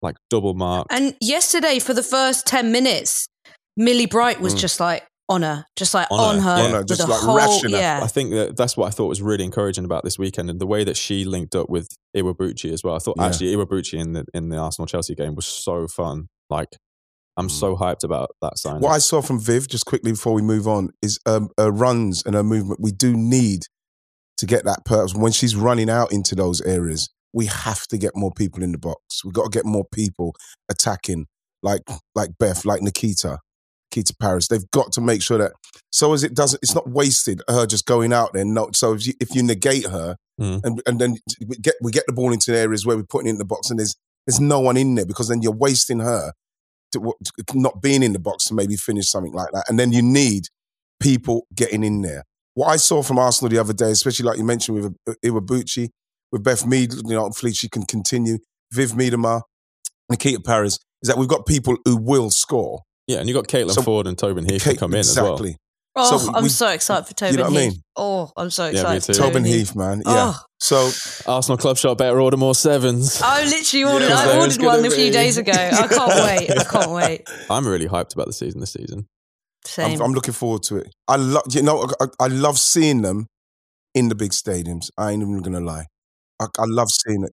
like 0.00 0.16
double 0.30 0.54
marked. 0.54 0.90
And 0.92 1.14
yesterday, 1.20 1.78
for 1.78 1.92
the 1.94 2.02
first 2.02 2.46
10 2.46 2.72
minutes, 2.72 3.28
Millie 3.76 4.06
Bright 4.06 4.40
was 4.40 4.54
Mm. 4.54 4.58
just 4.58 4.80
like 4.80 5.06
on 5.28 5.42
her, 5.42 5.64
just 5.76 5.94
like 5.94 6.08
On 6.10 6.36
on, 6.36 6.42
her, 6.42 6.56
her. 6.56 6.58
yeah. 6.58 6.64
On 6.66 6.72
her, 6.72 6.84
just 6.84 7.08
like 7.08 7.20
whole, 7.20 7.36
rashing 7.36 7.70
her. 7.70 7.78
yeah. 7.78 8.00
I 8.02 8.06
think 8.08 8.30
that 8.32 8.56
that's 8.56 8.76
what 8.76 8.86
I 8.88 8.90
thought 8.90 9.06
was 9.06 9.22
really 9.22 9.44
encouraging 9.44 9.84
about 9.84 10.02
this 10.04 10.18
weekend 10.18 10.50
and 10.50 10.60
the 10.60 10.66
way 10.66 10.82
that 10.84 10.96
she 10.96 11.24
linked 11.24 11.54
up 11.54 11.70
with 11.70 11.86
Iwabuchi 12.16 12.72
as 12.72 12.82
well. 12.84 12.94
I 12.96 12.98
thought 12.98 13.16
Yeah. 13.18 13.26
actually 13.26 13.54
Iwabuchi 13.54 13.98
in 13.98 14.12
the 14.14 14.24
in 14.34 14.48
the 14.50 14.56
Arsenal 14.58 14.86
Chelsea 14.86 15.14
game 15.14 15.34
was 15.34 15.46
so 15.46 15.86
fun. 15.88 16.28
Like 16.50 16.76
I'm 17.36 17.48
Mm. 17.48 17.50
so 17.60 17.76
hyped 17.76 18.04
about 18.04 18.30
that 18.42 18.58
sign. 18.58 18.80
What 18.80 18.90
I 18.92 18.98
saw 18.98 19.22
from 19.22 19.40
Viv, 19.40 19.68
just 19.68 19.86
quickly 19.86 20.12
before 20.12 20.34
we 20.34 20.42
move 20.42 20.68
on, 20.68 20.90
is 21.00 21.18
um, 21.26 21.48
her 21.58 21.70
runs 21.70 22.22
and 22.26 22.34
her 22.34 22.42
movement. 22.42 22.80
We 22.80 22.92
do 22.92 23.16
need 23.16 23.62
to 24.38 24.46
get 24.46 24.64
that 24.64 24.84
purpose. 24.84 25.14
When 25.14 25.32
she's 25.32 25.56
running 25.56 25.88
out 25.88 26.12
into 26.12 26.34
those 26.34 26.60
areas, 26.62 27.08
we 27.32 27.46
have 27.46 27.86
to 27.88 27.96
get 27.96 28.12
more 28.14 28.32
people 28.36 28.62
in 28.62 28.72
the 28.72 28.78
box. 28.78 29.24
We've 29.24 29.32
got 29.32 29.44
to 29.44 29.56
get 29.56 29.64
more 29.64 29.84
people 29.92 30.34
attacking, 30.70 31.26
like 31.62 31.82
like 32.14 32.30
Beth, 32.38 32.64
like 32.66 32.82
Nikita, 32.82 33.38
Nikita 33.90 34.14
Parris. 34.20 34.48
They've 34.48 34.70
got 34.70 34.92
to 34.92 35.00
make 35.00 35.22
sure 35.22 35.38
that 35.38 35.52
so 35.90 36.12
as 36.12 36.22
it 36.24 36.34
doesn't, 36.34 36.60
it's 36.62 36.74
not 36.74 36.88
wasted 36.90 37.40
her 37.48 37.66
just 37.66 37.86
going 37.86 38.12
out 38.12 38.32
there. 38.34 38.44
No, 38.44 38.70
so 38.74 38.92
if 38.94 39.06
you, 39.06 39.14
if 39.20 39.34
you 39.34 39.42
negate 39.42 39.86
her 39.86 40.16
Mm. 40.40 40.60
and 40.64 40.82
and 40.86 40.98
then 40.98 41.16
we 41.46 41.56
get 41.56 41.74
we 41.82 41.92
get 41.92 42.04
the 42.06 42.12
ball 42.12 42.32
into 42.32 42.56
areas 42.56 42.86
where 42.86 42.96
we're 42.96 43.04
putting 43.04 43.26
it 43.28 43.32
in 43.32 43.38
the 43.38 43.44
box 43.44 43.68
and 43.70 43.78
there's 43.78 43.94
there's 44.26 44.40
no 44.40 44.60
one 44.60 44.78
in 44.78 44.94
there 44.94 45.04
because 45.04 45.28
then 45.28 45.42
you're 45.42 45.52
wasting 45.54 46.00
her 46.00 46.32
to, 46.92 47.12
to 47.48 47.58
not 47.60 47.80
being 47.82 48.02
in 48.02 48.12
the 48.12 48.18
box 48.18 48.44
to 48.46 48.54
maybe 48.54 48.76
finish 48.76 49.08
something 49.08 49.32
like 49.32 49.50
that. 49.52 49.64
And 49.68 49.78
then 49.78 49.92
you 49.92 50.02
need 50.02 50.44
people 51.00 51.46
getting 51.54 51.82
in 51.84 52.02
there. 52.02 52.24
What 52.54 52.68
I 52.68 52.76
saw 52.76 53.02
from 53.02 53.18
Arsenal 53.18 53.50
the 53.50 53.58
other 53.58 53.72
day, 53.72 53.90
especially 53.90 54.26
like 54.26 54.38
you 54.38 54.44
mentioned 54.44 54.76
with 54.82 54.94
uh, 55.08 55.14
Iwabuchi, 55.24 55.88
with 56.30 56.42
Beth 56.44 56.66
Mead, 56.66 56.92
you 56.92 57.02
know, 57.14 57.20
hopefully 57.22 57.52
she 57.52 57.68
can 57.68 57.84
continue, 57.84 58.38
Viv 58.72 58.92
Miedema, 58.92 59.42
Nikita 60.10 60.40
Parris, 60.40 60.78
is 61.02 61.08
that 61.08 61.16
we've 61.18 61.28
got 61.28 61.46
people 61.46 61.76
who 61.84 61.96
will 61.96 62.30
score. 62.30 62.80
yeah, 63.06 63.18
and 63.18 63.28
you've 63.28 63.36
got 63.36 63.46
Caitlin 63.48 63.72
So- 63.72 63.82
Foord 63.82 64.06
and 64.06 64.16
Tobin 64.18 64.44
Heath 64.44 64.62
Okay, 64.62 64.70
can 64.72 64.78
come 64.78 64.92
in 64.92 64.98
exactly. 65.00 65.50
as 65.50 65.54
well. 65.54 65.56
Oh, 65.94 66.18
So 66.18 66.26
we- 66.32 66.38
I'm 66.38 66.48
so 66.48 66.68
excited 66.68 67.06
for 67.06 67.14
Tobin 67.14 67.32
you 67.34 67.38
know 67.38 67.50
what 67.50 67.58
I 67.58 67.62
Heath. 67.64 67.72
mean? 67.74 67.82
Oh, 67.96 68.32
I'm 68.36 68.50
so 68.50 68.64
Yeah, 68.66 68.70
me 68.70 68.96
excited. 68.96 69.02
too. 69.02 69.12
for 69.12 69.18
Tobin 69.18 69.44
Heath, 69.44 69.76
man. 69.76 69.98
Yeah. 70.06 70.32
Oh. 70.34 70.38
So 70.60 70.90
Arsenal 71.26 71.58
Club 71.58 71.76
Shop 71.76 71.98
better 71.98 72.20
order 72.20 72.36
more 72.36 72.54
sevens. 72.54 73.20
I 73.24 73.44
literally 73.44 73.84
ordered. 73.84 74.08
Yeah, 74.08 74.16
I 74.18 74.38
ordered 74.38 74.58
gonna 74.58 74.68
one 74.78 74.84
a 74.86 74.90
few 74.90 75.10
days 75.10 75.36
ago. 75.36 75.52
I 75.52 75.86
can't 75.88 76.24
wait. 76.24 76.50
I 76.50 76.64
can't 76.64 76.90
wait. 76.92 77.28
I'm 77.50 77.66
really 77.66 77.88
hyped 77.88 78.14
about 78.14 78.26
the 78.26 78.32
season 78.32 78.60
this 78.60 78.72
season. 78.72 79.06
Same. 79.66 80.00
I'm, 80.00 80.06
I'm 80.06 80.12
looking 80.12 80.34
forward 80.34 80.62
to 80.64 80.76
it. 80.76 80.92
I 81.08 81.16
love, 81.16 81.42
you 81.50 81.62
know, 81.62 81.86
I, 82.00 82.06
I 82.20 82.26
love 82.28 82.58
seeing 82.58 83.02
them 83.02 83.26
in 83.94 84.08
the 84.08 84.14
big 84.14 84.30
stadiums. 84.30 84.86
I 84.96 85.10
ain't 85.10 85.22
even 85.22 85.42
gonna 85.42 85.60
lie. 85.60 85.86
I, 86.40 86.46
I 86.58 86.64
love 86.66 86.88
seeing 86.90 87.24
it. 87.24 87.32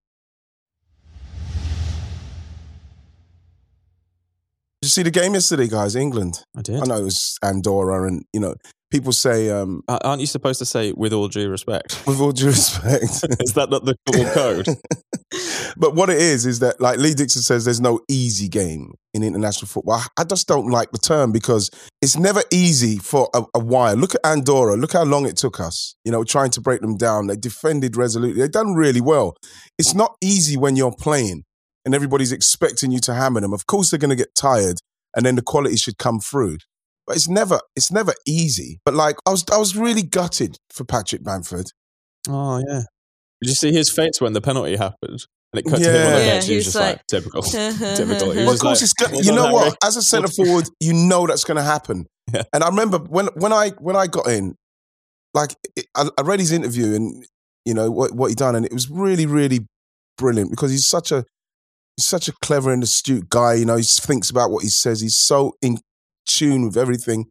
Did 4.82 4.86
you 4.86 4.90
see 4.92 5.02
the 5.02 5.10
game 5.10 5.34
yesterday, 5.34 5.68
guys? 5.68 5.94
England. 5.94 6.42
I 6.56 6.62
did. 6.62 6.80
I 6.80 6.86
know 6.86 6.96
it 6.96 7.04
was 7.04 7.36
Andorra, 7.42 8.06
and 8.08 8.24
you 8.32 8.40
know, 8.40 8.54
people 8.90 9.12
say, 9.12 9.50
um, 9.50 9.82
A- 9.88 10.02
Aren't 10.06 10.20
you 10.22 10.26
supposed 10.26 10.58
to 10.60 10.64
say 10.64 10.92
with 10.92 11.12
all 11.12 11.28
due 11.28 11.50
respect? 11.50 12.02
with 12.06 12.18
all 12.18 12.32
due 12.32 12.46
respect, 12.46 13.02
Is 13.40 13.52
that 13.54 13.68
not 13.68 13.84
the 13.84 13.94
code? 14.34 14.66
but 15.76 15.94
what 15.94 16.08
it 16.08 16.16
is 16.16 16.46
is 16.46 16.60
that, 16.60 16.80
like 16.80 16.98
Lee 16.98 17.12
Dixon 17.12 17.42
says, 17.42 17.66
there's 17.66 17.80
no 17.80 18.00
easy 18.08 18.48
game 18.48 18.94
in 19.12 19.22
international 19.22 19.68
football. 19.68 19.96
I- 19.96 20.06
I 20.16 20.24
just 20.24 20.48
don't 20.48 20.70
like 20.70 20.92
the 20.92 20.98
term 20.98 21.30
because 21.30 21.70
it's 22.00 22.16
never 22.16 22.42
easy 22.50 22.96
for 22.96 23.28
a, 23.34 23.42
a 23.54 23.60
while. 23.60 23.96
Look 23.96 24.14
at 24.14 24.24
Andorra. 24.24 24.76
Look 24.76 24.94
how 24.94 25.04
long 25.04 25.26
it 25.26 25.36
took 25.36 25.60
us. 25.60 25.94
You 26.06 26.12
know, 26.12 26.24
trying 26.24 26.52
to 26.52 26.62
break 26.62 26.80
them 26.80 26.96
down. 26.96 27.26
They 27.26 27.36
defended 27.36 27.98
resolutely. 27.98 28.40
They've 28.40 28.50
done 28.50 28.72
really 28.72 29.02
well. 29.02 29.36
It's 29.78 29.94
not 29.94 30.16
easy 30.22 30.56
when 30.56 30.76
you're 30.76 30.94
playing 30.98 31.44
and 31.84 31.94
everybody's 31.94 32.32
expecting 32.32 32.90
you 32.90 32.98
to 33.00 33.14
hammer 33.14 33.40
them. 33.40 33.52
Of 33.52 33.66
course, 33.66 33.90
they're 33.90 33.98
going 33.98 34.10
to 34.10 34.16
get 34.16 34.34
tired, 34.34 34.78
and 35.16 35.24
then 35.26 35.36
the 35.36 35.42
quality 35.42 35.76
should 35.76 35.98
come 35.98 36.20
through. 36.20 36.58
But 37.06 37.16
it's 37.16 37.28
never, 37.28 37.60
it's 37.74 37.90
never 37.90 38.12
easy. 38.26 38.78
But 38.84 38.94
like, 38.94 39.16
I 39.26 39.30
was, 39.30 39.44
I 39.52 39.56
was 39.58 39.76
really 39.76 40.02
gutted 40.02 40.58
for 40.70 40.84
Patrick 40.84 41.24
Bamford. 41.24 41.72
oh 42.28 42.58
yeah. 42.66 42.82
Did 43.42 43.48
you 43.48 43.54
see 43.54 43.72
his 43.72 43.90
face 43.90 44.20
when 44.20 44.34
the 44.34 44.40
penalty 44.42 44.76
happened? 44.76 45.24
And 45.52 45.58
it 45.58 45.64
cut 45.68 45.78
to 45.80 45.84
him 45.90 45.96
on 46.06 46.12
Yeah. 46.12 46.18
the 46.18 46.24
Yeah, 46.26 46.34
pitch. 46.36 46.44
he 46.44 46.50
He 46.50 46.56
was 46.56 46.66
was 46.66 46.74
just 46.74 46.76
like, 46.76 46.96
like- 46.96 47.06
typical. 47.08 47.42
typical. 47.42 48.28
Well, 48.28 48.52
of 48.52 48.60
course, 48.60 48.62
like- 48.62 48.82
it's 48.82 48.92
good. 48.92 49.10
he 49.12 49.22
You 49.22 49.32
know 49.34 49.52
what? 49.52 49.76
As 49.82 49.96
a 49.96 50.02
centre 50.02 50.28
forward, 50.36 50.68
you 50.78 50.92
know 50.92 51.26
that's 51.26 51.42
going 51.44 51.56
to 51.56 51.62
happen. 51.62 52.06
Yeah. 52.32 52.42
And 52.52 52.62
I 52.62 52.68
remember 52.68 52.98
when 52.98 53.26
when 53.34 53.52
I 53.52 53.70
when 53.80 53.96
I 53.96 54.06
got 54.06 54.28
in, 54.28 54.54
like 55.34 55.56
it, 55.74 55.86
I, 55.96 56.08
I 56.18 56.22
read 56.22 56.38
his 56.38 56.52
interview 56.52 56.94
and 56.94 57.24
you 57.64 57.74
know 57.74 57.90
what 57.90 58.12
what 58.14 58.28
he 58.28 58.34
done, 58.36 58.54
and 58.54 58.64
it 58.66 58.72
was 58.72 58.88
really 58.90 59.26
really 59.26 59.66
brilliant 60.18 60.50
because 60.50 60.70
he's 60.70 60.86
such 60.86 61.10
a 61.10 61.24
he's 62.00 62.06
such 62.06 62.28
a 62.28 62.32
clever 62.42 62.72
and 62.72 62.82
astute 62.82 63.28
guy. 63.28 63.54
You 63.54 63.66
know, 63.66 63.76
he 63.76 63.82
thinks 63.82 64.30
about 64.30 64.50
what 64.50 64.62
he 64.62 64.70
says. 64.70 65.02
He's 65.02 65.18
so 65.18 65.52
in 65.60 65.78
tune 66.26 66.64
with 66.64 66.76
everything, 66.78 67.26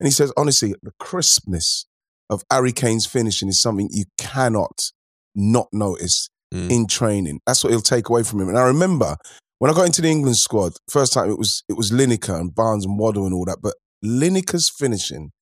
and 0.00 0.06
he 0.06 0.10
says 0.10 0.32
honestly, 0.36 0.74
the 0.82 0.92
crispness 0.98 1.84
of 2.30 2.42
Harry 2.50 2.72
Kane's 2.72 3.06
finishing 3.06 3.48
is 3.48 3.60
something 3.60 3.88
you 3.92 4.04
cannot 4.16 4.90
not 5.34 5.68
notice 5.72 6.28
Mm. 6.54 6.70
in 6.70 6.86
training. 6.86 7.40
That's 7.46 7.62
what 7.62 7.70
he'll 7.74 7.82
take 7.82 8.08
away 8.08 8.22
from 8.22 8.40
him. 8.40 8.48
And 8.48 8.56
I 8.56 8.62
remember 8.62 9.16
when 9.58 9.70
I 9.70 9.74
got 9.74 9.84
into 9.84 10.00
the 10.00 10.08
England 10.08 10.38
squad, 10.38 10.72
first 10.88 11.12
time 11.12 11.28
it 11.30 11.36
was 11.38 11.62
it 11.68 11.74
was 11.74 11.90
Lineker 11.90 12.40
and 12.40 12.54
Barnes 12.54 12.86
and 12.86 12.98
Waddle 12.98 13.26
and 13.26 13.34
all 13.34 13.44
that, 13.44 13.58
but 13.60 13.74
Lineker's 14.02 14.70
finishing, 14.70 15.32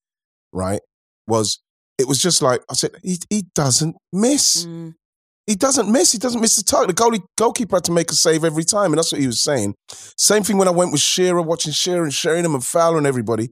right, 0.52 0.80
was 1.28 1.60
it 1.96 2.08
was 2.08 2.18
just 2.20 2.42
like 2.42 2.60
I 2.68 2.74
said, 2.74 2.90
he 3.04 3.18
he 3.30 3.44
doesn't 3.54 3.94
miss. 4.12 4.66
Mm. 4.66 4.94
He 5.46 5.54
doesn't 5.54 5.90
miss. 5.90 6.12
He 6.12 6.18
doesn't 6.18 6.40
miss 6.40 6.56
the 6.56 6.64
target. 6.64 6.96
The 6.96 7.02
goalie, 7.02 7.22
goalkeeper 7.38 7.76
had 7.76 7.84
to 7.84 7.92
make 7.92 8.10
a 8.10 8.14
save 8.14 8.44
every 8.44 8.64
time, 8.64 8.92
and 8.92 8.98
that's 8.98 9.12
what 9.12 9.20
he 9.20 9.26
was 9.28 9.42
saying. 9.42 9.74
Same 9.88 10.42
thing 10.42 10.58
when 10.58 10.68
I 10.68 10.72
went 10.72 10.90
with 10.92 11.00
Shearer, 11.00 11.40
watching 11.40 11.72
Shearer 11.72 12.02
and 12.02 12.12
Sheringham 12.12 12.54
and 12.54 12.64
Fowler 12.64 12.98
and 12.98 13.06
everybody. 13.06 13.50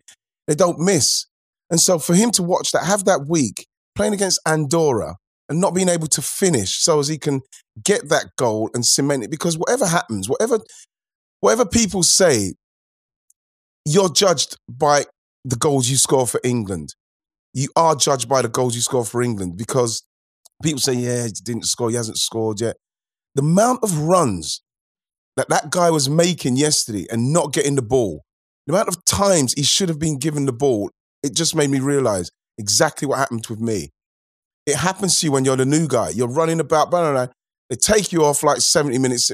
They 0.49 0.55
don't 0.55 0.79
miss. 0.79 1.27
And 1.71 1.81
so 1.81 1.99
for 1.99 2.15
him 2.15 2.31
to 2.33 2.43
watch 2.43 2.73
that, 2.73 2.85
have 2.85 3.05
that 3.05 3.27
week 3.29 3.67
playing 3.95 4.13
against 4.13 4.41
Andorra 4.47 5.17
and 5.49 5.61
not 5.61 5.75
being 5.75 5.89
able 5.89 6.07
to 6.09 6.23
finish 6.23 6.77
so 6.77 6.99
as 6.99 7.09
he 7.09 7.19
can 7.19 7.41
get 7.83 8.09
that 8.09 8.27
goal 8.37 8.71
and 8.75 8.85
cement 8.85 9.25
it, 9.25 9.31
because 9.31 9.57
whatever 9.57 9.87
happens, 9.87 10.29
whatever 10.29 10.59
whatever 11.41 11.67
people 11.67 12.03
say, 12.03 12.55
you're 13.85 14.09
judged 14.09 14.57
by 14.69 15.05
the 15.45 15.57
goals 15.57 15.89
you 15.91 15.97
score 15.97 16.27
for 16.27 16.41
England. 16.43 16.95
You 17.53 17.69
are 17.77 17.95
judged 17.95 18.29
by 18.29 18.43
the 18.43 18.49
goals 18.49 18.75
you 18.75 18.81
score 18.81 19.05
for 19.05 19.23
England 19.23 19.57
because 19.57 20.03
people 20.63 20.81
say, 20.81 20.95
yeah, 20.95 21.25
he 21.25 21.31
didn't 21.31 21.67
score, 21.67 21.91
he 21.91 21.97
hasn't 21.97 22.19
scored 22.19 22.61
yet. 22.61 22.77
The 23.35 23.43
amount 23.43 23.83
of 23.83 23.99
runs 23.99 24.63
that 25.37 25.49
that 25.49 25.71
guy 25.71 25.91
was 25.91 26.09
making 26.09 26.57
yesterday 26.57 27.07
and 27.11 27.33
not 27.33 27.53
getting 27.53 27.75
the 27.75 27.83
ball, 27.83 28.23
the 28.67 28.73
amount 28.73 28.89
of 28.89 29.05
times 29.05 29.53
he 29.55 29.63
should 29.63 29.89
have 29.89 29.99
been 29.99 30.19
given 30.19 30.47
the 30.47 30.53
ball, 30.53 30.91
it 31.23 31.35
just 31.35 31.55
made 31.55 31.71
me 31.71 31.81
realize 31.81 32.31
exactly 32.59 33.07
what 33.07 33.19
happened 33.19 33.47
with 33.49 33.61
me. 33.61 33.91
It 34.67 34.77
happens 34.77 35.19
to 35.21 35.27
you 35.27 35.33
when 35.33 35.45
you're 35.45 35.57
the 35.57 35.67
new 35.67 35.89
guy. 35.89 36.11
You're 36.11 36.29
running 36.29 36.61
about, 36.61 36.91
blah, 36.91 37.03
blah, 37.03 37.27
blah. 37.27 37.33
they 37.69 37.77
take 37.77 38.13
you 38.13 38.25
off 38.25 38.43
like 38.43 38.61
70 38.61 38.99
minutes, 38.99 39.31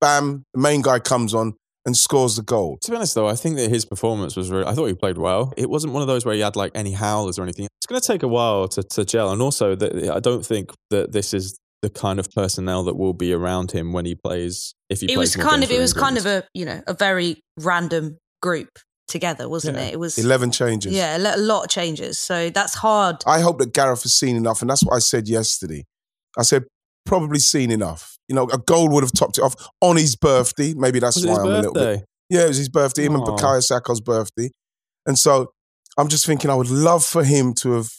bam, 0.00 0.44
the 0.54 0.60
main 0.60 0.80
guy 0.80 1.00
comes 1.00 1.34
on 1.34 1.54
and 1.86 1.96
scores 1.96 2.36
the 2.36 2.42
goal. 2.42 2.78
To 2.82 2.90
be 2.90 2.96
honest, 2.96 3.14
though, 3.14 3.28
I 3.28 3.34
think 3.34 3.56
that 3.56 3.70
his 3.70 3.84
performance 3.84 4.36
was 4.36 4.50
really. 4.50 4.66
I 4.66 4.74
thought 4.74 4.86
he 4.86 4.94
played 4.94 5.18
well. 5.18 5.52
It 5.56 5.70
wasn't 5.70 5.92
one 5.92 6.02
of 6.02 6.08
those 6.08 6.24
where 6.26 6.34
he 6.34 6.40
had 6.40 6.56
like 6.56 6.72
any 6.74 6.92
howlers 6.92 7.38
or 7.38 7.42
anything. 7.42 7.66
It's 7.78 7.86
going 7.86 8.00
to 8.00 8.06
take 8.06 8.22
a 8.22 8.28
while 8.28 8.68
to, 8.68 8.82
to 8.82 9.04
gel, 9.04 9.30
and 9.30 9.40
also 9.40 9.74
that 9.74 10.10
I 10.14 10.20
don't 10.20 10.44
think 10.44 10.72
that 10.90 11.12
this 11.12 11.32
is 11.32 11.58
the 11.80 11.88
kind 11.90 12.18
of 12.18 12.28
personnel 12.32 12.82
that 12.84 12.96
will 12.96 13.14
be 13.14 13.32
around 13.32 13.70
him 13.70 13.92
when 13.92 14.04
he 14.04 14.14
plays. 14.14 14.74
If 14.90 15.00
he 15.00 15.06
It 15.06 15.14
plays 15.14 15.36
was 15.36 15.44
kind 15.44 15.62
of. 15.64 15.70
It 15.70 15.78
was 15.80 15.92
England. 15.92 16.16
kind 16.16 16.18
of 16.18 16.26
a 16.26 16.44
you 16.52 16.64
know 16.64 16.82
a 16.86 16.94
very 16.94 17.40
random 17.58 18.18
group 18.42 18.68
together, 19.06 19.48
wasn't 19.48 19.76
Yeah. 19.78 19.84
it? 19.84 19.92
It 19.94 19.98
was 19.98 20.18
11 20.18 20.50
changes. 20.50 20.92
yeah, 20.92 21.16
a 21.16 21.38
lot 21.38 21.64
of 21.64 21.70
changes. 21.70 22.18
So 22.18 22.50
that's 22.50 22.74
hard. 22.74 23.16
I 23.26 23.40
hope 23.40 23.58
that 23.60 23.72
Gareth 23.72 24.02
has 24.02 24.12
seen 24.14 24.36
enough, 24.36 24.60
and 24.60 24.68
that's 24.68 24.84
what 24.84 24.94
I 24.94 24.98
said 24.98 25.28
yesterday. 25.28 25.84
I 26.36 26.42
said 26.42 26.64
probably 27.08 27.40
seen 27.40 27.70
enough. 27.70 28.18
You 28.28 28.36
know, 28.36 28.44
a 28.52 28.58
goal 28.58 28.90
would 28.90 29.02
have 29.02 29.12
topped 29.12 29.38
it 29.38 29.40
off 29.42 29.54
on 29.80 29.96
his 29.96 30.14
birthday. 30.14 30.74
Maybe 30.76 31.00
that's 31.00 31.24
why 31.24 31.34
I'm 31.34 31.46
a 31.46 31.48
little 31.48 31.72
bit. 31.72 32.04
Yeah, 32.30 32.44
it 32.44 32.48
was 32.48 32.58
his 32.58 32.68
birthday, 32.68 33.04
him 33.04 33.14
and. 33.14 33.24
Bukayo 33.24 33.62
Saka's 33.62 34.00
birthday. 34.00 34.50
And 35.06 35.18
so 35.18 35.52
I'm 35.96 36.08
just 36.08 36.26
thinking 36.26 36.50
I 36.50 36.54
would 36.54 36.70
love 36.70 37.04
for 37.04 37.24
him 37.24 37.54
to 37.54 37.72
have 37.72 37.90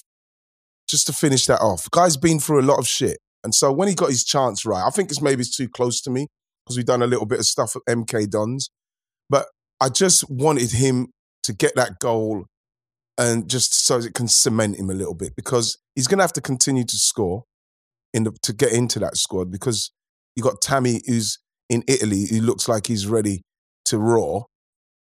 just 0.87 1.07
to 1.07 1.13
finish 1.13 1.47
that 1.47 1.59
off. 1.59 1.89
Guy's 1.91 2.17
been 2.17 2.39
through 2.39 2.61
a 2.61 2.63
lot 2.63 2.79
of 2.79 2.87
shit. 2.87 3.17
And 3.43 3.55
so 3.55 3.71
when 3.71 3.87
he 3.87 3.95
got 3.95 4.09
his 4.09 4.23
chance 4.23 4.65
right, 4.65 4.85
I 4.85 4.89
think 4.91 5.09
it's 5.09 5.21
maybe 5.21 5.41
it's 5.41 5.55
too 5.55 5.67
close 5.67 6.01
to 6.01 6.09
me 6.09 6.27
because 6.65 6.77
we've 6.77 6.85
done 6.85 7.01
a 7.01 7.07
little 7.07 7.25
bit 7.25 7.39
of 7.39 7.45
stuff 7.45 7.75
at 7.75 7.81
MK 7.87 8.29
Dons. 8.29 8.69
But 9.29 9.47
I 9.81 9.89
just 9.89 10.29
wanted 10.29 10.71
him 10.71 11.07
to 11.43 11.53
get 11.53 11.75
that 11.75 11.99
goal 11.99 12.45
and 13.17 13.49
just 13.49 13.73
so 13.85 13.97
it 13.97 14.13
can 14.13 14.27
cement 14.27 14.77
him 14.77 14.89
a 14.89 14.93
little 14.93 15.15
bit 15.15 15.35
because 15.35 15.77
he's 15.95 16.07
going 16.07 16.19
to 16.19 16.23
have 16.23 16.33
to 16.33 16.41
continue 16.41 16.83
to 16.83 16.97
score 16.97 17.43
in 18.13 18.23
the, 18.23 18.31
to 18.43 18.53
get 18.53 18.71
into 18.71 18.99
that 18.99 19.17
squad 19.17 19.51
because 19.51 19.91
you 20.35 20.43
got 20.43 20.61
Tammy 20.61 21.01
who's 21.05 21.39
in 21.69 21.83
Italy 21.87 22.25
who 22.29 22.41
looks 22.41 22.67
like 22.67 22.87
he's 22.87 23.07
ready 23.07 23.41
to 23.85 23.97
roar. 23.97 24.45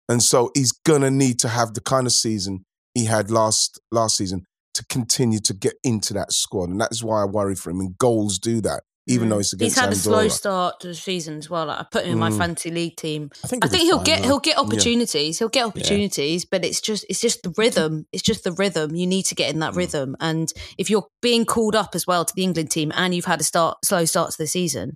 And 0.09 0.23
so 0.23 0.51
he's 0.55 0.73
to 1.03 1.11
need 1.11 1.39
to 1.41 1.49
have 1.49 1.75
the 1.75 1.81
kind 1.81 2.07
of 2.07 2.13
season 2.13 2.65
he 2.95 3.05
had 3.05 3.31
last 3.31 3.81
last 3.91 4.17
season 4.17 4.45
to 4.75 4.85
continue 4.87 5.39
to 5.41 5.55
get 5.55 5.75
into 5.85 6.13
that 6.15 6.33
squad. 6.33 6.69
And 6.69 6.81
that's 6.81 7.03
why 7.03 7.23
I 7.23 7.25
worry 7.25 7.55
for 7.55 7.71
him. 7.71 7.81
And 7.81 7.97
goals 7.99 8.39
do 8.39 8.61
that, 8.63 8.83
even 9.11 9.29
though 9.29 9.39
it's 9.39 9.55
Mm. 9.55 9.61
He's 9.61 9.73
against 9.73 9.79
had 9.79 9.93
a 9.93 9.97
slow 9.97 10.29
start 10.29 10.81
to 10.81 10.89
the 10.89 10.95
season 10.95 11.39
as 11.39 11.51
well. 11.51 11.67
Like, 11.67 11.81
I 11.81 11.87
put 11.91 12.05
him 12.05 12.13
in 12.13 12.19
my 12.19 12.31
Mm. 12.31 12.39
fantasy 12.39 12.71
league 12.71 12.97
team. 12.97 13.31
I 13.45 13.49
think, 13.49 13.65
I 13.65 13.69
he'll 13.69 13.73
think 13.73 13.83
he'll 13.85 13.97
fine, 13.99 14.05
get 14.05 14.19
though. 14.23 14.29
he'll 14.29 14.39
get 14.41 14.59
opportunities. 14.59 15.39
He'll 15.39 15.49
get 15.49 15.67
opportunities, 15.67 16.45
but 16.45 16.65
it's 16.65 16.81
just 16.81 17.05
it's 17.09 17.21
just 17.21 17.43
the 17.43 17.53
rhythm. 17.59 18.07
It's 18.13 18.23
just 18.23 18.45
the 18.45 18.53
rhythm. 18.53 18.95
You 18.95 19.07
need 19.07 19.25
to 19.27 19.35
get 19.35 19.51
in 19.51 19.57
Mm. 19.57 19.61
that 19.61 19.75
rhythm. 19.75 20.17
And 20.21 20.53
if 20.79 20.89
you're 20.91 21.07
being 21.23 21.45
called 21.45 21.75
up 21.75 21.95
as 21.95 22.07
well 22.07 22.25
to 22.25 22.33
the 22.35 22.43
England 22.45 22.71
team 22.71 22.93
and 22.95 23.15
you've 23.15 23.25
had 23.27 23.41
a 23.41 23.45
start 23.45 23.79
slow 23.85 24.05
start 24.05 24.31
to 24.33 24.39
the 24.39 24.47
season, 24.47 24.93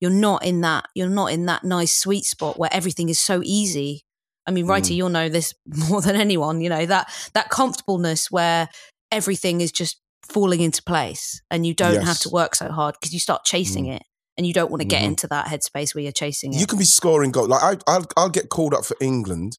you're 0.00 0.10
not 0.10 0.44
in 0.44 0.60
that 0.60 0.86
you're 0.94 1.08
not 1.08 1.32
in 1.32 1.46
that 1.46 1.64
nice 1.64 1.92
sweet 1.92 2.24
spot 2.24 2.58
where 2.58 2.72
everything 2.72 3.08
is 3.08 3.18
so 3.18 3.40
easy. 3.44 4.02
I 4.46 4.52
mean, 4.52 4.66
Righty, 4.66 4.94
Mm. 4.94 4.96
you'll 4.98 5.08
know 5.08 5.28
this 5.28 5.54
more 5.90 6.00
than 6.02 6.14
anyone. 6.16 6.60
You 6.60 6.68
know 6.68 6.86
that 6.86 7.08
that 7.34 7.48
comfortableness 7.50 8.30
where 8.30 8.68
everything 9.10 9.60
is 9.60 9.72
just 9.72 9.96
falling 10.28 10.60
into 10.60 10.82
place 10.82 11.40
and 11.50 11.66
you 11.66 11.74
don't 11.74 12.02
have 12.02 12.18
to 12.20 12.28
work 12.28 12.54
so 12.54 12.68
hard 12.70 12.94
because 13.00 13.12
you 13.12 13.20
start 13.20 13.44
chasing 13.44 13.86
it 13.86 14.02
and 14.36 14.46
you 14.46 14.52
don't 14.52 14.70
want 14.70 14.80
to 14.82 14.86
get 14.86 15.02
Mhm. 15.02 15.06
into 15.06 15.26
that 15.28 15.46
headspace 15.46 15.94
where 15.94 16.02
you're 16.02 16.12
chasing 16.12 16.52
it. 16.52 16.60
You 16.60 16.66
can 16.66 16.78
be 16.78 16.84
scoring 16.84 17.30
goals. 17.32 17.48
Like 17.48 17.62
I, 17.62 17.92
I'll, 17.92 18.06
I'll 18.16 18.28
get 18.28 18.48
called 18.50 18.74
up 18.74 18.84
for 18.84 18.96
England, 19.00 19.58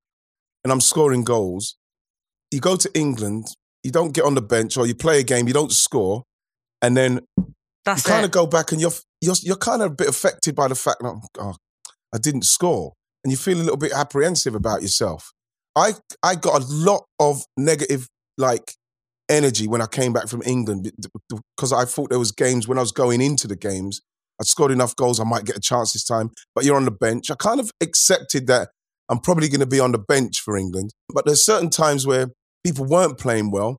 and 0.63 0.71
I'm 0.71 0.81
scoring 0.81 1.23
goals. 1.23 1.75
You 2.51 2.59
go 2.59 2.75
to 2.75 2.89
England, 2.93 3.47
you 3.83 3.91
don't 3.91 4.13
get 4.13 4.23
on 4.23 4.35
the 4.35 4.41
bench, 4.41 4.77
or 4.77 4.85
you 4.85 4.95
play 4.95 5.19
a 5.19 5.23
game, 5.23 5.47
you 5.47 5.53
don't 5.53 5.71
score, 5.71 6.23
and 6.81 6.95
then 6.95 7.21
That's 7.85 8.05
you 8.05 8.11
kind 8.11 8.25
of 8.25 8.31
go 8.31 8.45
back 8.45 8.71
and 8.71 8.79
you're 8.79 8.93
you're 9.21 9.35
you're 9.41 9.55
kind 9.57 9.81
of 9.81 9.91
a 9.91 9.95
bit 9.95 10.07
affected 10.09 10.55
by 10.55 10.67
the 10.67 10.75
fact 10.75 10.99
that 11.01 11.19
oh, 11.39 11.55
I 12.13 12.17
didn't 12.19 12.43
score, 12.45 12.93
and 13.23 13.31
you 13.31 13.37
feel 13.37 13.57
a 13.57 13.63
little 13.63 13.77
bit 13.77 13.91
apprehensive 13.93 14.53
about 14.55 14.81
yourself. 14.81 15.31
I 15.75 15.95
I 16.21 16.35
got 16.35 16.61
a 16.61 16.65
lot 16.67 17.05
of 17.19 17.41
negative 17.57 18.07
like 18.37 18.73
energy 19.29 19.67
when 19.67 19.81
I 19.81 19.87
came 19.87 20.13
back 20.13 20.27
from 20.27 20.41
England 20.45 20.91
because 21.55 21.73
I 21.73 21.85
thought 21.85 22.09
there 22.09 22.19
was 22.19 22.31
games 22.31 22.67
when 22.67 22.77
I 22.77 22.81
was 22.81 22.91
going 22.91 23.21
into 23.21 23.47
the 23.47 23.55
games. 23.55 24.01
I'd 24.39 24.47
scored 24.47 24.71
enough 24.71 24.95
goals, 24.95 25.19
I 25.19 25.23
might 25.23 25.45
get 25.45 25.57
a 25.57 25.61
chance 25.61 25.93
this 25.93 26.03
time. 26.03 26.31
But 26.53 26.63
you're 26.63 26.75
on 26.75 26.85
the 26.85 26.91
bench. 26.91 27.31
I 27.31 27.35
kind 27.35 27.59
of 27.59 27.71
accepted 27.81 28.47
that 28.47 28.69
I'm 29.09 29.19
probably 29.19 29.47
going 29.47 29.61
to 29.61 29.65
be 29.65 29.79
on 29.79 29.91
the 29.91 29.99
bench 29.99 30.41
for 30.41 30.57
England. 30.57 30.91
But 31.13 31.25
there's 31.25 31.45
certain 31.45 31.69
times 31.69 32.05
where 32.05 32.27
people 32.63 32.85
weren't 32.85 33.17
playing 33.17 33.51
well, 33.51 33.77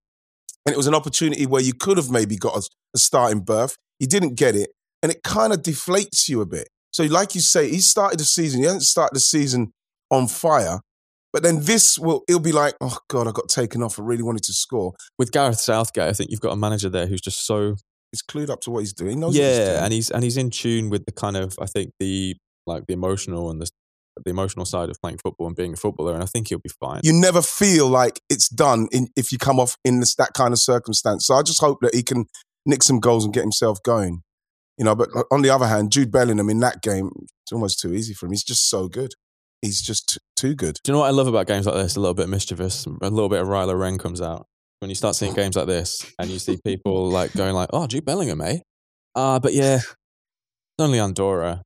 and 0.66 0.72
it 0.72 0.76
was 0.76 0.86
an 0.86 0.94
opportunity 0.94 1.46
where 1.46 1.62
you 1.62 1.74
could 1.74 1.96
have 1.96 2.10
maybe 2.10 2.36
got 2.36 2.56
a, 2.56 2.62
a 2.94 2.98
starting 2.98 3.40
berth. 3.40 3.76
You 4.00 4.06
didn't 4.06 4.34
get 4.34 4.56
it, 4.56 4.70
and 5.02 5.12
it 5.12 5.22
kind 5.22 5.52
of 5.52 5.62
deflates 5.62 6.28
you 6.28 6.40
a 6.40 6.46
bit. 6.46 6.68
So, 6.90 7.04
like 7.04 7.34
you 7.34 7.40
say, 7.40 7.68
he 7.70 7.80
started 7.80 8.18
the 8.18 8.24
season. 8.24 8.60
He 8.60 8.66
hasn't 8.66 8.82
started 8.82 9.14
the 9.14 9.20
season 9.20 9.72
on 10.10 10.26
fire. 10.26 10.80
But 11.32 11.42
then 11.42 11.60
this 11.62 11.98
will, 11.98 12.22
it'll 12.26 12.40
be 12.40 12.52
like, 12.52 12.74
oh 12.80 12.98
God, 13.08 13.28
I 13.28 13.32
got 13.32 13.48
taken 13.48 13.82
off. 13.82 13.98
I 13.98 14.02
really 14.02 14.22
wanted 14.22 14.44
to 14.44 14.52
score. 14.52 14.94
With 15.18 15.30
Gareth 15.30 15.60
Southgate, 15.60 16.08
I 16.08 16.12
think 16.12 16.30
you've 16.30 16.40
got 16.40 16.52
a 16.52 16.56
manager 16.56 16.88
there 16.88 17.06
who's 17.06 17.20
just 17.20 17.44
so 17.44 17.76
He's 18.12 18.22
clued 18.22 18.48
up 18.48 18.60
to 18.62 18.70
what 18.70 18.80
he's 18.80 18.94
doing. 18.94 19.20
He 19.20 19.38
yeah, 19.38 19.48
he's 19.48 19.58
doing. 19.58 19.76
and 19.76 19.92
he's 19.92 20.10
and 20.10 20.24
he's 20.24 20.36
in 20.36 20.50
tune 20.50 20.88
with 20.88 21.04
the 21.04 21.12
kind 21.12 21.36
of 21.36 21.58
I 21.60 21.66
think 21.66 21.92
the 22.00 22.36
like 22.66 22.86
the 22.86 22.94
emotional 22.94 23.50
and 23.50 23.60
the 23.60 23.68
the 24.24 24.30
emotional 24.30 24.64
side 24.64 24.88
of 24.88 25.00
playing 25.00 25.18
football 25.18 25.46
and 25.46 25.54
being 25.54 25.74
a 25.74 25.76
footballer, 25.76 26.14
and 26.14 26.22
I 26.22 26.26
think 26.26 26.48
he'll 26.48 26.58
be 26.58 26.70
fine. 26.80 27.02
you 27.04 27.12
never 27.12 27.42
feel 27.42 27.86
like 27.86 28.20
it's 28.28 28.48
done 28.48 28.88
in, 28.90 29.08
if 29.14 29.30
you 29.30 29.38
come 29.38 29.60
off 29.60 29.76
in 29.84 30.00
this, 30.00 30.14
that 30.16 30.32
kind 30.34 30.52
of 30.52 30.58
circumstance. 30.58 31.26
So 31.26 31.34
I 31.34 31.42
just 31.42 31.60
hope 31.60 31.78
that 31.82 31.94
he 31.94 32.02
can 32.02 32.26
nick 32.66 32.82
some 32.82 32.98
goals 32.98 33.24
and 33.24 33.32
get 33.32 33.42
himself 33.42 33.78
going. 33.84 34.22
You 34.76 34.84
know, 34.84 34.94
but 34.94 35.08
uh, 35.14 35.24
on 35.30 35.42
the 35.42 35.50
other 35.50 35.66
hand, 35.66 35.92
Jude 35.92 36.10
Bellingham 36.10 36.50
in 36.50 36.60
that 36.60 36.82
game, 36.82 37.10
it's 37.42 37.52
almost 37.52 37.80
too 37.80 37.92
easy 37.92 38.14
for 38.14 38.26
him. 38.26 38.32
He's 38.32 38.44
just 38.44 38.68
so 38.68 38.88
good. 38.88 39.12
He's 39.62 39.82
just 39.82 40.10
t- 40.10 40.18
too 40.36 40.54
good. 40.54 40.76
Do 40.84 40.90
you 40.90 40.94
know 40.94 41.00
what 41.00 41.08
I 41.08 41.10
love 41.10 41.26
about 41.26 41.46
games 41.46 41.66
like 41.66 41.74
this? 41.74 41.96
A 41.96 42.00
little 42.00 42.14
bit 42.14 42.28
mischievous, 42.28 42.86
a 42.86 43.10
little 43.10 43.28
bit 43.28 43.40
of 43.40 43.48
Rylo 43.48 43.78
Ren 43.78 43.98
comes 43.98 44.20
out 44.20 44.46
when 44.80 44.88
you 44.88 44.94
start 44.94 45.16
seeing 45.16 45.34
games 45.34 45.56
like 45.56 45.66
this, 45.66 46.12
and 46.18 46.30
you 46.30 46.38
see 46.38 46.58
people 46.64 47.08
like 47.10 47.32
going 47.32 47.54
like, 47.54 47.70
"Oh, 47.72 47.86
Jude 47.86 48.04
Bellingham, 48.04 48.40
eh? 48.40 48.58
Ah, 49.14 49.38
but 49.38 49.52
yeah, 49.52 49.76
it's 49.76 49.86
only 50.78 51.00
Andorra." 51.00 51.62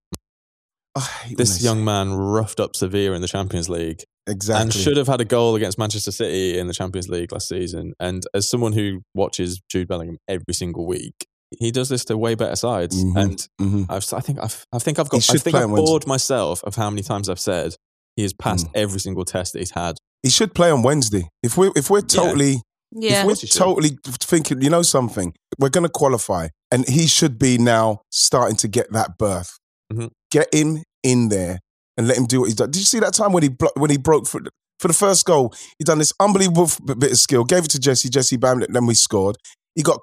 When 1.26 1.36
This 1.36 1.62
young 1.62 1.84
man 1.84 2.12
roughed 2.12 2.60
up 2.60 2.76
Sevilla 2.76 3.14
in 3.14 3.22
the 3.22 3.28
Champions 3.28 3.70
League 3.70 4.02
exactly. 4.26 4.62
and 4.62 4.72
should 4.74 4.96
have 4.98 5.06
had 5.06 5.20
a 5.20 5.24
goal 5.24 5.54
against 5.54 5.78
Manchester 5.78 6.12
City 6.12 6.58
in 6.58 6.66
the 6.66 6.74
Champions 6.74 7.08
League 7.08 7.32
last 7.32 7.48
season. 7.48 7.94
And 7.98 8.24
as 8.34 8.48
someone 8.48 8.72
who 8.72 9.00
watches 9.14 9.62
Jude 9.70 9.88
Bellingham 9.88 10.18
every 10.28 10.52
single 10.52 10.86
week, 10.86 11.26
he 11.58 11.70
does 11.70 11.88
this 11.88 12.04
to 12.06 12.16
way 12.16 12.34
better 12.34 12.56
sides. 12.56 13.02
Mhm. 13.02 13.16
And 13.22 13.48
Mhm. 13.60 13.86
I've, 13.88 14.12
I 14.14 14.20
think 14.20 14.38
I've, 14.40 14.66
I 14.72 14.78
think 14.78 14.98
I've 14.98 15.08
got, 15.08 15.28
I 15.30 15.36
think 15.38 15.56
I've 15.56 15.64
on 15.64 15.72
Wednesday. 15.72 15.86
bored 15.86 16.06
myself 16.06 16.62
of 16.64 16.74
how 16.76 16.90
many 16.90 17.02
times 17.02 17.28
I've 17.28 17.40
said 17.40 17.74
he 18.16 18.22
has 18.22 18.32
passed 18.32 18.66
Mm. 18.66 18.70
every 18.74 19.00
single 19.00 19.24
test 19.24 19.52
that 19.52 19.60
he's 19.60 19.70
had. 19.72 19.96
He 20.22 20.30
should 20.30 20.54
play 20.54 20.70
on 20.70 20.82
Wednesday. 20.82 21.28
If 21.42 21.56
we're 21.56 21.72
if 21.76 21.90
we're 21.90 22.00
totally 22.02 22.62
Yeah. 22.92 23.20
if 23.20 23.24
we're 23.26 23.30
course 23.30 23.40
should. 23.40 23.50
totally 23.52 23.98
thinking, 24.20 24.60
you 24.62 24.70
know 24.70 24.82
something, 24.82 25.32
we're 25.58 25.70
going 25.70 25.84
to 25.84 25.90
qualify, 25.90 26.48
and 26.70 26.86
he 26.88 27.06
should 27.06 27.38
be 27.38 27.58
now 27.58 28.02
starting 28.10 28.56
to 28.56 28.68
get 28.68 28.92
that 28.92 29.18
berth. 29.18 29.58
Mhm. 29.92 30.10
Get 30.30 30.52
him 30.54 30.82
in 31.02 31.28
there 31.28 31.58
and 31.96 32.06
let 32.06 32.16
him 32.16 32.26
do 32.26 32.40
what 32.40 32.46
he's 32.46 32.54
done. 32.56 32.70
Did 32.70 32.78
you 32.80 32.84
see 32.86 33.00
that 33.00 33.14
time 33.14 33.32
when 33.32 33.42
he 33.42 33.48
blo- 33.48 33.70
when 33.76 33.90
he 33.90 33.96
broke 33.98 34.26
for 34.26 34.40
for 34.78 34.88
the 34.88 34.94
first 34.94 35.24
goal? 35.24 35.52
He 35.78 35.84
done 35.84 35.98
this 35.98 36.12
unbelievable 36.20 36.64
f- 36.64 36.80
bit 36.98 37.12
of 37.12 37.18
skill, 37.18 37.44
gave 37.44 37.64
it 37.64 37.70
to 37.72 37.78
Jesse. 37.78 38.08
Jesse 38.08 38.36
bammed 38.38 38.62
it, 38.62 38.72
then 38.72 38.86
we 38.86 38.94
scored. 38.94 39.36
He 39.74 39.82
got 39.82 40.00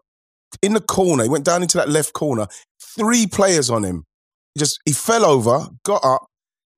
in 0.62 0.74
the 0.74 0.82
corner. 0.82 1.24
He 1.24 1.30
went 1.30 1.46
down 1.46 1.62
into 1.62 1.78
that 1.78 1.90
left 1.90 2.14
corner. 2.14 2.48
Three 2.82 3.28
players 3.28 3.70
on 3.70 3.84
him. 3.84 4.04
He 4.56 4.60
just 4.60 4.80
he 4.86 4.92
fell 4.94 5.26
over, 5.26 5.68
got 5.84 6.04
up, 6.04 6.26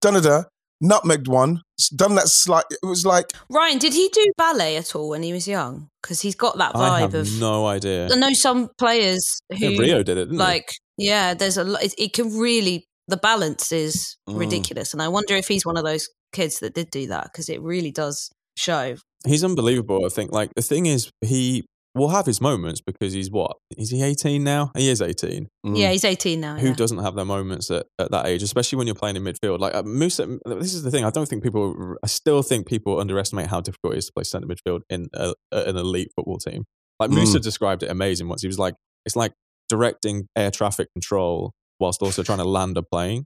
done 0.01 0.15
it, 0.17 0.45
nutmegged 0.83 1.27
one, 1.27 1.61
done 1.95 2.15
that 2.15 2.27
slight. 2.27 2.65
It 2.69 2.85
was 2.85 3.05
like 3.05 3.31
Ryan, 3.49 3.77
did 3.77 3.93
he 3.93 4.09
do 4.11 4.25
ballet 4.37 4.77
at 4.77 4.95
all 4.95 5.09
when 5.09 5.23
he 5.23 5.31
was 5.33 5.47
young? 5.47 5.87
Because 6.01 6.21
he's 6.21 6.35
got 6.35 6.57
that 6.57 6.75
I 6.75 6.79
vibe 6.79 7.01
have 7.01 7.13
of. 7.15 7.39
no 7.39 7.67
idea. 7.67 8.09
I 8.11 8.15
know 8.15 8.33
some 8.33 8.69
players 8.77 9.39
who 9.51 9.69
Yeah, 9.69 9.79
Rio 9.79 10.03
did 10.03 10.17
it, 10.17 10.25
didn't 10.25 10.37
like 10.37 10.73
yeah 10.97 11.33
there's 11.33 11.57
a 11.57 11.63
lot 11.63 11.81
it, 11.81 11.93
it 11.97 12.13
can 12.13 12.37
really 12.37 12.85
the 13.07 13.17
balance 13.17 13.71
is 13.71 14.17
Mm. 14.29 14.37
ridiculous 14.37 14.93
and 14.93 15.01
i 15.01 15.07
wonder 15.07 15.33
if 15.35 15.47
he's 15.47 15.65
one 15.65 15.77
of 15.77 15.83
those 15.83 16.07
kids 16.33 16.59
that 16.59 16.73
did 16.75 16.91
do 16.91 17.07
that 17.07 17.23
because 17.31 17.49
it 17.49 17.61
really 17.61 17.91
does 17.91 18.29
show? 18.57 18.95
He's 19.25 19.43
unbelievable. 19.43 20.05
I 20.05 20.09
think. 20.09 20.31
Like 20.31 20.51
the 20.55 20.61
thing 20.61 20.85
is, 20.85 21.09
he 21.21 21.65
will 21.93 22.09
have 22.09 22.25
his 22.25 22.39
moments 22.39 22.79
because 22.81 23.13
he's 23.13 23.29
what? 23.29 23.57
Is 23.77 23.89
he 23.91 24.01
eighteen 24.01 24.43
now? 24.43 24.71
He 24.77 24.89
is 24.89 25.01
eighteen. 25.01 25.47
mm. 25.65 25.77
yeah 25.77 25.91
he's 25.91 26.05
18 26.05 26.39
now 26.39 26.55
Who 26.55 26.67
yeah. 26.69 26.73
doesn't 26.73 26.99
have 26.99 27.15
their 27.15 27.25
moments 27.25 27.69
at, 27.71 27.85
at 27.99 28.11
that 28.11 28.27
age, 28.27 28.43
especially 28.43 28.77
when 28.77 28.87
you're 28.87 28.95
playing 28.95 29.15
in 29.17 29.23
midfield? 29.23 29.59
Like 29.59 29.75
uh, 29.75 29.83
Musa, 29.83 30.39
this 30.45 30.73
is 30.73 30.83
the 30.83 30.91
thing. 30.91 31.03
I 31.03 31.09
don't 31.09 31.27
think 31.27 31.43
people. 31.43 31.95
I 32.03 32.07
still 32.07 32.41
think 32.43 32.67
people 32.67 32.99
underestimate 32.99 33.47
how 33.47 33.61
difficult 33.61 33.93
it 33.95 33.97
is 33.97 34.05
to 34.07 34.13
play 34.13 34.23
centre 34.23 34.47
midfield 34.47 34.81
in 34.89 35.07
a, 35.13 35.33
an 35.51 35.75
elite 35.77 36.09
football 36.15 36.37
team. 36.37 36.65
Like 36.99 37.09
Musa 37.09 37.39
described 37.39 37.83
it 37.83 37.89
amazing 37.91 38.27
once. 38.27 38.41
He 38.41 38.47
was 38.47 38.59
like, 38.59 38.75
it's 39.05 39.15
like 39.15 39.33
directing 39.69 40.27
air 40.37 40.51
traffic 40.51 40.87
control 40.93 41.51
whilst 41.79 42.01
also 42.03 42.21
trying 42.23 42.37
to 42.37 42.43
land 42.45 42.77
a 42.77 42.83
plane. 42.83 43.25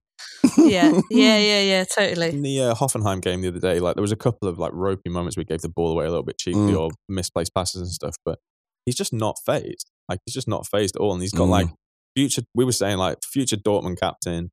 yeah 0.58 0.92
yeah 1.12 1.38
yeah 1.38 1.62
yeah 1.62 1.84
totally 1.84 2.30
In 2.30 2.42
the 2.42 2.62
uh, 2.62 2.74
Hoffenheim 2.76 3.22
game 3.22 3.42
the 3.42 3.50
other 3.50 3.60
day, 3.60 3.80
like 3.80 3.96
there 3.96 4.02
was 4.02 4.14
a 4.14 4.16
couple 4.16 4.48
of 4.48 4.58
like 4.58 4.72
ropey 4.74 5.10
moments 5.10 5.36
we 5.36 5.44
gave 5.44 5.62
the 5.62 5.68
ball 5.70 5.92
away 5.92 6.06
a 6.06 6.10
little 6.10 6.24
bit 6.24 6.38
cheaply 6.38 6.72
Mm. 6.72 6.80
or 6.80 6.90
misplaced 7.10 7.54
passes 7.54 7.82
and 7.82 7.92
stuff, 7.92 8.16
but 8.24 8.40
he's 8.86 8.96
just 8.96 9.14
not 9.14 9.38
phased. 9.46 9.90
Like 10.10 10.20
he's 10.26 10.34
just 10.34 10.48
not 10.48 10.68
phased 10.68 10.96
at 10.96 11.02
all, 11.02 11.14
and 11.14 11.22
he's 11.22 11.34
got 11.34 11.48
Mm. 11.48 11.50
like 11.52 11.68
future. 12.16 12.44
We 12.54 12.66
were 12.66 12.72
saying 12.72 12.98
like 12.98 13.18
future 13.24 13.58
Dortmund 13.58 14.00
captain 14.00 14.52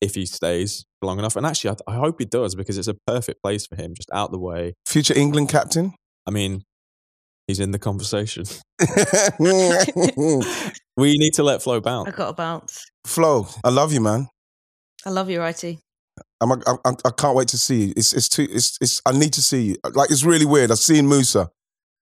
if 0.00 0.14
he 0.14 0.26
stays 0.26 0.84
long 1.02 1.18
enough, 1.18 1.36
and 1.36 1.46
actually 1.46 1.76
I, 1.86 1.92
I 1.92 1.96
hope 1.96 2.16
he 2.18 2.24
does 2.26 2.54
because 2.54 2.78
it's 2.78 2.88
a 2.88 2.96
perfect 3.06 3.42
place 3.42 3.66
for 3.66 3.76
him, 3.76 3.94
just 3.94 4.10
out 4.12 4.30
the 4.32 4.38
way. 4.38 4.74
future 4.86 5.14
England 5.16 5.48
captain. 5.48 5.94
I 6.26 6.30
mean, 6.30 6.62
he's 7.46 7.60
in 7.60 7.70
the 7.70 7.78
conversation. 7.78 8.44
We 10.98 11.18
need 11.18 11.34
to 11.34 11.42
let 11.42 11.62
Flo 11.62 11.80
bounce. 11.80 12.08
i 12.08 12.10
got 12.10 12.30
a 12.30 12.32
bounce 12.32 12.86
Flo, 13.04 13.46
I 13.62 13.68
love 13.68 13.92
you, 13.92 14.00
man. 14.00 14.28
i 15.04 15.10
love 15.10 15.28
you 15.28 15.40
righty 15.40 15.78
I'm, 16.40 16.52
I, 16.52 16.56
I, 16.84 16.92
I 17.04 17.10
can't 17.16 17.36
wait 17.36 17.48
to 17.48 17.58
see 17.58 17.84
you. 17.86 17.92
It's, 17.96 18.14
it's 18.14 18.28
too, 18.30 18.46
it's, 18.50 18.78
it's, 18.80 19.02
I 19.04 19.12
need 19.12 19.34
to 19.34 19.42
see 19.42 19.62
you. 19.64 19.76
Like, 19.92 20.10
it's 20.10 20.24
really 20.24 20.46
weird. 20.46 20.70
I've 20.70 20.78
seen 20.78 21.06
Musa 21.08 21.50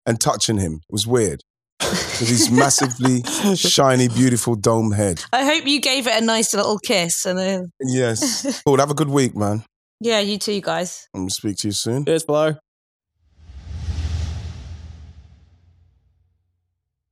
and 0.08 0.20
touching 0.20 0.58
him 0.58 0.82
it 0.90 0.92
was 0.92 1.06
weird. 1.06 1.44
With 1.90 2.30
his 2.30 2.52
massively 2.52 3.24
shiny, 3.56 4.08
beautiful 4.10 4.56
dome 4.56 4.92
head. 4.92 5.24
i 5.34 5.44
hope 5.44 5.66
you 5.66 5.82
gave 5.82 6.06
it 6.08 6.22
a 6.22 6.26
nice 6.26 6.54
little 6.54 6.78
kiss 6.78 7.26
and 7.26 7.38
then 7.40 7.72
Yes. 7.82 8.62
Cool. 8.66 8.78
Have 8.78 8.92
a 8.92 8.94
good 8.96 9.10
week, 9.10 9.36
man. 9.36 9.64
yeah 10.00 10.20
you 10.20 10.38
too 10.38 10.62
guys 10.62 11.08
I'm 11.14 11.22
going 11.22 11.30
to 11.30 11.34
speak 11.36 11.58
to 11.58 11.68
you 11.70 11.72
soon. 11.72 12.06
Cheers, 12.06 12.24
Flo. 12.24 12.56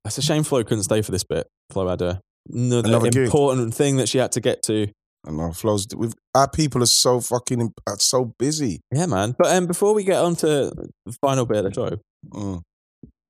It's 0.05 0.17
a 0.17 0.21
shame 0.21 0.43
Flo 0.43 0.63
couldn't 0.63 0.83
stay 0.83 1.01
for 1.01 1.11
this 1.11 1.23
bit. 1.23 1.47
Flo 1.71 1.87
had 1.89 2.01
a, 2.01 2.21
another, 2.51 2.87
Another 2.87 3.09
gig. 3.09 3.23
important 3.25 3.73
thing 3.73 3.97
that 3.97 4.07
she 4.07 4.17
had 4.19 4.31
to 4.33 4.41
get 4.41 4.61
to. 4.63 4.87
I 5.27 5.31
know. 5.31 5.51
Flo's, 5.51 5.85
we've, 5.95 6.13
our 6.33 6.49
people 6.49 6.81
are 6.81 6.85
so 6.85 7.19
fucking, 7.19 7.73
are 7.85 7.97
so 7.99 8.33
busy. 8.39 8.79
Yeah, 8.93 9.07
man. 9.07 9.35
But 9.37 9.47
um, 9.53 9.65
before 9.67 9.93
we 9.93 10.05
get 10.05 10.21
on 10.23 10.35
to 10.37 10.71
the 11.05 11.11
final 11.21 11.45
bit 11.45 11.65
of 11.65 11.65
the 11.65 11.73
show, 11.73 11.97
Mm. 12.33 12.61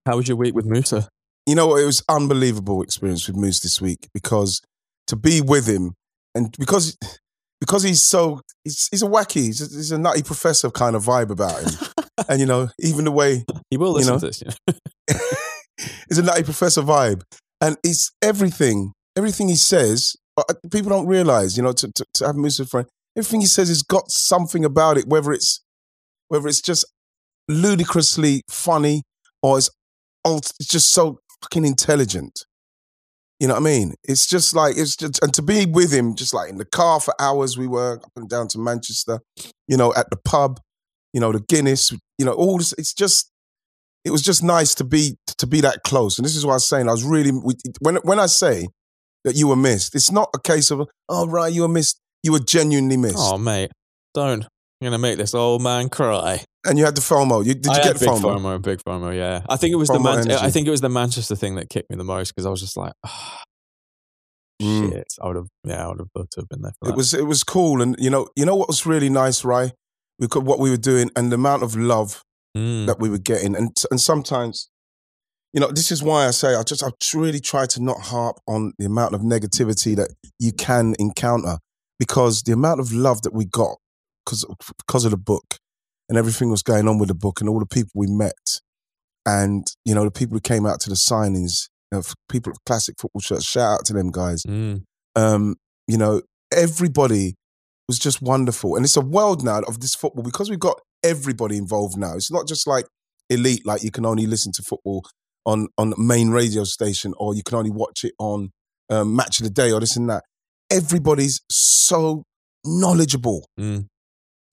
how 0.06 0.16
was 0.18 0.28
your 0.28 0.38
week 0.38 0.54
with 0.56 0.66
Musa? 0.66 1.08
You 1.48 1.56
know 1.56 1.68
what? 1.68 1.82
It 1.82 1.86
was 1.86 2.04
unbelievable 2.10 2.82
experience 2.84 3.26
with 3.28 3.38
Moose 3.38 3.62
this 3.62 3.82
week 3.82 4.08
because 4.14 4.62
to 5.08 5.16
be 5.16 5.42
with 5.42 5.66
him 5.68 5.94
and 6.36 6.54
because 6.60 6.98
because 7.62 7.84
he's 7.84 8.04
so 8.04 8.42
he's, 8.64 8.88
he's 8.92 9.02
a 9.02 9.08
wacky, 9.08 9.46
he's 9.46 9.62
a, 9.62 9.76
he's 9.76 9.92
a 9.92 9.98
nutty 9.98 10.22
professor 10.24 10.70
kind 10.70 10.96
of 10.96 11.06
vibe 11.06 11.30
about 11.32 11.60
him, 11.64 11.90
and 12.30 12.40
you 12.42 12.46
know 12.46 12.70
even 12.80 13.06
the 13.06 13.12
way 13.12 13.46
He 13.72 13.78
will 13.78 14.00
You 14.00 14.06
listen 14.06 14.14
know? 14.14 14.20
to 14.20 14.26
this. 14.28 14.42
You 14.42 14.50
know? 14.68 15.18
it's 16.10 16.20
a 16.20 16.24
nutty 16.24 16.44
professor 16.44 16.82
vibe, 16.82 17.22
and 17.62 17.78
it's 17.84 18.12
everything 18.22 18.92
everything 19.16 19.48
he 19.48 19.56
says. 19.56 20.16
uh, 20.38 20.44
People 20.72 20.90
don't 20.92 21.08
realize, 21.08 21.58
you 21.58 21.64
know, 21.64 21.72
to, 21.74 21.92
to, 21.94 22.06
to 22.16 22.28
have 22.28 22.36
Moose 22.36 22.60
as 22.60 22.68
a 22.68 22.70
friend, 22.70 22.88
everything 23.18 23.40
he 23.42 23.48
says 23.48 23.70
has 23.70 23.82
got 23.82 24.12
something 24.12 24.64
about 24.66 24.98
it, 24.98 25.08
whether 25.08 25.32
it's 25.32 25.64
whether 26.28 26.48
it's 26.48 26.62
just 26.62 26.86
ludicrously 27.48 28.42
funny 28.50 29.04
or 29.42 29.58
it's 29.58 29.70
it's 30.60 30.68
just 30.68 30.92
so 30.92 31.20
fucking 31.42 31.66
intelligent. 31.66 32.46
You 33.40 33.48
know 33.48 33.54
what 33.54 33.62
I 33.62 33.66
mean? 33.66 33.94
It's 34.04 34.26
just 34.28 34.56
like 34.56 34.78
it's 34.78 34.96
just 34.96 35.22
and 35.24 35.34
to 35.36 35.42
be 35.44 35.66
with 35.66 35.94
him, 35.94 36.16
just 36.16 36.34
like 36.34 36.50
in 36.50 36.58
the 36.58 36.66
car 36.66 37.00
for 37.00 37.14
hours, 37.20 37.58
we 37.58 37.68
were 37.68 38.00
up 38.04 38.12
and 38.16 38.28
down 38.28 38.48
to 38.50 38.60
Manchester, 38.60 39.20
you 39.68 39.78
know, 39.78 39.94
at 39.96 40.10
the 40.10 40.18
pub, 40.18 40.60
you 41.14 41.20
know, 41.20 41.32
the 41.32 41.42
Guinness, 41.48 41.92
you 42.18 42.26
know, 42.26 42.34
all 42.34 42.58
this. 42.58 42.74
It's 42.80 42.94
just, 42.94 43.32
it 44.04 44.10
was 44.10 44.24
just 44.24 44.44
nice 44.44 44.74
to 44.76 44.84
be 44.84 45.18
to 45.38 45.46
be 45.46 45.62
that 45.62 45.84
close. 45.84 46.18
And 46.18 46.26
this 46.26 46.36
is 46.36 46.46
what 46.46 46.54
I 46.54 46.56
was 46.56 46.68
saying. 46.68 46.90
I 46.90 46.94
was 46.94 47.04
really 47.04 47.32
when 47.80 47.98
when 47.98 48.20
I 48.20 48.26
say 48.26 48.68
that 49.24 49.36
you 49.36 49.48
were 49.48 49.56
missed, 49.56 49.94
it's 49.94 50.12
not 50.12 50.30
a 50.34 50.40
case 50.40 50.72
of 50.72 50.88
oh 51.08 51.28
right, 51.28 51.54
you 51.54 51.62
were 51.62 51.68
missed. 51.68 52.00
You 52.24 52.32
were 52.32 52.40
genuinely 52.40 52.98
missed, 52.98 53.20
oh, 53.20 53.38
mate, 53.38 53.72
don't. 54.16 54.48
I'm 54.82 54.92
to 54.92 54.98
make 54.98 55.18
this 55.18 55.34
old 55.34 55.62
man 55.62 55.90
cry. 55.90 56.44
And 56.68 56.78
you 56.78 56.86
had 56.86 56.96
the 56.96 57.02
FOMO. 57.02 57.46
You, 57.46 57.54
did 57.54 57.66
you 57.66 57.72
I 57.72 57.76
get 57.76 57.86
had 57.86 58.00
big 58.00 58.10
FOMO? 58.10 58.38
FOMO? 58.40 58.62
Big 58.62 58.80
FOMO, 58.84 59.16
yeah. 59.16 59.44
I 59.50 59.58
think 59.58 59.74
it 59.74 59.78
was 59.78 59.90
the 59.90 60.00
Man- 60.00 60.20
energy. 60.20 60.34
I 60.36 60.50
think 60.52 60.68
it 60.68 60.72
was 60.72 60.82
the 60.82 60.90
Manchester 60.90 61.36
thing 61.36 61.56
that 61.56 61.70
kicked 61.70 61.90
me 61.90 61.96
the 61.98 62.04
most 62.04 62.34
because 62.34 62.46
I 62.46 62.50
was 62.50 62.62
just 62.62 62.78
like, 62.78 62.94
ah, 63.06 63.44
Mm. 64.62 64.90
shit. 64.92 65.08
I 65.22 65.28
would 65.28 65.36
have, 65.36 65.48
yeah, 65.64 65.86
I 65.86 65.88
would 65.90 66.00
have 66.00 66.08
loved 66.16 66.32
to 66.32 66.42
have 66.42 66.50
been 66.50 66.62
there 66.64 66.72
for 66.80 66.86
that. 66.88 66.94
It 66.94 66.98
was 66.98 67.14
it 67.14 67.28
was 67.28 67.44
cool, 67.44 67.80
and 67.82 67.96
you 68.00 68.10
know 68.10 68.28
you 68.36 68.44
know 68.46 68.56
what 68.56 68.68
was 68.68 68.86
really 68.88 69.10
nice, 69.10 69.46
right? 69.46 69.72
We 70.20 70.28
could 70.28 70.46
what 70.46 70.58
we 70.60 70.72
were 70.72 70.78
doing, 70.78 71.12
and 71.16 71.32
the 71.32 71.36
amount 71.36 71.62
of 71.64 71.76
love 71.76 72.24
Mm. 72.58 72.88
that 72.88 73.00
we 73.00 73.08
were 73.10 73.20
getting, 73.20 73.56
and 73.56 73.76
and 73.92 74.02
sometimes, 74.02 74.68
you 75.54 75.60
know, 75.60 75.70
this 75.70 75.92
is 75.92 76.02
why 76.02 76.26
I 76.28 76.32
say 76.32 76.56
I 76.56 76.64
just 76.64 76.82
I 76.84 76.90
really 77.14 77.40
try 77.40 77.68
to 77.68 77.84
not 77.84 78.00
harp 78.02 78.38
on 78.48 78.74
the 78.80 78.86
amount 78.86 79.14
of 79.14 79.22
negativity 79.22 79.96
that 79.96 80.10
you 80.40 80.52
can 80.54 80.96
encounter, 80.98 81.60
because 82.00 82.42
the 82.42 82.54
amount 82.54 82.80
of 82.80 82.92
love 82.92 83.22
that 83.22 83.34
we 83.36 83.46
got 83.46 83.78
because 84.26 84.44
because 84.88 85.06
of 85.06 85.12
the 85.12 85.18
book 85.18 85.58
and 86.10 86.18
everything 86.18 86.50
was 86.50 86.64
going 86.64 86.88
on 86.88 86.98
with 87.00 87.10
the 87.10 87.16
book 87.16 87.40
and 87.40 87.50
all 87.50 87.60
the 87.60 87.66
people 87.66 87.92
we 87.96 88.08
met, 88.08 88.62
and 89.26 89.66
you 89.86 89.94
know 89.94 90.04
the 90.04 90.12
people 90.12 90.36
who 90.36 90.42
came 90.42 90.66
out 90.66 90.80
to 90.82 90.90
the 90.90 90.96
signings 90.96 91.70
of 91.92 92.14
people 92.30 92.52
of 92.52 92.58
classic 92.66 92.96
football 93.00 93.22
shirts. 93.22 93.46
Shout 93.46 93.80
out 93.80 93.86
to 93.86 93.94
them 93.94 94.12
guys. 94.12 94.44
Mm. 94.44 94.84
Um, 95.16 95.56
you 95.88 95.98
know, 95.98 96.22
everybody 96.52 97.36
was 97.88 98.00
just 98.00 98.22
wonderful, 98.22 98.76
and 98.76 98.86
it's 98.86 98.98
a 98.98 99.02
world 99.02 99.44
now 99.44 99.60
of 99.62 99.80
this 99.80 99.96
football 99.96 100.24
because 100.24 100.50
we've 100.50 100.60
got 100.60 100.80
everybody 101.04 101.58
involved 101.58 101.98
now. 101.98 102.16
It's 102.16 102.32
not 102.32 102.48
just 102.48 102.68
like 102.68 102.86
elite, 103.30 103.66
like 103.66 103.84
you 103.84 103.92
can 103.92 104.06
only 104.06 104.26
listen 104.26 104.52
to 104.54 104.64
football 104.64 105.06
on 105.46 105.68
on 105.78 105.90
the 105.92 105.98
main 105.98 106.30
radio 106.30 106.64
station, 106.64 107.14
or 107.18 107.34
you 107.34 107.44
can 107.44 107.58
only 107.58 107.72
watch 107.72 108.04
it 108.04 108.14
on 108.20 108.52
um, 108.90 109.16
Match 109.16 109.40
of 109.40 109.46
the 109.46 109.50
Day, 109.50 109.72
or 109.72 109.80
this 109.80 109.96
and 109.96 110.10
that. 110.10 110.24
Everybody's 110.70 111.42
so 111.50 112.24
knowledgeable 112.66 113.46
Mm. 113.60 113.88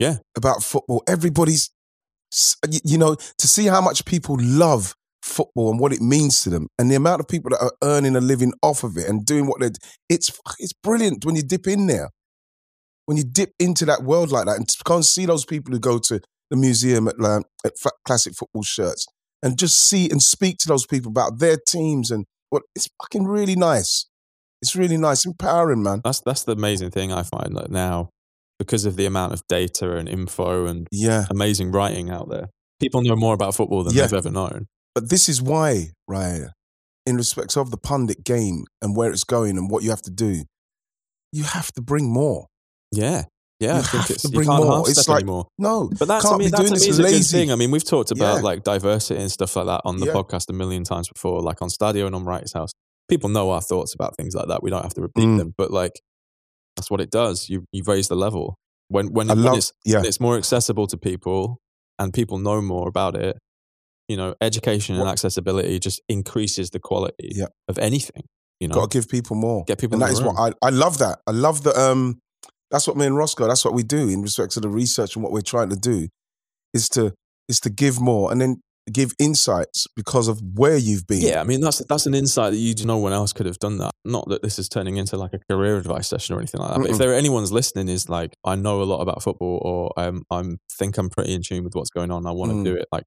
Yeah. 0.04 0.16
about 0.36 0.62
football. 0.62 1.02
Everybody's, 1.08 1.70
you- 2.84 2.98
know, 2.98 3.14
to 3.38 3.46
see 3.48 3.66
how 3.66 3.80
much 3.80 4.04
people 4.04 4.36
love 4.40 4.94
football 5.22 5.70
and 5.70 5.80
what 5.80 5.92
it 5.92 6.00
means 6.02 6.42
to 6.42 6.50
them, 6.50 6.66
and 6.78 6.90
the 6.90 6.94
amount 6.96 7.20
of 7.20 7.26
people 7.28 7.50
that 7.50 7.62
are 7.66 7.72
earning 7.82 8.14
a 8.16 8.20
living 8.20 8.52
off 8.62 8.84
of 8.84 8.96
it 8.96 9.08
and 9.08 9.24
doing 9.24 9.46
what 9.46 9.58
they're, 9.60 9.70
it's 10.08 10.30
it's 10.58 10.74
brilliant 10.88 11.24
when 11.24 11.36
you 11.36 11.42
dip 11.42 11.66
in 11.66 11.86
there, 11.86 12.10
when 13.06 13.16
you 13.16 13.24
dip 13.24 13.50
into 13.58 13.84
that 13.86 14.02
world 14.02 14.30
like 14.30 14.46
that, 14.46 14.56
and 14.56 14.68
and 14.90 15.04
see 15.04 15.26
those 15.26 15.44
people 15.46 15.72
who 15.72 15.80
go 15.80 15.98
to 15.98 16.20
the 16.50 16.56
museum 16.56 17.08
at, 17.08 17.18
um, 17.20 17.42
at 17.64 17.72
classic 18.06 18.34
football 18.34 18.62
shirts 18.62 19.06
and 19.42 19.58
just 19.58 19.76
see 19.88 20.10
and 20.10 20.22
speak 20.22 20.56
to 20.58 20.68
those 20.68 20.86
people 20.86 21.10
about 21.10 21.38
their 21.38 21.56
teams 21.66 22.10
and 22.10 22.26
what 22.50 22.62
it's 22.76 22.88
fucking 23.02 23.24
really 23.26 23.56
nice. 23.56 24.06
It's 24.62 24.76
really 24.76 24.96
nice, 24.98 25.24
empowering, 25.26 25.82
man. 25.82 26.00
That's 26.04 26.20
that's 26.20 26.44
the 26.44 26.52
amazing 26.52 26.90
thing 26.90 27.12
I 27.12 27.22
find 27.22 27.56
that 27.56 27.70
now, 27.70 28.10
because 28.64 28.84
of 28.84 28.96
the 28.96 29.06
amount 29.06 29.32
of 29.32 29.42
data 29.48 29.96
and 29.96 30.08
info 30.08 30.66
and 30.66 30.86
Yeah. 30.90 31.26
amazing 31.30 31.70
writing 31.72 32.10
out 32.10 32.28
there, 32.30 32.48
people 32.80 33.02
know 33.02 33.16
more 33.16 33.34
about 33.34 33.54
football 33.54 33.84
than 33.84 33.94
Yeah. 33.94 34.02
they've 34.06 34.14
ever 34.18 34.30
known. 34.30 34.66
But 34.94 35.10
this 35.10 35.28
is 35.28 35.42
why, 35.42 35.90
right, 36.08 36.42
in 37.06 37.16
respect 37.16 37.56
of 37.56 37.70
the 37.70 37.76
pundit 37.76 38.24
game 38.24 38.64
and 38.80 38.96
where 38.96 39.10
it's 39.10 39.24
going 39.24 39.58
and 39.58 39.70
what 39.70 39.82
you 39.82 39.90
have 39.90 40.02
to 40.02 40.10
do, 40.10 40.44
you 41.32 41.44
have 41.44 41.70
to 41.72 41.82
bring 41.82 42.10
more. 42.12 42.46
Yeah, 42.92 43.24
yeah. 43.60 43.74
You 43.74 43.78
I 43.80 43.82
think 43.82 44.02
have 44.02 44.10
it's 44.10 44.22
to 44.22 44.28
bring 44.30 44.46
more. 44.48 44.88
It's 44.88 45.06
like- 45.08 45.22
anymore. 45.22 45.46
No, 45.58 45.90
But 45.98 46.08
that's 46.08 46.24
can't 46.24 46.36
I 46.36 46.38
mean, 46.38 46.46
be 46.48 46.50
that's 46.52 46.70
me 46.70 46.70
this 46.70 46.86
is 46.86 46.98
a 46.98 47.02
good 47.02 47.12
lazy. 47.12 47.36
thing. 47.38 47.52
I 47.52 47.56
mean, 47.56 47.70
we've 47.70 47.84
talked 47.84 48.10
about 48.12 48.36
Yeah. 48.36 48.42
like 48.42 48.62
diversity 48.64 49.20
and 49.20 49.30
stuff 49.30 49.54
like 49.56 49.66
that 49.66 49.82
on 49.84 49.98
the 49.98 50.06
Yeah. 50.06 50.12
podcast 50.12 50.48
a 50.48 50.52
million 50.52 50.84
times 50.84 51.08
before, 51.12 51.42
like 51.42 51.60
on 51.60 51.68
Stadio 51.68 52.06
and 52.06 52.14
on 52.14 52.24
Wrighty's 52.24 52.52
House. 52.52 52.70
People 53.08 53.28
know 53.28 53.50
our 53.50 53.60
thoughts 53.60 53.94
about 53.94 54.16
things 54.16 54.34
like 54.34 54.48
that. 54.48 54.62
We 54.62 54.70
don't 54.70 54.82
have 54.82 54.94
to 54.94 55.02
repeat 55.02 55.26
Mm. 55.26 55.38
them, 55.38 55.54
but 55.58 55.70
like 55.70 55.92
that's 56.76 56.90
what 56.90 57.00
it 57.00 57.10
does. 57.10 57.48
You 57.48 57.64
you 57.72 57.82
raise 57.86 58.08
the 58.08 58.16
level 58.16 58.56
when 58.88 59.12
when, 59.12 59.28
when 59.28 59.42
love- 59.42 59.56
it's 59.58 59.72
yeah. 59.84 59.96
when 59.98 60.06
it's 60.06 60.20
more 60.20 60.36
accessible 60.36 60.86
to 60.88 60.96
people 60.96 61.58
and 61.98 62.12
people 62.12 62.38
know 62.38 62.60
more 62.60 62.88
about 62.88 63.16
it. 63.16 63.36
You 64.08 64.18
know, 64.18 64.34
education 64.42 64.96
and 64.96 65.08
accessibility 65.08 65.78
just 65.78 66.02
increases 66.10 66.68
the 66.70 66.78
quality 66.78 67.30
Yeah. 67.34 67.46
of 67.68 67.78
anything. 67.78 68.24
You 68.60 68.68
know, 68.68 68.74
Got 68.74 68.90
to 68.90 68.98
give 68.98 69.08
people 69.08 69.34
more. 69.36 69.64
get 69.66 69.78
people 69.78 69.94
and 69.94 70.02
that 70.02 70.10
is 70.12 70.22
what. 70.22 70.36
I, 70.38 70.52
I 70.66 70.70
love 70.70 70.98
that. 70.98 71.20
I 71.26 71.30
love 71.30 71.62
that. 71.64 71.74
Um, 71.76 72.20
that's 72.70 72.86
what 72.86 72.96
me 72.96 73.06
and 73.06 73.16
Roscoe. 73.16 73.46
That's 73.46 73.64
what 73.64 73.72
we 73.74 73.82
do 73.82 74.08
in 74.08 74.20
respect 74.22 74.52
to 74.52 74.60
the 74.60 74.68
research 74.68 75.16
and 75.16 75.22
what 75.22 75.32
we're 75.32 75.40
trying 75.40 75.70
to 75.70 75.76
do, 75.76 76.08
is 76.74 76.88
to 76.90 77.14
is 77.48 77.60
to 77.60 77.70
give 77.70 78.00
more 78.00 78.30
and 78.32 78.40
then 78.40 78.60
give 78.92 79.12
insights 79.18 79.86
because 79.96 80.28
of 80.28 80.40
where 80.54 80.76
you've 80.76 81.06
been. 81.06 81.22
Yeah, 81.22 81.40
I 81.40 81.44
mean 81.44 81.60
that's 81.60 81.78
that's 81.88 82.06
an 82.06 82.14
insight 82.14 82.52
that 82.52 82.58
you 82.58 82.74
no 82.84 82.98
one 82.98 83.12
else 83.12 83.32
could 83.32 83.46
have 83.46 83.58
done 83.58 83.78
that. 83.78 83.92
Not 84.04 84.28
that 84.28 84.42
this 84.42 84.58
is 84.58 84.68
turning 84.68 84.96
into 84.96 85.16
like 85.16 85.32
a 85.32 85.38
career 85.50 85.76
advice 85.76 86.08
session 86.08 86.34
or 86.34 86.38
anything 86.38 86.60
like 86.60 86.70
that. 86.72 86.78
But 86.80 86.90
if 86.90 86.96
Mm-mm. 86.96 86.98
there 86.98 87.14
anyone's 87.14 87.50
listening 87.52 87.88
is 87.88 88.08
like 88.08 88.34
I 88.44 88.56
know 88.56 88.82
a 88.82 88.84
lot 88.84 89.00
about 89.00 89.22
football 89.22 89.60
or 89.64 89.92
um, 89.98 90.24
I'm 90.30 90.58
think 90.70 90.98
I'm 90.98 91.08
pretty 91.10 91.32
in 91.34 91.42
tune 91.42 91.64
with 91.64 91.74
what's 91.74 91.90
going 91.90 92.10
on. 92.10 92.26
I 92.26 92.30
want 92.32 92.50
to 92.52 92.56
Mm. 92.56 92.64
do 92.64 92.74
it. 92.76 92.86
Like 92.92 93.04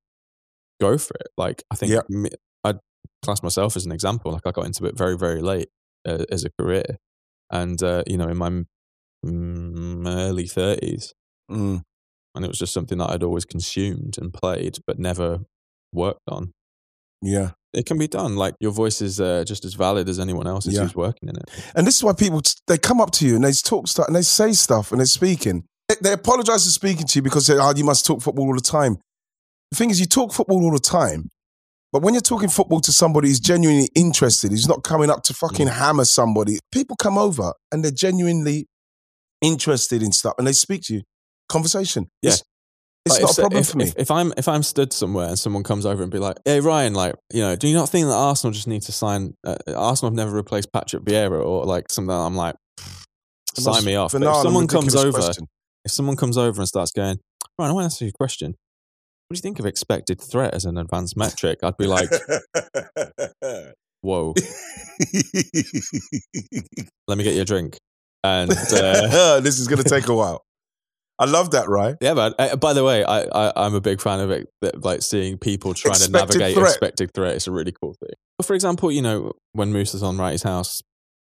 go 0.81 0.97
for 0.97 1.15
it. 1.19 1.27
Like 1.37 1.63
I 1.71 1.75
think 1.75 1.91
Yeah. 1.91 2.01
me, 2.09 2.29
I'd 2.63 2.79
class 3.23 3.43
myself 3.43 3.75
as 3.75 3.85
an 3.85 3.91
example. 3.91 4.31
Like 4.31 4.45
I 4.47 4.51
got 4.51 4.65
into 4.65 4.85
it 4.85 4.97
very 4.97 5.17
very 5.17 5.41
late 5.41 5.69
uh, 6.07 6.25
as 6.31 6.43
a 6.43 6.49
career, 6.59 6.97
and 7.51 7.81
uh, 7.83 8.03
you 8.07 8.17
know 8.17 8.27
in 8.29 8.37
my 8.37 8.49
mm, 9.25 10.07
early 10.07 10.47
thirties, 10.47 11.13
Mm. 11.51 11.81
and 12.35 12.45
it 12.45 12.47
was 12.47 12.59
just 12.59 12.73
something 12.73 12.97
that 12.97 13.09
I'd 13.09 13.23
always 13.23 13.45
consumed 13.45 14.17
and 14.17 14.33
played, 14.33 14.79
but 14.85 14.99
never 14.99 15.41
worked 15.93 16.21
on 16.27 16.51
Yeah. 17.21 17.51
it 17.73 17.85
can 17.85 17.97
be 17.97 18.07
done. 18.07 18.35
Like 18.35 18.55
your 18.59 18.71
voice 18.71 19.01
is 19.01 19.19
uh, 19.19 19.43
just 19.45 19.65
as 19.65 19.73
valid 19.73 20.09
as 20.09 20.19
anyone 20.19 20.47
else's 20.47 20.73
Yeah. 20.75 20.81
who's 20.83 20.95
working 20.95 21.29
in 21.29 21.35
it. 21.35 21.45
And 21.75 21.85
this 21.87 21.95
is 21.97 22.03
why 22.03 22.13
people 22.13 22.41
they 22.67 22.77
come 22.77 22.99
up 23.01 23.11
to 23.11 23.27
you 23.27 23.35
and 23.35 23.43
they 23.43 23.51
talk 23.51 23.87
stuff 23.87 24.07
and 24.07 24.15
they 24.15 24.21
say 24.21 24.53
stuff 24.53 24.91
and 24.91 24.99
they're 24.99 25.05
speaking. 25.05 25.63
They, 25.89 25.95
they 26.01 26.13
apologize 26.13 26.65
for 26.65 26.71
speaking 26.71 27.07
to 27.07 27.19
you 27.19 27.21
because 27.23 27.47
they, 27.47 27.55
oh, 27.57 27.73
you 27.75 27.83
must 27.85 28.05
talk 28.05 28.21
football 28.21 28.47
all 28.47 28.55
the 28.55 28.61
time. 28.61 28.97
The 29.71 29.77
thing 29.77 29.89
is, 29.89 29.99
you 29.99 30.05
talk 30.05 30.33
football 30.33 30.63
all 30.63 30.71
the 30.71 30.79
time, 30.79 31.29
but 31.91 32.01
when 32.01 32.13
you're 32.13 32.21
talking 32.21 32.49
football 32.49 32.79
to 32.81 32.91
somebody 32.91 33.27
who's 33.29 33.39
genuinely 33.39 33.89
interested, 33.95 34.51
who's 34.51 34.67
not 34.67 34.83
coming 34.83 35.09
up 35.09 35.23
to 35.23 35.33
fucking 35.33 35.67
hammer 35.67 36.05
somebody, 36.05 36.59
people 36.71 36.95
come 36.97 37.17
over 37.17 37.53
and 37.71 37.83
they're 37.83 37.91
genuinely 37.91 38.67
interested 39.41 40.01
in 40.03 40.11
stuff 40.11 40.33
and 40.37 40.47
they 40.47 40.53
speak 40.53 40.81
to 40.83 40.93
you. 40.95 41.01
Conversation. 41.49 42.07
Yeah. 42.21 42.31
It's, 42.31 42.43
it's 43.07 43.15
Like, 43.15 43.21
not 43.21 43.31
if, 43.31 43.37
a 43.37 43.41
problem 43.41 43.61
if, 43.61 43.69
for 43.69 43.77
me. 43.77 43.85
If, 43.85 43.93
if 43.97 44.11
I'm 44.11 44.33
if 44.37 44.47
I'm 44.47 44.63
stood 44.63 44.93
somewhere 44.93 45.27
and 45.27 45.39
someone 45.39 45.63
comes 45.63 45.85
over 45.85 46.03
and 46.03 46.11
be 46.11 46.19
like, 46.19 46.37
"Hey 46.45 46.59
Ryan, 46.59 46.93
like 46.93 47.15
you 47.33 47.41
know, 47.41 47.55
do 47.55 47.67
you 47.67 47.73
not 47.73 47.89
think 47.89 48.07
that 48.07 48.13
Arsenal 48.13 48.53
just 48.53 48.67
need 48.67 48.83
to 48.83 48.91
sign? 48.91 49.33
Uh, 49.45 49.55
Arsenal 49.75 50.11
have 50.11 50.15
never 50.15 50.35
replaced 50.35 50.71
Patrick 50.71 51.03
Vieira 51.03 51.43
or 51.43 51.65
like 51.65 51.91
something." 51.91 52.15
I'm 52.15 52.35
like, 52.35 52.55
sign 53.61 53.83
me 53.83 53.95
off. 53.95 54.11
But 54.11 54.23
if 54.23 54.35
someone 54.37 54.67
comes 54.67 54.95
over, 54.95 55.19
question. 55.19 55.47
if 55.85 55.91
someone 55.91 56.15
comes 56.15 56.37
over 56.37 56.61
and 56.61 56.67
starts 56.67 56.91
going, 56.91 57.19
Ryan, 57.59 57.71
I 57.71 57.73
want 57.73 57.83
to 57.83 57.93
ask 57.93 58.01
you 58.01 58.09
a 58.09 58.11
question. 58.11 58.55
What 59.27 59.35
do 59.35 59.37
you 59.39 59.41
think 59.41 59.59
of 59.59 59.65
expected 59.65 60.21
threat 60.21 60.53
as 60.53 60.63
an 60.65 60.77
advanced 60.77 61.17
metric? 61.17 61.59
I'd 61.61 61.75
be 61.77 61.87
like, 61.87 62.09
whoa, 64.01 64.33
let 67.07 67.17
me 67.17 67.23
get 67.25 67.33
you 67.33 67.41
a 67.41 67.45
drink. 67.45 67.77
And 68.23 68.51
uh, 68.73 69.39
this 69.41 69.59
is 69.59 69.67
going 69.67 69.83
to 69.83 69.89
take 69.89 70.07
a 70.07 70.15
while. 70.15 70.43
I 71.19 71.25
love 71.25 71.51
that, 71.51 71.67
right? 71.67 71.95
Yeah, 72.01 72.13
man. 72.13 72.33
Uh, 72.37 72.55
by 72.57 72.73
the 72.73 72.83
way, 72.83 73.03
I, 73.03 73.21
I 73.21 73.53
I'm 73.65 73.73
a 73.73 73.81
big 73.81 74.01
fan 74.01 74.19
of 74.19 74.29
it. 74.29 74.47
That, 74.61 74.83
like 74.83 75.01
seeing 75.01 75.37
people 75.37 75.73
trying 75.73 75.93
Expected 75.93 76.13
to 76.13 76.19
navigate 76.39 76.55
threat. 76.55 76.69
expected 76.69 77.11
threat. 77.13 77.35
It's 77.35 77.47
a 77.47 77.51
really 77.51 77.71
cool 77.81 77.95
thing. 77.99 78.13
For 78.43 78.53
example, 78.53 78.91
you 78.91 79.01
know, 79.01 79.31
when 79.53 79.71
Moose 79.73 79.93
is 79.95 80.03
on 80.03 80.17
Wrighty's 80.17 80.43
house, 80.43 80.81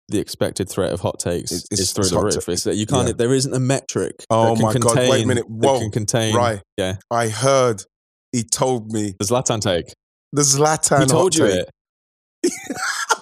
the 0.09 0.19
expected 0.19 0.69
threat 0.69 0.93
of 0.93 1.01
hot 1.01 1.19
takes 1.19 1.51
It's- 1.53 1.81
is 1.81 1.93
through 1.93 2.09
the 2.09 2.21
roof. 2.21 2.49
It's 2.49 2.65
that 2.65 2.75
you 2.77 2.85
can't. 2.87 3.07
yeah. 3.09 3.15
There 3.17 3.33
isn't 3.33 3.55
a 3.55 3.61
metric. 3.61 4.17
Oh 4.29 4.55
that 4.55 4.57
can 4.57 4.63
my 4.63 4.73
God, 4.75 4.97
wait 5.09 5.25
a 5.25 5.27
minute. 5.27 5.45
Whoa. 5.49 5.79
can 5.79 5.91
contain. 5.91 6.35
Right. 6.35 6.61
Yeah. 6.77 6.97
I 7.11 7.29
heard 7.29 7.83
he 8.33 8.43
told 8.43 8.93
me 8.93 9.15
The 9.19 9.25
Zlatan 9.25 9.61
take. 9.61 9.87
the 10.33 10.43
Zlatan. 10.43 11.01
he 11.01 11.07
told 11.07 11.35
you 11.37 11.47
take. 11.47 11.67
it. 12.45 12.53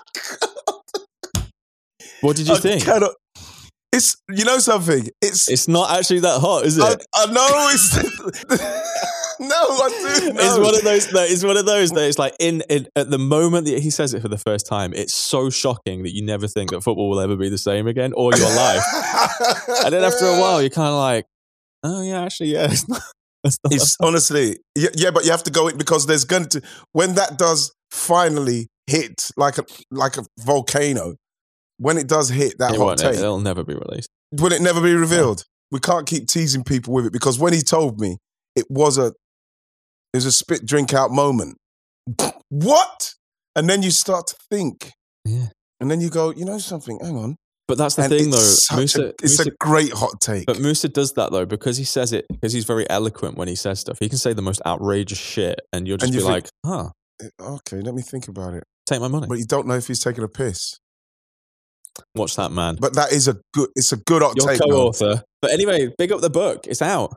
What 2.20 2.34
did 2.36 2.48
you 2.48 2.54
I 2.54 2.58
think? 2.58 2.84
cannot- 2.84 3.14
It's 3.92 4.16
you 4.28 4.44
know 4.44 4.58
something. 4.58 5.08
It's, 5.22 5.48
It's 5.48 5.66
not 5.66 5.90
actually 5.96 6.20
that 6.20 6.40
hot, 6.40 6.66
is 6.66 6.76
it? 6.76 6.82
I, 6.84 6.96
I 7.14 7.26
know 7.32 7.48
it's 7.72 7.96
no. 9.40 9.56
I 9.56 10.18
do 10.20 10.32
know. 10.32 10.40
It's 10.42 10.58
one 10.58 10.74
of 10.74 10.82
those. 10.82 11.06
That 11.08 11.30
it's 11.30 11.42
one 11.44 11.56
of 11.56 11.64
those 11.64 11.90
that 11.92 12.06
it's 12.06 12.18
like 12.18 12.34
in, 12.38 12.62
in 12.68 12.86
at 12.96 13.08
the 13.08 13.18
moment 13.18 13.66
that 13.66 13.82
he 13.82 13.88
says 13.88 14.12
it 14.12 14.20
for 14.20 14.28
the 14.28 14.36
first 14.36 14.66
time, 14.66 14.92
it's 14.92 15.14
so 15.14 15.48
shocking 15.48 16.02
that 16.02 16.14
you 16.14 16.22
never 16.22 16.46
think 16.46 16.70
that 16.70 16.82
football 16.82 17.08
will 17.08 17.20
ever 17.20 17.36
be 17.36 17.48
the 17.48 17.58
same 17.58 17.86
again 17.86 18.12
or 18.14 18.34
your 18.36 18.54
life. 18.54 18.82
and 19.84 19.94
then 19.94 20.04
after 20.04 20.26
a 20.26 20.38
while, 20.38 20.60
you're 20.60 20.70
kind 20.70 20.88
of 20.88 20.98
like, 20.98 21.24
oh 21.82 22.02
yeah, 22.02 22.22
actually, 22.22 22.52
yeah, 22.52 22.68
it's 22.70 22.88
not. 22.88 23.00
It's 23.44 23.56
not 23.62 23.72
It's 23.72 23.96
honestly, 24.02 24.58
yeah, 24.74 24.88
yeah, 24.96 25.12
but 25.12 25.24
you 25.24 25.30
have 25.30 25.44
to 25.44 25.50
go 25.52 25.68
in 25.68 25.78
because 25.78 26.06
there's 26.06 26.24
going 26.24 26.46
to 26.46 26.60
when 26.90 27.14
that 27.14 27.38
does 27.38 27.72
finally 27.92 28.66
hit 28.88 29.30
like 29.36 29.58
a 29.58 29.64
like 29.92 30.16
a 30.16 30.24
volcano. 30.40 31.14
When 31.78 31.96
it 31.98 32.08
does 32.08 32.28
hit 32.28 32.58
that 32.58 32.74
it 32.74 32.78
hot 32.78 32.98
take, 32.98 33.16
it, 33.16 33.22
will 33.22 33.40
never 33.40 33.62
be 33.64 33.74
released. 33.74 34.08
will 34.32 34.52
it 34.52 34.60
never 34.62 34.80
be 34.82 34.94
revealed? 34.94 35.44
We 35.70 35.80
can't 35.80 36.06
keep 36.06 36.26
teasing 36.28 36.64
people 36.64 36.92
with 36.94 37.06
it 37.06 37.12
because 37.12 37.38
when 37.38 37.52
he 37.52 37.60
told 37.60 38.00
me, 38.00 38.18
it 38.56 38.66
was 38.70 38.98
a 38.98 39.06
it 39.06 39.14
was 40.16 40.26
a 40.26 40.32
spit 40.32 40.64
drink 40.66 40.92
out 40.94 41.10
moment. 41.10 41.56
what? 42.48 43.14
And 43.56 43.68
then 43.68 43.82
you 43.82 43.90
start 43.90 44.28
to 44.28 44.36
think, 44.50 44.92
Yeah. 45.24 45.46
and 45.80 45.90
then 45.90 46.00
you 46.00 46.10
go, 46.10 46.30
you 46.30 46.44
know 46.44 46.58
something? 46.58 46.98
Hang 47.02 47.16
on. 47.16 47.36
But 47.66 47.76
that's 47.76 47.96
the 47.96 48.02
and 48.04 48.10
thing, 48.12 48.30
though. 48.30 48.38
it's 48.38 48.72
Musa, 48.74 49.02
a, 49.02 49.08
it's 49.22 49.38
Musa- 49.38 49.50
a 49.50 49.54
great 49.60 49.92
hot 49.92 50.20
take. 50.22 50.46
but 50.46 50.58
Musa 50.58 50.88
does 50.88 51.12
that 51.14 51.32
though 51.32 51.44
because 51.44 51.76
he 51.76 51.84
says 51.84 52.12
it 52.14 52.24
because 52.30 52.52
he's 52.54 52.64
very 52.64 52.88
eloquent 52.88 53.36
when 53.36 53.46
he 53.46 53.54
says 53.54 53.78
stuff. 53.80 53.98
He 54.00 54.08
can 54.08 54.16
say 54.18 54.32
the 54.32 54.40
most 54.42 54.62
outrageous 54.64 55.18
shit, 55.18 55.60
and 55.72 55.86
you'll 55.86 55.98
just 55.98 56.06
And 56.12 56.14
you 56.14 56.26
be 56.26 56.32
think- 56.32 56.46
like, 56.46 56.50
"Huh, 56.64 56.90
eh, 57.22 57.28
okay, 57.40 57.80
let 57.82 57.94
me 57.94 58.00
think 58.02 58.26
about 58.28 58.54
it. 58.54 58.64
take 58.86 59.00
my 59.00 59.08
money, 59.08 59.26
But 59.28 59.38
you 59.38 59.44
don't 59.44 59.66
know 59.66 59.74
if 59.74 59.86
he's 59.86 60.00
taking 60.00 60.24
a 60.24 60.28
piss. 60.28 60.78
Watch 62.14 62.36
that 62.36 62.52
man." 62.52 62.76
But 62.80 62.94
that 62.94 63.12
is 63.12 63.28
a 63.28 63.36
good. 63.54 63.68
It's 63.74 63.92
a 63.92 63.96
good 63.96 64.22
Your 64.22 64.48
take. 64.48 64.60
co-author. 64.60 65.22
But 65.40 65.52
anyway, 65.52 65.92
big 65.98 66.12
up 66.12 66.20
the 66.20 66.30
book. 66.30 66.66
It's 66.66 66.82
out. 66.82 67.16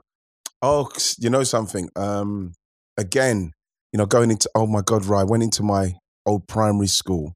Oh, 0.61 0.89
you 1.17 1.29
know 1.29 1.43
something? 1.43 1.89
Um, 1.95 2.53
again, 2.97 3.51
you 3.91 3.97
know, 3.97 4.05
going 4.05 4.31
into 4.31 4.49
oh 4.55 4.67
my 4.67 4.81
god, 4.81 5.05
right? 5.05 5.21
I 5.21 5.23
went 5.23 5.43
into 5.43 5.63
my 5.63 5.95
old 6.25 6.47
primary 6.47 6.87
school, 6.87 7.33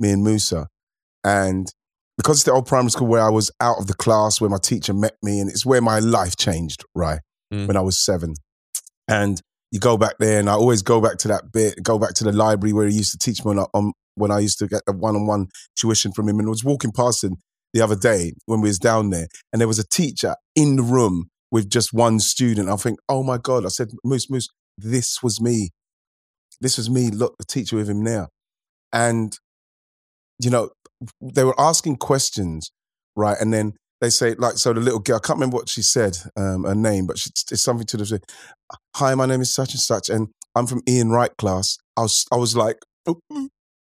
me 0.00 0.10
and 0.10 0.24
Musa, 0.24 0.68
and 1.22 1.68
because 2.16 2.38
it's 2.38 2.44
the 2.44 2.52
old 2.52 2.66
primary 2.66 2.90
school 2.90 3.06
where 3.06 3.22
I 3.22 3.30
was 3.30 3.50
out 3.60 3.78
of 3.78 3.86
the 3.86 3.94
class, 3.94 4.40
where 4.40 4.50
my 4.50 4.58
teacher 4.62 4.92
met 4.92 5.14
me, 5.22 5.40
and 5.40 5.50
it's 5.50 5.64
where 5.64 5.80
my 5.80 5.98
life 5.98 6.36
changed, 6.36 6.84
right? 6.94 7.20
Mm. 7.52 7.68
When 7.68 7.76
I 7.76 7.80
was 7.80 8.04
seven, 8.04 8.34
and 9.08 9.40
you 9.70 9.80
go 9.80 9.96
back 9.96 10.14
there, 10.18 10.40
and 10.40 10.48
I 10.48 10.54
always 10.54 10.82
go 10.82 11.00
back 11.00 11.18
to 11.18 11.28
that 11.28 11.52
bit, 11.52 11.82
go 11.82 11.98
back 11.98 12.14
to 12.14 12.24
the 12.24 12.32
library 12.32 12.72
where 12.72 12.86
he 12.86 12.96
used 12.96 13.12
to 13.12 13.18
teach 13.18 13.44
me 13.44 13.52
on, 13.52 13.66
on 13.74 13.92
when 14.14 14.30
I 14.30 14.40
used 14.40 14.58
to 14.58 14.66
get 14.66 14.82
the 14.86 14.92
one-on-one 14.92 15.48
tuition 15.76 16.12
from 16.12 16.28
him. 16.28 16.38
And 16.38 16.48
I 16.48 16.50
was 16.50 16.64
walking 16.64 16.92
past 16.92 17.24
him 17.24 17.36
the 17.72 17.80
other 17.80 17.96
day 17.96 18.32
when 18.46 18.60
we 18.60 18.68
was 18.68 18.78
down 18.78 19.10
there, 19.10 19.28
and 19.52 19.60
there 19.60 19.68
was 19.68 19.78
a 19.78 19.88
teacher 19.88 20.36
in 20.54 20.76
the 20.76 20.82
room 20.82 21.28
with 21.50 21.68
just 21.70 21.92
one 21.92 22.20
student. 22.20 22.68
I 22.68 22.76
think, 22.76 22.98
oh 23.08 23.22
my 23.22 23.38
god! 23.38 23.64
I 23.64 23.68
said, 23.68 23.90
Moose, 24.04 24.30
Moose, 24.30 24.48
this 24.78 25.22
was 25.22 25.40
me. 25.40 25.70
This 26.60 26.78
was 26.78 26.88
me. 26.88 27.10
Look, 27.10 27.34
the 27.38 27.44
teacher 27.44 27.76
with 27.76 27.90
him 27.90 28.02
now, 28.02 28.28
and 28.92 29.36
you 30.40 30.50
know, 30.50 30.70
they 31.20 31.44
were 31.44 31.58
asking 31.58 31.96
questions, 31.96 32.70
right? 33.16 33.36
And 33.40 33.52
then 33.52 33.74
they 34.00 34.10
say, 34.10 34.34
like, 34.34 34.58
so 34.58 34.72
the 34.72 34.80
little 34.80 34.98
girl, 34.98 35.16
I 35.16 35.26
can't 35.26 35.36
remember 35.36 35.56
what 35.56 35.68
she 35.68 35.82
said, 35.82 36.16
um, 36.36 36.64
her 36.64 36.74
name, 36.74 37.06
but 37.06 37.18
she, 37.18 37.30
it's 37.50 37.62
something 37.62 37.86
to 37.86 37.96
the, 37.96 38.20
hi, 38.96 39.14
my 39.14 39.26
name 39.26 39.40
is 39.40 39.54
such 39.54 39.72
and 39.72 39.80
such, 39.80 40.08
and 40.10 40.28
I'm 40.54 40.66
from 40.66 40.82
Ian 40.88 41.10
Wright 41.10 41.30
class. 41.38 41.78
I 41.96 42.02
was, 42.02 42.24
I 42.32 42.36
was 42.36 42.56
like, 42.56 42.78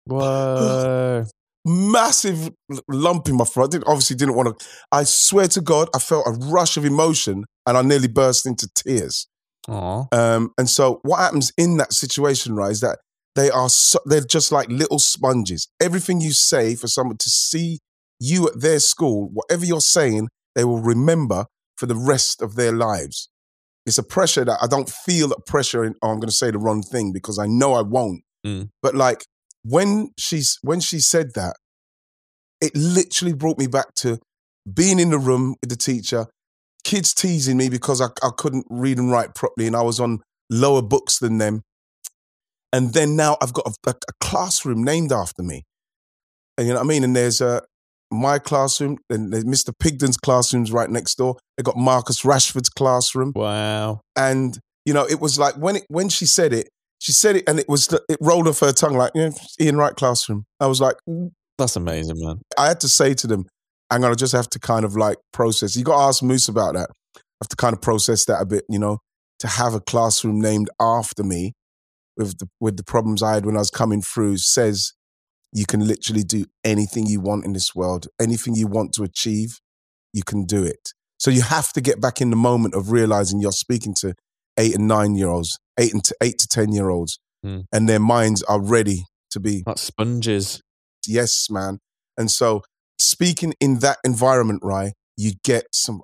Whoa. 0.09 1.25
massive 1.65 2.51
lump 2.89 3.29
in 3.29 3.37
my 3.37 3.45
throat. 3.45 3.67
I 3.67 3.69
didn't, 3.73 3.89
obviously 3.89 4.17
didn't 4.17 4.37
want 4.37 4.59
to. 4.59 4.67
I 4.91 5.05
swear 5.05 5.49
to 5.49 5.61
God, 5.61 5.89
I 5.95 5.99
felt 5.99 6.27
a 6.27 6.33
rush 6.33 6.77
of 6.77 6.85
emotion 6.85 7.45
and 7.67 7.77
I 7.77 7.83
nearly 7.83 8.09
burst 8.09 8.47
into 8.47 8.69
tears. 8.75 9.29
Aw. 9.69 10.07
Um, 10.13 10.53
and 10.57 10.69
so, 10.69 11.01
what 11.03 11.19
happens 11.19 11.53
in 11.59 11.77
that 11.77 11.93
situation, 11.93 12.55
right, 12.55 12.71
is 12.71 12.81
that 12.81 12.99
they 13.35 13.51
are 13.51 13.69
so, 13.69 13.99
they're 14.07 14.21
just 14.21 14.51
like 14.51 14.69
little 14.69 14.99
sponges. 14.99 15.69
Everything 15.81 16.21
you 16.21 16.33
say 16.33 16.75
for 16.75 16.89
someone 16.89 17.19
to 17.19 17.31
see 17.31 17.79
you 18.19 18.49
at 18.49 18.61
their 18.61 18.81
school, 18.81 19.29
whatever 19.33 19.65
you're 19.65 19.81
saying, 19.81 20.29
they 20.55 20.65
will 20.65 20.81
remember 20.81 21.47
for 21.77 21.87
the 21.87 21.95
rest 21.95 22.43
of 22.43 22.57
their 22.57 22.73
lives. 22.73 23.29
It's 23.87 23.99
a 23.99 24.03
pressure 24.03 24.45
that 24.45 24.59
I 24.61 24.67
don't 24.67 24.91
feel 24.91 25.29
that 25.29 25.47
pressure. 25.47 25.85
In, 25.85 25.95
oh, 26.03 26.11
I'm 26.11 26.19
going 26.19 26.29
to 26.29 26.35
say 26.35 26.51
the 26.51 26.59
wrong 26.59 26.83
thing 26.83 27.13
because 27.13 27.39
I 27.39 27.47
know 27.47 27.75
I 27.75 27.83
won't. 27.83 28.23
Mm. 28.45 28.71
But 28.83 28.95
like 28.95 29.25
when 29.63 30.11
she's 30.19 30.59
when 30.63 30.81
she 30.81 31.01
said 31.01 31.35
that, 31.35 31.57
it 32.61 32.75
literally 32.75 33.35
brought 33.35 33.59
me 33.59 33.67
back 33.67 33.95
to 33.97 34.19
being 34.73 34.99
in 34.99 35.11
the 35.11 35.19
room 35.19 35.57
with 35.61 35.71
the 35.71 35.77
teacher, 35.77 36.27
kids 36.85 37.15
teasing 37.15 37.57
me 37.57 37.69
because 37.69 38.01
I, 38.01 38.07
I 38.23 38.31
couldn't 38.37 38.67
read 38.69 38.99
and 38.99 39.11
write 39.11 39.35
properly 39.35 39.67
and 39.67 39.77
I 39.77 39.83
was 39.83 40.01
on 40.01 40.21
lower 40.51 40.83
books 40.83 41.19
than 41.19 41.39
them. 41.39 41.63
And 42.73 42.93
then 42.93 43.17
now 43.17 43.37
I've 43.41 43.53
got 43.53 43.67
a, 43.67 43.91
a, 43.91 43.95
a 44.09 44.13
classroom 44.21 44.85
named 44.85 45.13
after 45.13 45.43
me. 45.43 45.65
And 46.57 46.67
you 46.67 46.73
know 46.75 46.81
what 46.81 46.87
I 46.87 46.89
mean? 46.89 47.05
And 47.05 47.17
there's 47.17 47.41
a 47.41 47.63
my 48.11 48.39
classroom, 48.39 48.99
and 49.11 49.33
there's 49.33 49.45
Mr. 49.45 49.73
Pigden's 49.79 50.17
classroom's 50.17 50.73
right 50.73 50.89
next 50.89 51.17
door. 51.17 51.37
They 51.57 51.63
got 51.63 51.77
Marcus 51.77 52.23
Rashford's 52.23 52.71
classroom. 52.71 53.33
Wow. 53.35 54.01
And 54.17 54.59
you 54.85 54.95
know, 54.95 55.05
it 55.05 55.21
was 55.21 55.39
like 55.39 55.55
when 55.57 55.77
it 55.77 55.85
when 55.89 56.09
she 56.09 56.27
said 56.27 56.53
it, 56.53 56.69
she 57.09 57.13
said 57.13 57.37
it, 57.37 57.49
and 57.49 57.59
it 57.59 57.67
was 57.71 57.89
it 58.07 58.19
rolled 58.21 58.47
off 58.47 58.61
her 58.61 58.71
tongue 58.71 58.95
like 58.95 59.13
yeah, 59.15 59.31
Ian 59.59 59.79
Wright 59.79 59.97
classroom. 59.97 60.45
I 60.61 60.67
was 60.67 60.79
like, 60.79 60.97
mm. 61.09 61.31
That's 61.57 61.75
amazing, 61.75 62.17
man. 62.19 62.43
I 62.59 62.69
had 62.69 62.81
to 62.81 62.89
say 62.89 63.15
to 63.15 63.27
them, 63.27 63.47
I'm 63.91 64.03
gonna 64.03 64.15
just 64.15 64.35
have 64.35 64.51
to 64.51 64.59
kind 64.59 64.85
of 64.85 64.95
like 64.95 65.17
process. 65.33 65.75
You 65.75 65.85
got 65.85 65.97
to 65.97 66.03
ask 66.03 66.23
Moose 66.23 66.49
about 66.49 66.75
that. 66.75 66.91
I 67.17 67.21
have 67.41 67.49
to 67.49 67.57
kind 67.57 67.73
of 67.73 67.81
process 67.81 68.27
that 68.27 68.43
a 68.43 68.45
bit, 68.45 68.65
you 68.69 68.79
know, 68.79 68.99
to 69.39 69.47
have 69.47 69.73
a 69.73 69.81
classroom 69.81 70.39
named 70.39 70.69
after 70.79 71.25
me 71.25 71.55
with 72.19 72.37
the 72.37 72.49
with 72.61 72.77
the 72.77 72.85
problems 72.85 73.23
I 73.23 73.33
had 73.33 73.47
when 73.47 73.57
I 73.57 73.61
was 73.61 73.71
coming 73.71 74.03
through 74.03 74.37
says 74.37 74.93
you 75.55 75.65
can 75.65 75.87
literally 75.87 76.25
do 76.25 76.45
anything 76.63 77.07
you 77.07 77.23
want 77.23 77.47
in 77.47 77.55
this 77.55 77.75
world, 77.75 78.07
anything 78.21 78.55
you 78.55 78.67
want 78.67 78.93
to 78.97 79.03
achieve, 79.03 79.61
you 80.13 80.25
can 80.25 80.45
do 80.45 80.63
it. 80.63 80.93
So 81.19 81.31
you 81.31 81.41
have 81.41 81.73
to 81.73 81.81
get 81.81 82.03
back 82.03 82.21
in 82.21 82.29
the 82.29 82.37
moment 82.37 82.75
of 82.75 82.93
realizing 82.93 83.41
you're 83.41 83.53
speaking 83.53 83.95
to 84.01 84.13
eight 84.59 84.75
and 84.75 84.87
nine 84.89 85.15
year 85.15 85.29
olds, 85.29 85.59
eight 85.79 85.93
and 85.95 86.05
to 86.05 86.15
eight 86.23 86.39
to 86.39 86.47
ten 86.49 86.73
year 86.73 86.91
olds, 86.91 87.19
Mm. 87.47 87.65
and 87.73 87.89
their 87.89 88.01
minds 88.01 88.43
are 88.43 88.61
ready 88.61 89.05
to 89.31 89.39
be 89.41 89.63
Like 89.67 89.79
sponges. 89.79 90.61
yes, 91.07 91.47
man. 91.51 91.79
And 92.17 92.31
so 92.31 92.63
speaking 92.99 93.55
in 93.61 93.79
that 93.79 93.99
environment, 94.05 94.61
right, 94.65 94.93
you 95.17 95.33
get 95.45 95.67
some 95.73 96.01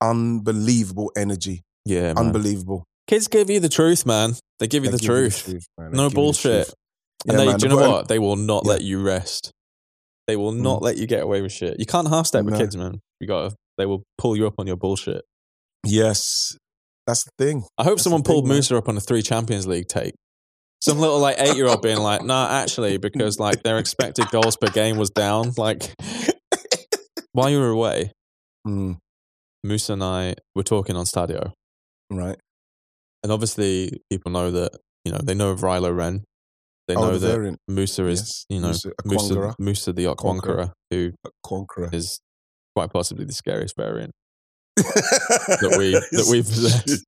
unbelievable 0.00 1.10
energy. 1.16 1.62
Yeah, 1.86 2.12
man. 2.14 2.18
Unbelievable. 2.26 2.84
Kids 3.06 3.28
give 3.28 3.50
you 3.50 3.60
the 3.60 3.68
truth, 3.68 4.06
man. 4.06 4.34
They 4.58 4.66
give 4.66 4.84
you 4.84 4.90
They 4.90 4.96
the 4.96 5.00
give 5.00 5.06
truth. 5.08 5.48
man. 5.78 5.90
They 5.90 5.96
No 5.96 6.04
give 6.04 6.12
you 6.12 6.16
bullshit. 6.16 6.66
truth. 6.66 6.74
And 7.26 7.32
Yeah, 7.32 7.38
they, 7.38 7.46
man. 7.46 7.58
do 7.58 7.64
you 7.66 7.70
know 7.70 7.76
But- 7.78 7.90
what? 7.90 8.08
They 8.08 8.18
will 8.18 8.36
not 8.36 8.62
Yeah. 8.64 8.70
let 8.72 8.82
you 8.82 9.02
rest. 9.02 9.50
They 10.26 10.36
will 10.36 10.52
not 10.52 10.80
Mm. 10.80 10.84
let 10.84 10.96
you 10.98 11.06
get 11.06 11.22
away 11.22 11.42
with 11.42 11.52
shit. 11.52 11.78
You 11.78 11.86
can't 11.86 12.08
half 12.08 12.26
step 12.26 12.44
with 12.44 12.54
No. 12.54 12.60
kids, 12.60 12.76
man. 12.76 13.00
You 13.20 13.26
got 13.26 13.54
They 13.76 13.86
will 13.86 14.04
pull 14.18 14.36
you 14.36 14.46
up 14.46 14.54
on 14.58 14.66
your 14.68 14.76
bullshit. 14.76 15.22
Yes, 15.84 16.56
that's 17.06 17.24
the 17.24 17.30
thing. 17.38 17.64
I 17.78 17.84
hope 17.84 17.94
That's 17.96 18.04
someone 18.04 18.22
the 18.22 18.28
thing, 18.28 18.34
pulled 18.36 18.46
man. 18.46 18.56
Musa 18.56 18.76
up 18.76 18.88
on 18.88 18.96
a 18.96 19.00
three 19.00 19.22
Champions 19.22 19.66
League 19.66 19.88
take. 19.88 20.14
Some 20.82 20.98
little 20.98 21.18
like 21.18 21.36
eight 21.38 21.56
year 21.56 21.66
old 21.66 21.80
being 21.82 21.98
like, 21.98 22.22
nah, 22.22 22.48
actually, 22.50 22.98
because 22.98 23.38
like 23.38 23.62
their 23.62 23.78
expected 23.78 24.26
goals 24.30 24.56
per 24.56 24.68
game 24.68 24.96
was 24.98 25.10
down. 25.10 25.52
Like 25.56 25.92
while 27.32 27.50
you 27.50 27.58
were 27.60 27.70
away, 27.70 28.12
Mm, 28.66 28.96
Musa 29.62 29.92
and 29.92 30.02
I 30.04 30.34
were 30.54 30.62
talking 30.62 30.96
on 30.96 31.04
Stadio. 31.04 31.52
right. 32.10 32.36
And 33.22 33.32
obviously 33.32 34.00
people 34.10 34.30
know 34.32 34.50
that, 34.50 34.72
you 35.04 35.12
know, 35.12 35.18
they 35.22 35.34
know 35.34 35.50
of 35.50 35.60
Rilo 35.60 35.94
Ren. 35.96 36.24
They 36.88 36.94
Oh, 36.94 37.00
know 37.02 37.12
the 37.18 37.18
that 37.26 37.32
variant. 37.34 37.58
Musa 37.68 38.06
is, 38.06 38.20
Yes, 38.20 38.44
you 38.50 38.60
know, 38.60 38.68
Musa, 38.68 38.90
Musa, 39.06 39.54
Musa 39.58 39.92
the 39.94 40.14
Conqueror. 40.14 40.72
who 40.90 41.12
Conqueror. 41.42 41.88
is 41.92 42.20
quite 42.76 42.90
possibly 42.92 43.24
the 43.24 43.32
scariest 43.32 43.74
variant. 43.76 44.12
That 44.76 45.76
we 45.78 45.92
that 45.92 46.26
we 46.30 46.42
possess. 46.42 47.04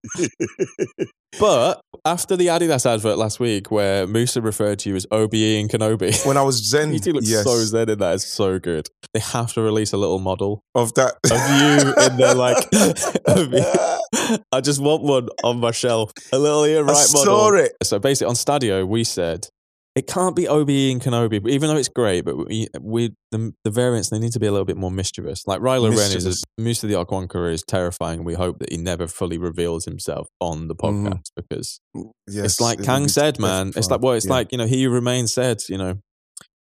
But 1.39 1.81
after 2.07 2.35
the 2.35 2.47
Adidas 2.47 2.87
advert 2.91 3.19
last 3.19 3.41
week, 3.41 3.71
where 3.71 4.07
Musa 4.07 4.41
referred 4.41 4.79
to 4.81 4.89
you 4.89 4.97
as 4.97 5.07
OBE-Wan 5.11 5.69
Kenobi, 5.69 6.25
when 6.27 6.39
I 6.39 6.43
was 6.43 6.57
Zen, 6.71 6.95
you 6.95 7.13
look 7.13 7.25
yes, 7.27 7.45
so 7.45 7.59
zen 7.59 7.91
in 7.91 7.99
that. 7.99 8.15
It's 8.15 8.27
so 8.27 8.59
good. 8.59 8.89
They 9.13 9.21
have 9.21 9.53
to 9.53 9.61
release 9.61 9.93
a 9.93 9.99
little 9.99 10.19
model 10.19 10.63
of 10.75 10.95
that 10.95 11.15
of 11.31 11.41
you 11.61 12.05
in 12.07 12.17
there, 12.17 12.35
like. 12.35 12.67
I 14.53 14.61
just 14.63 14.81
want 14.81 15.03
one 15.03 15.29
on 15.45 15.61
my 15.61 15.73
shelf. 15.73 16.13
A 16.33 16.39
little 16.39 16.65
Ian 16.67 16.85
I 16.85 16.93
Wright 16.93 16.97
saw 16.97 17.25
model. 17.25 17.61
it. 17.61 17.73
So 17.83 17.99
basically, 17.99 18.31
on 18.31 18.35
Stadio, 18.35 18.87
we 18.89 19.05
said 19.05 19.49
it 19.97 20.07
can't 20.07 20.37
be 20.37 20.47
OBE 20.47 20.69
and 20.93 21.01
Kenobi, 21.01 21.43
but 21.43 21.51
even 21.51 21.69
though 21.71 21.77
it's 21.77 21.89
great, 21.89 22.25
but 22.27 22.37
we, 22.37 22.69
we 22.81 23.15
the, 23.33 23.53
the 23.65 23.71
variants 23.71 24.11
they 24.11 24.19
need 24.19 24.33
to 24.33 24.39
be 24.39 24.47
a 24.47 24.53
little 24.53 24.67
bit 24.67 24.77
more 24.77 24.91
mischievous. 24.91 25.47
Like 25.47 25.61
Rylo 25.61 25.89
Ren 25.89 26.15
is 26.15 26.27
a, 26.59 26.61
Musa 26.63 26.87
the 26.87 27.03
Conqueror 27.07 27.51
is 27.51 27.63
terrifying. 27.67 28.23
We 28.23 28.35
hope 28.35 28.59
that 28.59 28.71
he 28.71 28.77
never 28.77 29.07
fully 29.09 29.39
reveals 29.39 29.87
himself 29.87 30.29
on 30.41 30.69
the 30.69 30.75
Mhm. 30.77 31.07
podcast 31.09 31.31
because 31.35 31.81
Yes, 32.29 32.45
it's 32.45 32.61
like 32.61 32.81
it 32.81 32.85
Kang 32.85 33.09
said, 33.09 33.39
man. 33.41 33.73
It's 33.75 33.89
like 33.91 34.03
well, 34.03 34.13
it's 34.13 34.27
Yeah. 34.27 34.33
like 34.33 34.53
you 34.53 34.59
know, 34.59 34.67
he 34.67 34.87
remains 34.87 35.33
said, 35.33 35.63
you 35.69 35.79
know, 35.79 35.95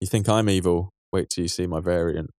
you 0.01 0.09
think 0.09 0.29
I'm 0.29 0.51
evil, 0.51 0.91
wait 1.13 1.31
till 1.31 1.43
you 1.43 1.49
see 1.49 1.67
my 1.69 1.81
variant. 1.81 2.31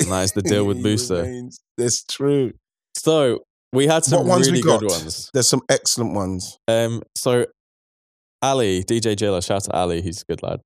And 0.00 0.10
that 0.10 0.22
is 0.22 0.32
the 0.32 0.42
deal 0.52 0.64
with 0.64 0.78
remains- 0.78 1.60
That's 1.76 2.02
true. 2.04 2.52
So 2.96 3.40
we 3.72 3.86
had 3.86 4.04
some 4.04 4.20
What 4.20 4.28
ones 4.28 4.46
really 4.50 4.62
we 4.62 4.68
got? 4.68 4.80
good 4.80 4.90
ones. 4.90 5.30
There's 5.34 5.48
some 5.48 5.62
excellent 5.68 6.14
ones. 6.14 6.56
Um, 6.68 7.02
so 7.16 7.46
Ali, 8.42 8.82
DJ 8.84 9.14
Jilla, 9.16 9.44
shout 9.44 9.56
out 9.56 9.64
to 9.64 9.72
Ali, 9.72 10.02
he's 10.02 10.22
a 10.22 10.24
good 10.24 10.42
lad. 10.42 10.60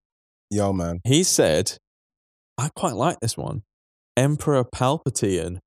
Yo, 0.50 0.72
man. 0.72 1.00
He 1.04 1.22
said, 1.22 1.76
I 2.58 2.70
quite 2.74 2.94
like 2.94 3.20
this 3.20 3.36
one. 3.36 3.62
Emperor 4.16 4.64
Palpatine. 4.64 5.58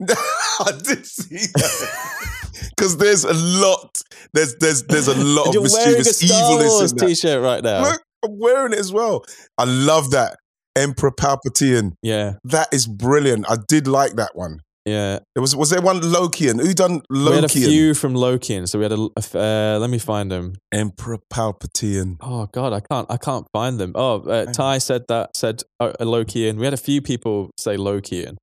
I 0.08 0.72
did 0.82 1.06
see 1.06 1.36
that. 1.54 2.12
Because 2.74 2.96
there's 2.96 3.24
a 3.24 3.34
lot. 3.34 3.98
There's 4.32 4.56
there's 4.56 4.82
there's 4.84 5.08
a 5.08 5.14
lot 5.14 5.54
of 5.54 5.62
mischievous 5.62 6.22
evilness 6.22 6.92
in 6.92 6.96
that. 6.98 7.06
t-shirt 7.06 7.42
right 7.42 7.62
now. 7.62 7.82
Look, 7.82 8.02
I'm 8.24 8.38
wearing 8.38 8.72
it 8.72 8.78
as 8.78 8.92
well. 8.92 9.24
I 9.58 9.64
love 9.64 10.10
that. 10.12 10.36
Emperor 10.74 11.10
Palpatine. 11.10 11.92
Yeah, 12.02 12.34
That 12.44 12.68
is 12.72 12.86
brilliant. 12.86 13.50
I 13.50 13.56
did 13.68 13.86
like 13.88 14.16
that 14.16 14.30
one. 14.34 14.60
Yeah. 14.86 15.18
There 15.34 15.42
was 15.42 15.56
was 15.56 15.70
there 15.70 15.82
one 15.82 16.00
Lokian? 16.00 16.60
Who 16.60 16.72
done 16.72 17.02
We 17.10 17.24
had 17.32 17.44
a 17.44 17.48
few 17.48 17.92
from 17.92 18.14
Lokian. 18.14 18.68
So 18.68 18.78
we 18.78 18.84
had 18.84 18.92
a. 18.92 19.08
uh, 19.34 19.78
let 19.78 19.90
me 19.90 19.98
find 19.98 20.30
them. 20.30 20.54
Emperor 20.72 21.18
Palpatine. 21.32 22.16
Oh 22.20 22.46
God, 22.46 22.72
I 22.72 22.80
can't, 22.80 23.10
I 23.10 23.16
can't 23.16 23.46
find 23.52 23.78
them. 23.80 23.92
Oh, 23.96 24.22
uh, 24.22 24.46
Ty 24.52 24.78
said 24.78 25.02
that, 25.08 25.36
said 25.36 25.62
uh, 25.80 25.92
a 25.98 26.04
Lokian. 26.04 26.56
We 26.56 26.64
had 26.64 26.74
a 26.74 26.78
few 26.78 27.02
people 27.02 27.50
say 27.58 27.76
Lokian. 27.76 28.36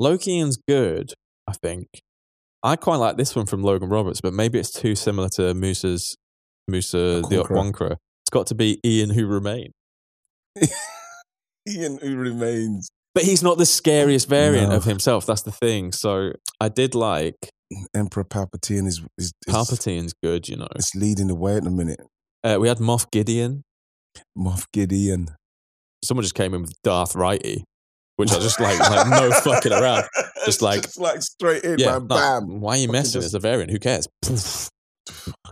Lokian's 0.00 0.58
good, 0.66 1.12
I 1.46 1.52
think. 1.52 1.86
I 2.62 2.76
quite 2.76 2.96
like 2.96 3.18
this 3.18 3.36
one 3.36 3.44
from 3.44 3.62
Logan 3.62 3.90
Roberts, 3.90 4.22
but 4.22 4.32
maybe 4.32 4.58
it's 4.58 4.72
too 4.72 4.94
similar 4.94 5.28
to 5.34 5.52
Musa's 5.52 6.16
Musa 6.66 7.22
the 7.28 7.36
Conqueror. 7.36 7.56
Conqueror. 7.56 7.96
It's 8.22 8.30
got 8.30 8.46
to 8.46 8.54
be 8.54 8.80
Ian 8.84 9.10
who 9.10 9.26
remains. 9.26 9.72
Ian 11.68 11.98
who 11.98 12.16
remains. 12.16 12.88
But 13.14 13.24
he's 13.24 13.42
not 13.42 13.58
the 13.58 13.66
scariest 13.66 14.28
variant 14.28 14.70
No. 14.70 14.76
of 14.76 14.84
himself. 14.84 15.24
That's 15.26 15.42
the 15.42 15.52
thing. 15.52 15.92
So 15.92 16.32
I 16.60 16.68
did 16.68 16.94
like 16.96 17.36
Emperor 17.94 18.24
Palpatine 18.24 18.86
is 18.88 19.00
is, 19.18 19.32
is, 19.46 19.54
Palpatine's 19.54 20.14
good, 20.22 20.48
you 20.48 20.56
know. 20.56 20.66
is 20.76 20.90
leading 20.96 21.28
the 21.28 21.34
way 21.36 21.56
at 21.56 21.64
the 21.64 21.70
minute. 21.70 22.00
Uh, 22.42 22.58
we 22.60 22.66
had 22.68 22.78
Moff 22.78 23.10
Gideon. 23.12 23.62
Moff 24.36 24.64
Gideon. 24.72 25.28
Someone 26.04 26.22
just 26.22 26.34
came 26.34 26.54
in 26.54 26.62
with 26.62 26.74
Darth 26.82 27.14
Righty, 27.14 27.64
which 28.16 28.32
I 28.32 28.38
just 28.40 28.60
like, 28.60 28.78
like 28.80 29.08
no 29.08 29.30
fucking 29.40 29.72
around. 29.72 30.04
Just 30.44 30.60
like- 30.60 30.82
just 30.82 30.98
like 31.00 31.22
straight 31.22 31.62
in, 31.64 31.78
Yeah, 31.78 31.98
man. 32.00 32.06
no, 32.08 32.16
Bam. 32.16 32.60
why 32.60 32.74
are 32.74 32.78
you 32.80 32.88
messing? 32.88 33.20
just- 33.20 33.26
It's 33.28 33.34
a 33.34 33.38
variant. 33.38 33.70
Who 33.70 33.78
cares? 33.78 34.08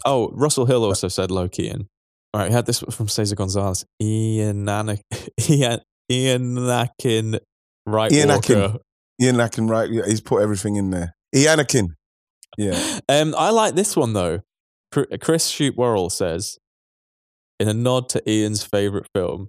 Oh, 0.04 0.30
Russell 0.32 0.66
Hill 0.66 0.82
also 0.84 1.08
said 1.08 1.30
Lokian. 1.30 1.86
All 2.34 2.40
right, 2.40 2.48
we 2.48 2.54
had 2.54 2.66
this 2.66 2.80
from 2.90 3.08
Cesar 3.08 3.36
Gonzalez. 3.36 3.84
Ian 4.00 4.66
Ian, 5.48 5.80
Ian 6.10 6.54
Anakin 6.56 7.38
Right 7.86 8.12
Ian 8.12 8.28
Walker. 8.28 8.52
Akin. 8.54 8.78
Ian 9.20 9.40
Akin, 9.40 9.66
right? 9.68 9.90
Yeah, 9.90 10.02
he's 10.06 10.20
put 10.20 10.42
everything 10.42 10.76
in 10.76 10.90
there. 10.90 11.14
Ian 11.34 11.60
Akin. 11.60 11.94
Yeah. 12.58 12.98
Um, 13.08 13.34
I 13.36 13.50
like 13.50 13.74
this 13.74 13.96
one 13.96 14.12
though. 14.12 14.40
Chris 15.20 15.46
Shoot 15.48 15.76
Worrell 15.76 16.10
says, 16.10 16.58
in 17.58 17.68
a 17.68 17.74
nod 17.74 18.08
to 18.10 18.30
Ian's 18.30 18.62
favorite 18.64 19.06
film, 19.14 19.48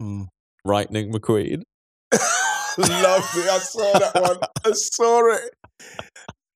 Hmm. 0.00 0.24
Lightning 0.64 1.12
McQueen. 1.12 1.62
Loved 2.12 3.36
it. 3.36 3.48
I 3.48 3.58
saw 3.58 3.98
that 3.98 4.12
one. 4.14 4.38
I 4.64 4.72
saw 4.72 5.34
it. 5.34 5.54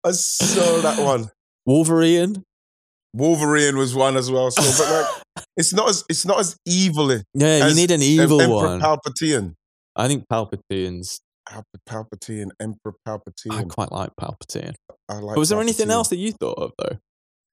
I 0.05 0.11
saw 0.13 0.81
that 0.81 0.99
one. 1.03 1.31
Wolverine. 1.67 2.43
Wolverine 3.15 3.77
was 3.77 3.95
one 3.95 4.17
as 4.17 4.31
well. 4.31 4.51
So, 4.51 4.63
but 4.63 4.93
like, 5.37 5.47
it's 5.57 5.73
not 5.73 5.89
as 5.89 6.05
it's 6.09 6.25
not 6.25 6.39
as 6.41 6.57
evil. 6.67 7.11
Yeah, 7.35 7.67
you 7.69 7.75
need 7.75 7.91
an 7.91 8.03
evil 8.03 8.41
Emperor 8.41 8.57
one. 8.57 8.81
Palpatine. 8.81 9.55
I 9.97 10.09
think 10.09 10.25
Palpatine's. 10.31 11.21
Pal- 11.49 11.65
Palpatine, 11.89 12.51
Emperor 12.61 12.95
Palpatine. 13.07 13.51
I 13.51 13.65
quite 13.65 13.91
like 13.91 14.11
Palpatine. 14.21 14.75
I 15.09 15.15
like. 15.15 15.35
But 15.35 15.41
was 15.41 15.49
there 15.49 15.61
anything 15.61 15.91
else 15.91 16.09
that 16.09 16.17
you 16.17 16.33
thought 16.33 16.59
of 16.59 16.73
though? 16.79 16.99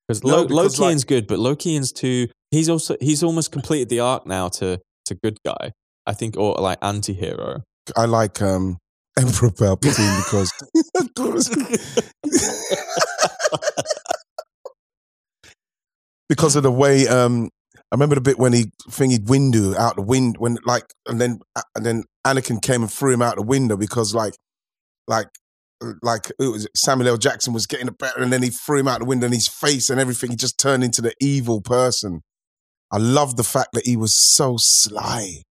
Because 0.07 0.23
No, 0.23 0.41
Lo- 0.41 0.47
because, 0.47 0.79
like- 0.79 1.07
good, 1.07 1.27
but 1.27 1.39
Lokian's 1.39 1.91
too. 1.91 2.27
He's 2.51 2.69
also 2.69 2.95
he's 3.01 3.23
almost 3.23 3.51
completed 3.51 3.89
the 3.89 3.99
arc 3.99 4.27
now 4.27 4.47
to 4.49 4.79
to 5.05 5.15
good 5.15 5.37
guy. 5.45 5.71
I 6.05 6.13
think, 6.13 6.37
or 6.37 6.55
like 6.55 6.77
anti-hero. 6.81 7.63
I 7.95 8.05
like 8.05 8.41
um, 8.41 8.77
Emperor 9.19 9.49
Palpatine 9.49 10.23
because 10.23 10.51
because 16.29 16.55
of 16.55 16.63
the 16.63 16.71
way 16.71 17.07
um, 17.07 17.49
I 17.91 17.95
remember 17.95 18.15
the 18.15 18.21
bit 18.21 18.37
when 18.37 18.53
he 18.53 18.65
thingied 18.89 19.25
Windu 19.25 19.75
out 19.75 19.95
the 19.95 20.03
wind 20.03 20.35
when 20.37 20.57
like 20.63 20.85
and 21.07 21.19
then 21.19 21.39
and 21.75 21.85
then 21.85 22.03
Anakin 22.25 22.61
came 22.61 22.81
and 22.83 22.91
threw 22.91 23.13
him 23.13 23.21
out 23.21 23.35
the 23.35 23.41
window 23.41 23.75
because 23.77 24.13
like 24.13 24.35
like 25.07 25.27
like 26.03 26.29
it 26.39 26.51
was 26.51 26.67
Samuel 26.75 27.09
L. 27.09 27.17
Jackson 27.17 27.53
was 27.53 27.65
getting 27.65 27.87
the 27.87 27.91
better 27.91 28.21
and 28.21 28.31
then 28.31 28.43
he 28.43 28.49
threw 28.49 28.79
him 28.79 28.87
out 28.87 28.99
the 28.99 29.05
window 29.05 29.25
and 29.25 29.33
his 29.33 29.47
face 29.47 29.89
and 29.89 29.99
everything 29.99 30.29
he 30.29 30.35
just 30.35 30.59
turned 30.59 30.83
into 30.83 31.01
the 31.01 31.13
evil 31.19 31.61
person. 31.61 32.21
I 32.91 32.97
love 32.97 33.37
the 33.37 33.43
fact 33.43 33.69
that 33.73 33.85
he 33.85 33.95
was 33.95 34.15
so 34.15 34.55
sly. 34.57 35.43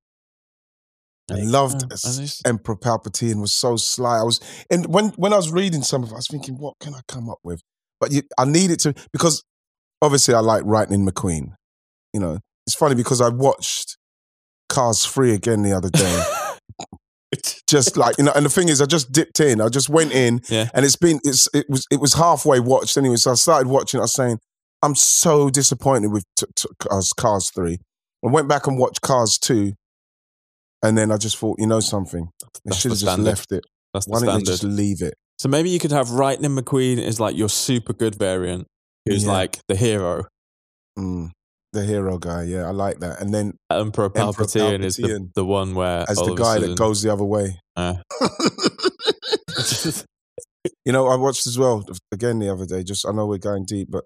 I 1.30 1.40
loved 1.42 1.82
Yeah, 1.82 1.82
and 1.82 1.92
it's- 1.92 2.42
Emperor 2.44 2.76
Palpatine 2.76 3.40
was 3.40 3.54
so 3.54 3.76
sly. 3.76 4.18
I 4.18 4.22
was 4.22 4.40
and 4.70 4.86
when 4.86 5.08
when 5.16 5.32
I 5.32 5.36
was 5.36 5.50
reading 5.50 5.82
some 5.82 6.02
of 6.04 6.10
it, 6.10 6.14
I 6.14 6.16
was 6.16 6.28
thinking, 6.28 6.56
what 6.58 6.74
can 6.80 6.94
I 6.94 7.00
come 7.08 7.28
up 7.28 7.38
with? 7.42 7.62
But 8.00 8.12
you, 8.12 8.22
I 8.38 8.44
needed 8.44 8.78
to 8.80 8.94
because 9.12 9.42
obviously 10.00 10.34
I 10.34 10.40
like 10.40 10.64
Lightning 10.64 11.04
McQueen. 11.06 11.54
You 12.18 12.24
know, 12.24 12.38
it's 12.66 12.74
funny 12.74 12.96
because 12.96 13.20
I 13.20 13.28
watched 13.28 13.96
Cars 14.68 15.06
Three 15.06 15.32
again 15.34 15.62
the 15.62 15.72
other 15.72 15.88
day. 15.88 16.24
just 17.68 17.96
like 17.96 18.18
you 18.18 18.24
know, 18.24 18.32
and 18.34 18.44
the 18.44 18.48
thing 18.50 18.68
is, 18.68 18.82
I 18.82 18.86
just 18.86 19.12
dipped 19.12 19.38
in. 19.38 19.60
I 19.60 19.68
just 19.68 19.88
went 19.88 20.10
in, 20.12 20.40
Yeah. 20.48 20.68
and 20.74 20.84
it's 20.84 20.96
been 20.96 21.20
it's 21.22 21.48
it 21.54 21.66
was 21.68 21.86
it 21.92 22.00
was 22.00 22.14
halfway 22.14 22.58
watched 22.58 22.96
anyway. 22.96 23.16
So 23.16 23.30
I 23.30 23.34
started 23.34 23.68
watching. 23.68 24.00
I 24.00 24.04
was 24.04 24.14
saying, 24.14 24.38
I'm 24.82 24.96
so 24.96 25.48
disappointed 25.48 26.10
with 26.10 26.24
t- 26.34 26.46
t- 26.56 26.68
Cars, 26.80 27.12
Cars 27.12 27.50
Three. 27.54 27.78
I 28.26 28.30
went 28.30 28.48
back 28.48 28.66
and 28.66 28.78
watched 28.78 29.00
Cars 29.00 29.38
Two, 29.38 29.74
and 30.82 30.98
then 30.98 31.12
I 31.12 31.18
just 31.18 31.36
thought, 31.36 31.60
you 31.60 31.68
know 31.68 31.78
something, 31.80 32.30
they 32.42 32.48
That's 32.64 32.78
should 32.80 32.90
have 32.90 32.98
just 32.98 33.18
left 33.20 33.52
it. 33.52 33.62
That's 33.94 34.06
Why 34.08 34.18
didn't 34.18 34.38
they 34.38 34.42
just 34.42 34.64
leave 34.64 35.02
it? 35.02 35.14
So 35.38 35.48
maybe 35.48 35.70
you 35.70 35.78
could 35.78 35.92
have 35.92 36.10
Lightning 36.10 36.56
McQueen 36.56 36.98
is 36.98 37.20
like 37.20 37.36
your 37.36 37.48
super 37.48 37.92
good 37.92 38.16
variant, 38.16 38.66
who's 39.06 39.24
Yeah. 39.24 39.30
like 39.32 39.60
the 39.68 39.76
hero. 39.76 40.24
Mm, 40.98 41.30
the 41.72 41.84
hero 41.84 42.18
guy, 42.18 42.44
yeah, 42.44 42.66
I 42.66 42.70
like 42.70 43.00
that. 43.00 43.20
And 43.20 43.32
then 43.32 43.56
Emperor 43.70 44.06
Emperor 44.06 44.32
Palpatine, 44.32 44.82
is 44.82 44.96
the, 44.96 45.28
the 45.34 45.44
one 45.44 45.74
where 45.74 46.04
as 46.08 46.16
the 46.16 46.34
guy 46.34 46.54
sudden- 46.54 46.70
that 46.70 46.78
goes 46.78 47.02
the 47.02 47.12
other 47.12 47.24
way. 47.24 47.60
Uh, 47.76 47.94
you 50.84 50.92
know, 50.92 51.06
I 51.06 51.16
watched 51.16 51.46
as 51.46 51.58
well 51.58 51.84
again 52.12 52.38
the 52.38 52.50
other 52.52 52.66
day. 52.66 52.82
Just 52.82 53.06
I 53.06 53.12
know 53.12 53.26
we're 53.26 53.38
going 53.38 53.64
deep, 53.64 53.88
but 53.90 54.04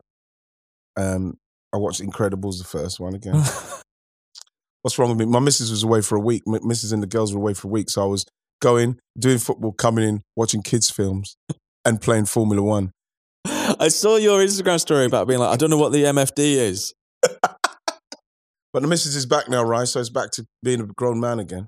um, 0.96 1.36
I 1.72 1.78
watched 1.78 2.00
Incredibles, 2.02 2.58
the 2.58 2.64
first 2.64 3.00
one 3.00 3.14
again. 3.14 3.34
What's 4.82 4.98
wrong 4.98 5.10
with 5.10 5.18
me? 5.18 5.26
My 5.26 5.38
missus 5.38 5.70
was 5.70 5.84
away 5.84 6.00
for 6.00 6.16
a 6.16 6.20
week. 6.20 6.42
M- 6.46 6.54
Mrs. 6.68 6.92
and 6.92 7.02
the 7.02 7.06
girls 7.06 7.32
were 7.32 7.40
away 7.40 7.54
for 7.54 7.68
a 7.68 7.70
week, 7.70 7.88
so 7.88 8.02
I 8.02 8.06
was 8.06 8.24
going, 8.60 8.98
doing 9.16 9.38
football, 9.38 9.72
coming 9.72 10.06
in, 10.06 10.22
watching 10.36 10.60
kids' 10.62 10.90
films, 10.90 11.36
and 11.84 12.00
playing 12.00 12.24
Formula 12.26 12.60
One. 12.60 12.90
I 13.44 13.88
saw 13.88 14.16
your 14.16 14.40
Instagram 14.40 14.80
story 14.80 15.04
about 15.04 15.28
being 15.28 15.38
like, 15.40 15.50
I 15.52 15.56
don't 15.56 15.70
know 15.70 15.78
what 15.78 15.92
the 15.92 16.02
MFD 16.04 16.38
is. 16.38 16.92
But 18.72 18.80
the 18.80 18.88
missus 18.88 19.14
is 19.14 19.26
back 19.26 19.48
now, 19.50 19.62
right? 19.62 19.86
So 19.86 20.00
it's 20.00 20.08
back 20.08 20.30
to 20.32 20.46
being 20.62 20.80
a 20.80 20.86
grown 20.86 21.20
man 21.20 21.38
again. 21.38 21.66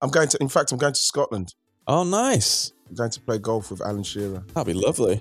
I'm 0.00 0.08
going 0.10 0.28
to, 0.28 0.38
in 0.40 0.48
fact, 0.48 0.72
I'm 0.72 0.78
going 0.78 0.94
to 0.94 0.98
Scotland. 0.98 1.54
Oh, 1.86 2.04
nice. 2.04 2.72
I'm 2.88 2.94
going 2.94 3.10
to 3.10 3.20
play 3.20 3.38
golf 3.38 3.70
with 3.70 3.82
Alan 3.82 4.02
Shearer. 4.02 4.42
That'd 4.54 4.72
be 4.74 4.80
lovely. 4.80 5.20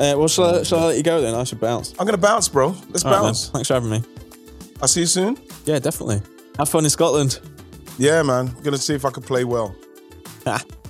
Uh, 0.00 0.14
well, 0.16 0.26
shall 0.26 0.56
I, 0.56 0.62
shall 0.64 0.80
I 0.80 0.84
let 0.86 0.96
you 0.96 1.04
go 1.04 1.20
then? 1.20 1.34
I 1.36 1.44
should 1.44 1.60
bounce. 1.60 1.92
I'm 1.92 2.06
going 2.06 2.16
to 2.16 2.20
bounce, 2.20 2.48
bro. 2.48 2.74
Let's 2.90 3.04
All 3.04 3.12
right, 3.12 3.18
then. 3.18 3.26
bounce. 3.28 3.48
Thanks 3.50 3.68
for 3.68 3.74
having 3.74 3.90
me. 3.90 4.02
I'll 4.82 4.88
see 4.88 5.00
you 5.00 5.06
soon. 5.06 5.38
Yeah, 5.66 5.78
definitely. 5.78 6.20
Have 6.58 6.68
fun 6.68 6.82
in 6.84 6.90
Scotland. 6.90 7.38
Yeah, 7.96 8.22
man. 8.24 8.48
I'm 8.48 8.62
going 8.62 8.72
to 8.74 8.78
see 8.78 8.94
if 8.94 9.04
I 9.04 9.10
can 9.10 9.22
play 9.22 9.44
well. 9.44 9.74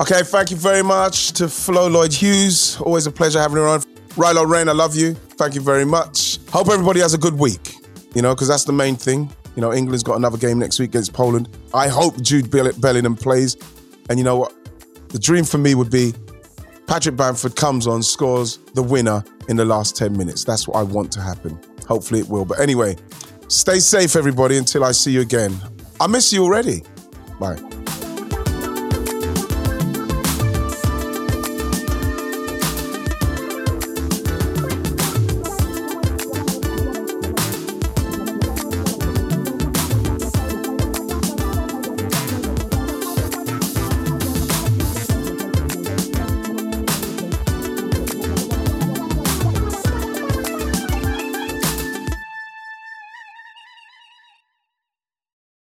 okay, 0.00 0.22
thank 0.22 0.50
you 0.50 0.56
very 0.56 0.82
much 0.82 1.32
to 1.32 1.48
Flo 1.48 1.86
Lloyd 1.88 2.12
Hughes. 2.12 2.78
Always 2.80 3.06
a 3.06 3.12
pleasure 3.12 3.40
having 3.40 3.58
her 3.58 3.66
on. 3.68 3.80
Rilo 4.16 4.48
Rain, 4.48 4.68
I 4.68 4.72
love 4.72 4.96
you. 4.96 5.14
Thank 5.14 5.54
you 5.54 5.60
very 5.60 5.84
much. 5.84 6.38
Hope 6.50 6.68
everybody 6.68 7.00
has 7.00 7.14
a 7.14 7.18
good 7.18 7.38
week, 7.38 7.74
you 8.16 8.22
know, 8.22 8.34
because 8.34 8.48
that's 8.48 8.64
the 8.64 8.72
main 8.72 8.96
thing. 8.96 9.30
You 9.56 9.60
know, 9.60 9.74
England's 9.74 10.02
got 10.02 10.16
another 10.16 10.38
game 10.38 10.58
next 10.58 10.78
week 10.78 10.88
against 10.88 11.12
Poland. 11.12 11.50
I 11.74 11.88
hope 11.88 12.18
Jude 12.22 12.50
Bellingham 12.50 13.14
plays. 13.14 13.58
And 14.08 14.18
you 14.18 14.24
know 14.24 14.38
what? 14.38 14.54
The 15.10 15.18
dream 15.18 15.44
for 15.44 15.58
me 15.58 15.74
would 15.74 15.90
be 15.90 16.14
Patrick 16.86 17.14
Bamford 17.14 17.56
comes 17.56 17.86
on, 17.86 18.02
scores 18.02 18.56
the 18.72 18.82
winner 18.82 19.22
in 19.50 19.56
the 19.56 19.66
last 19.66 19.96
10 19.96 20.16
minutes. 20.16 20.44
That's 20.44 20.66
what 20.66 20.76
I 20.78 20.82
want 20.82 21.12
to 21.12 21.20
happen. 21.20 21.60
Hopefully 21.86 22.20
it 22.20 22.28
will. 22.30 22.46
But 22.46 22.58
anyway, 22.58 22.96
stay 23.48 23.80
safe, 23.80 24.16
everybody, 24.16 24.56
until 24.56 24.82
I 24.82 24.92
see 24.92 25.12
you 25.12 25.20
again. 25.20 25.54
I 26.00 26.06
miss 26.06 26.32
you 26.32 26.42
already. 26.42 26.84
Bye. 27.38 27.75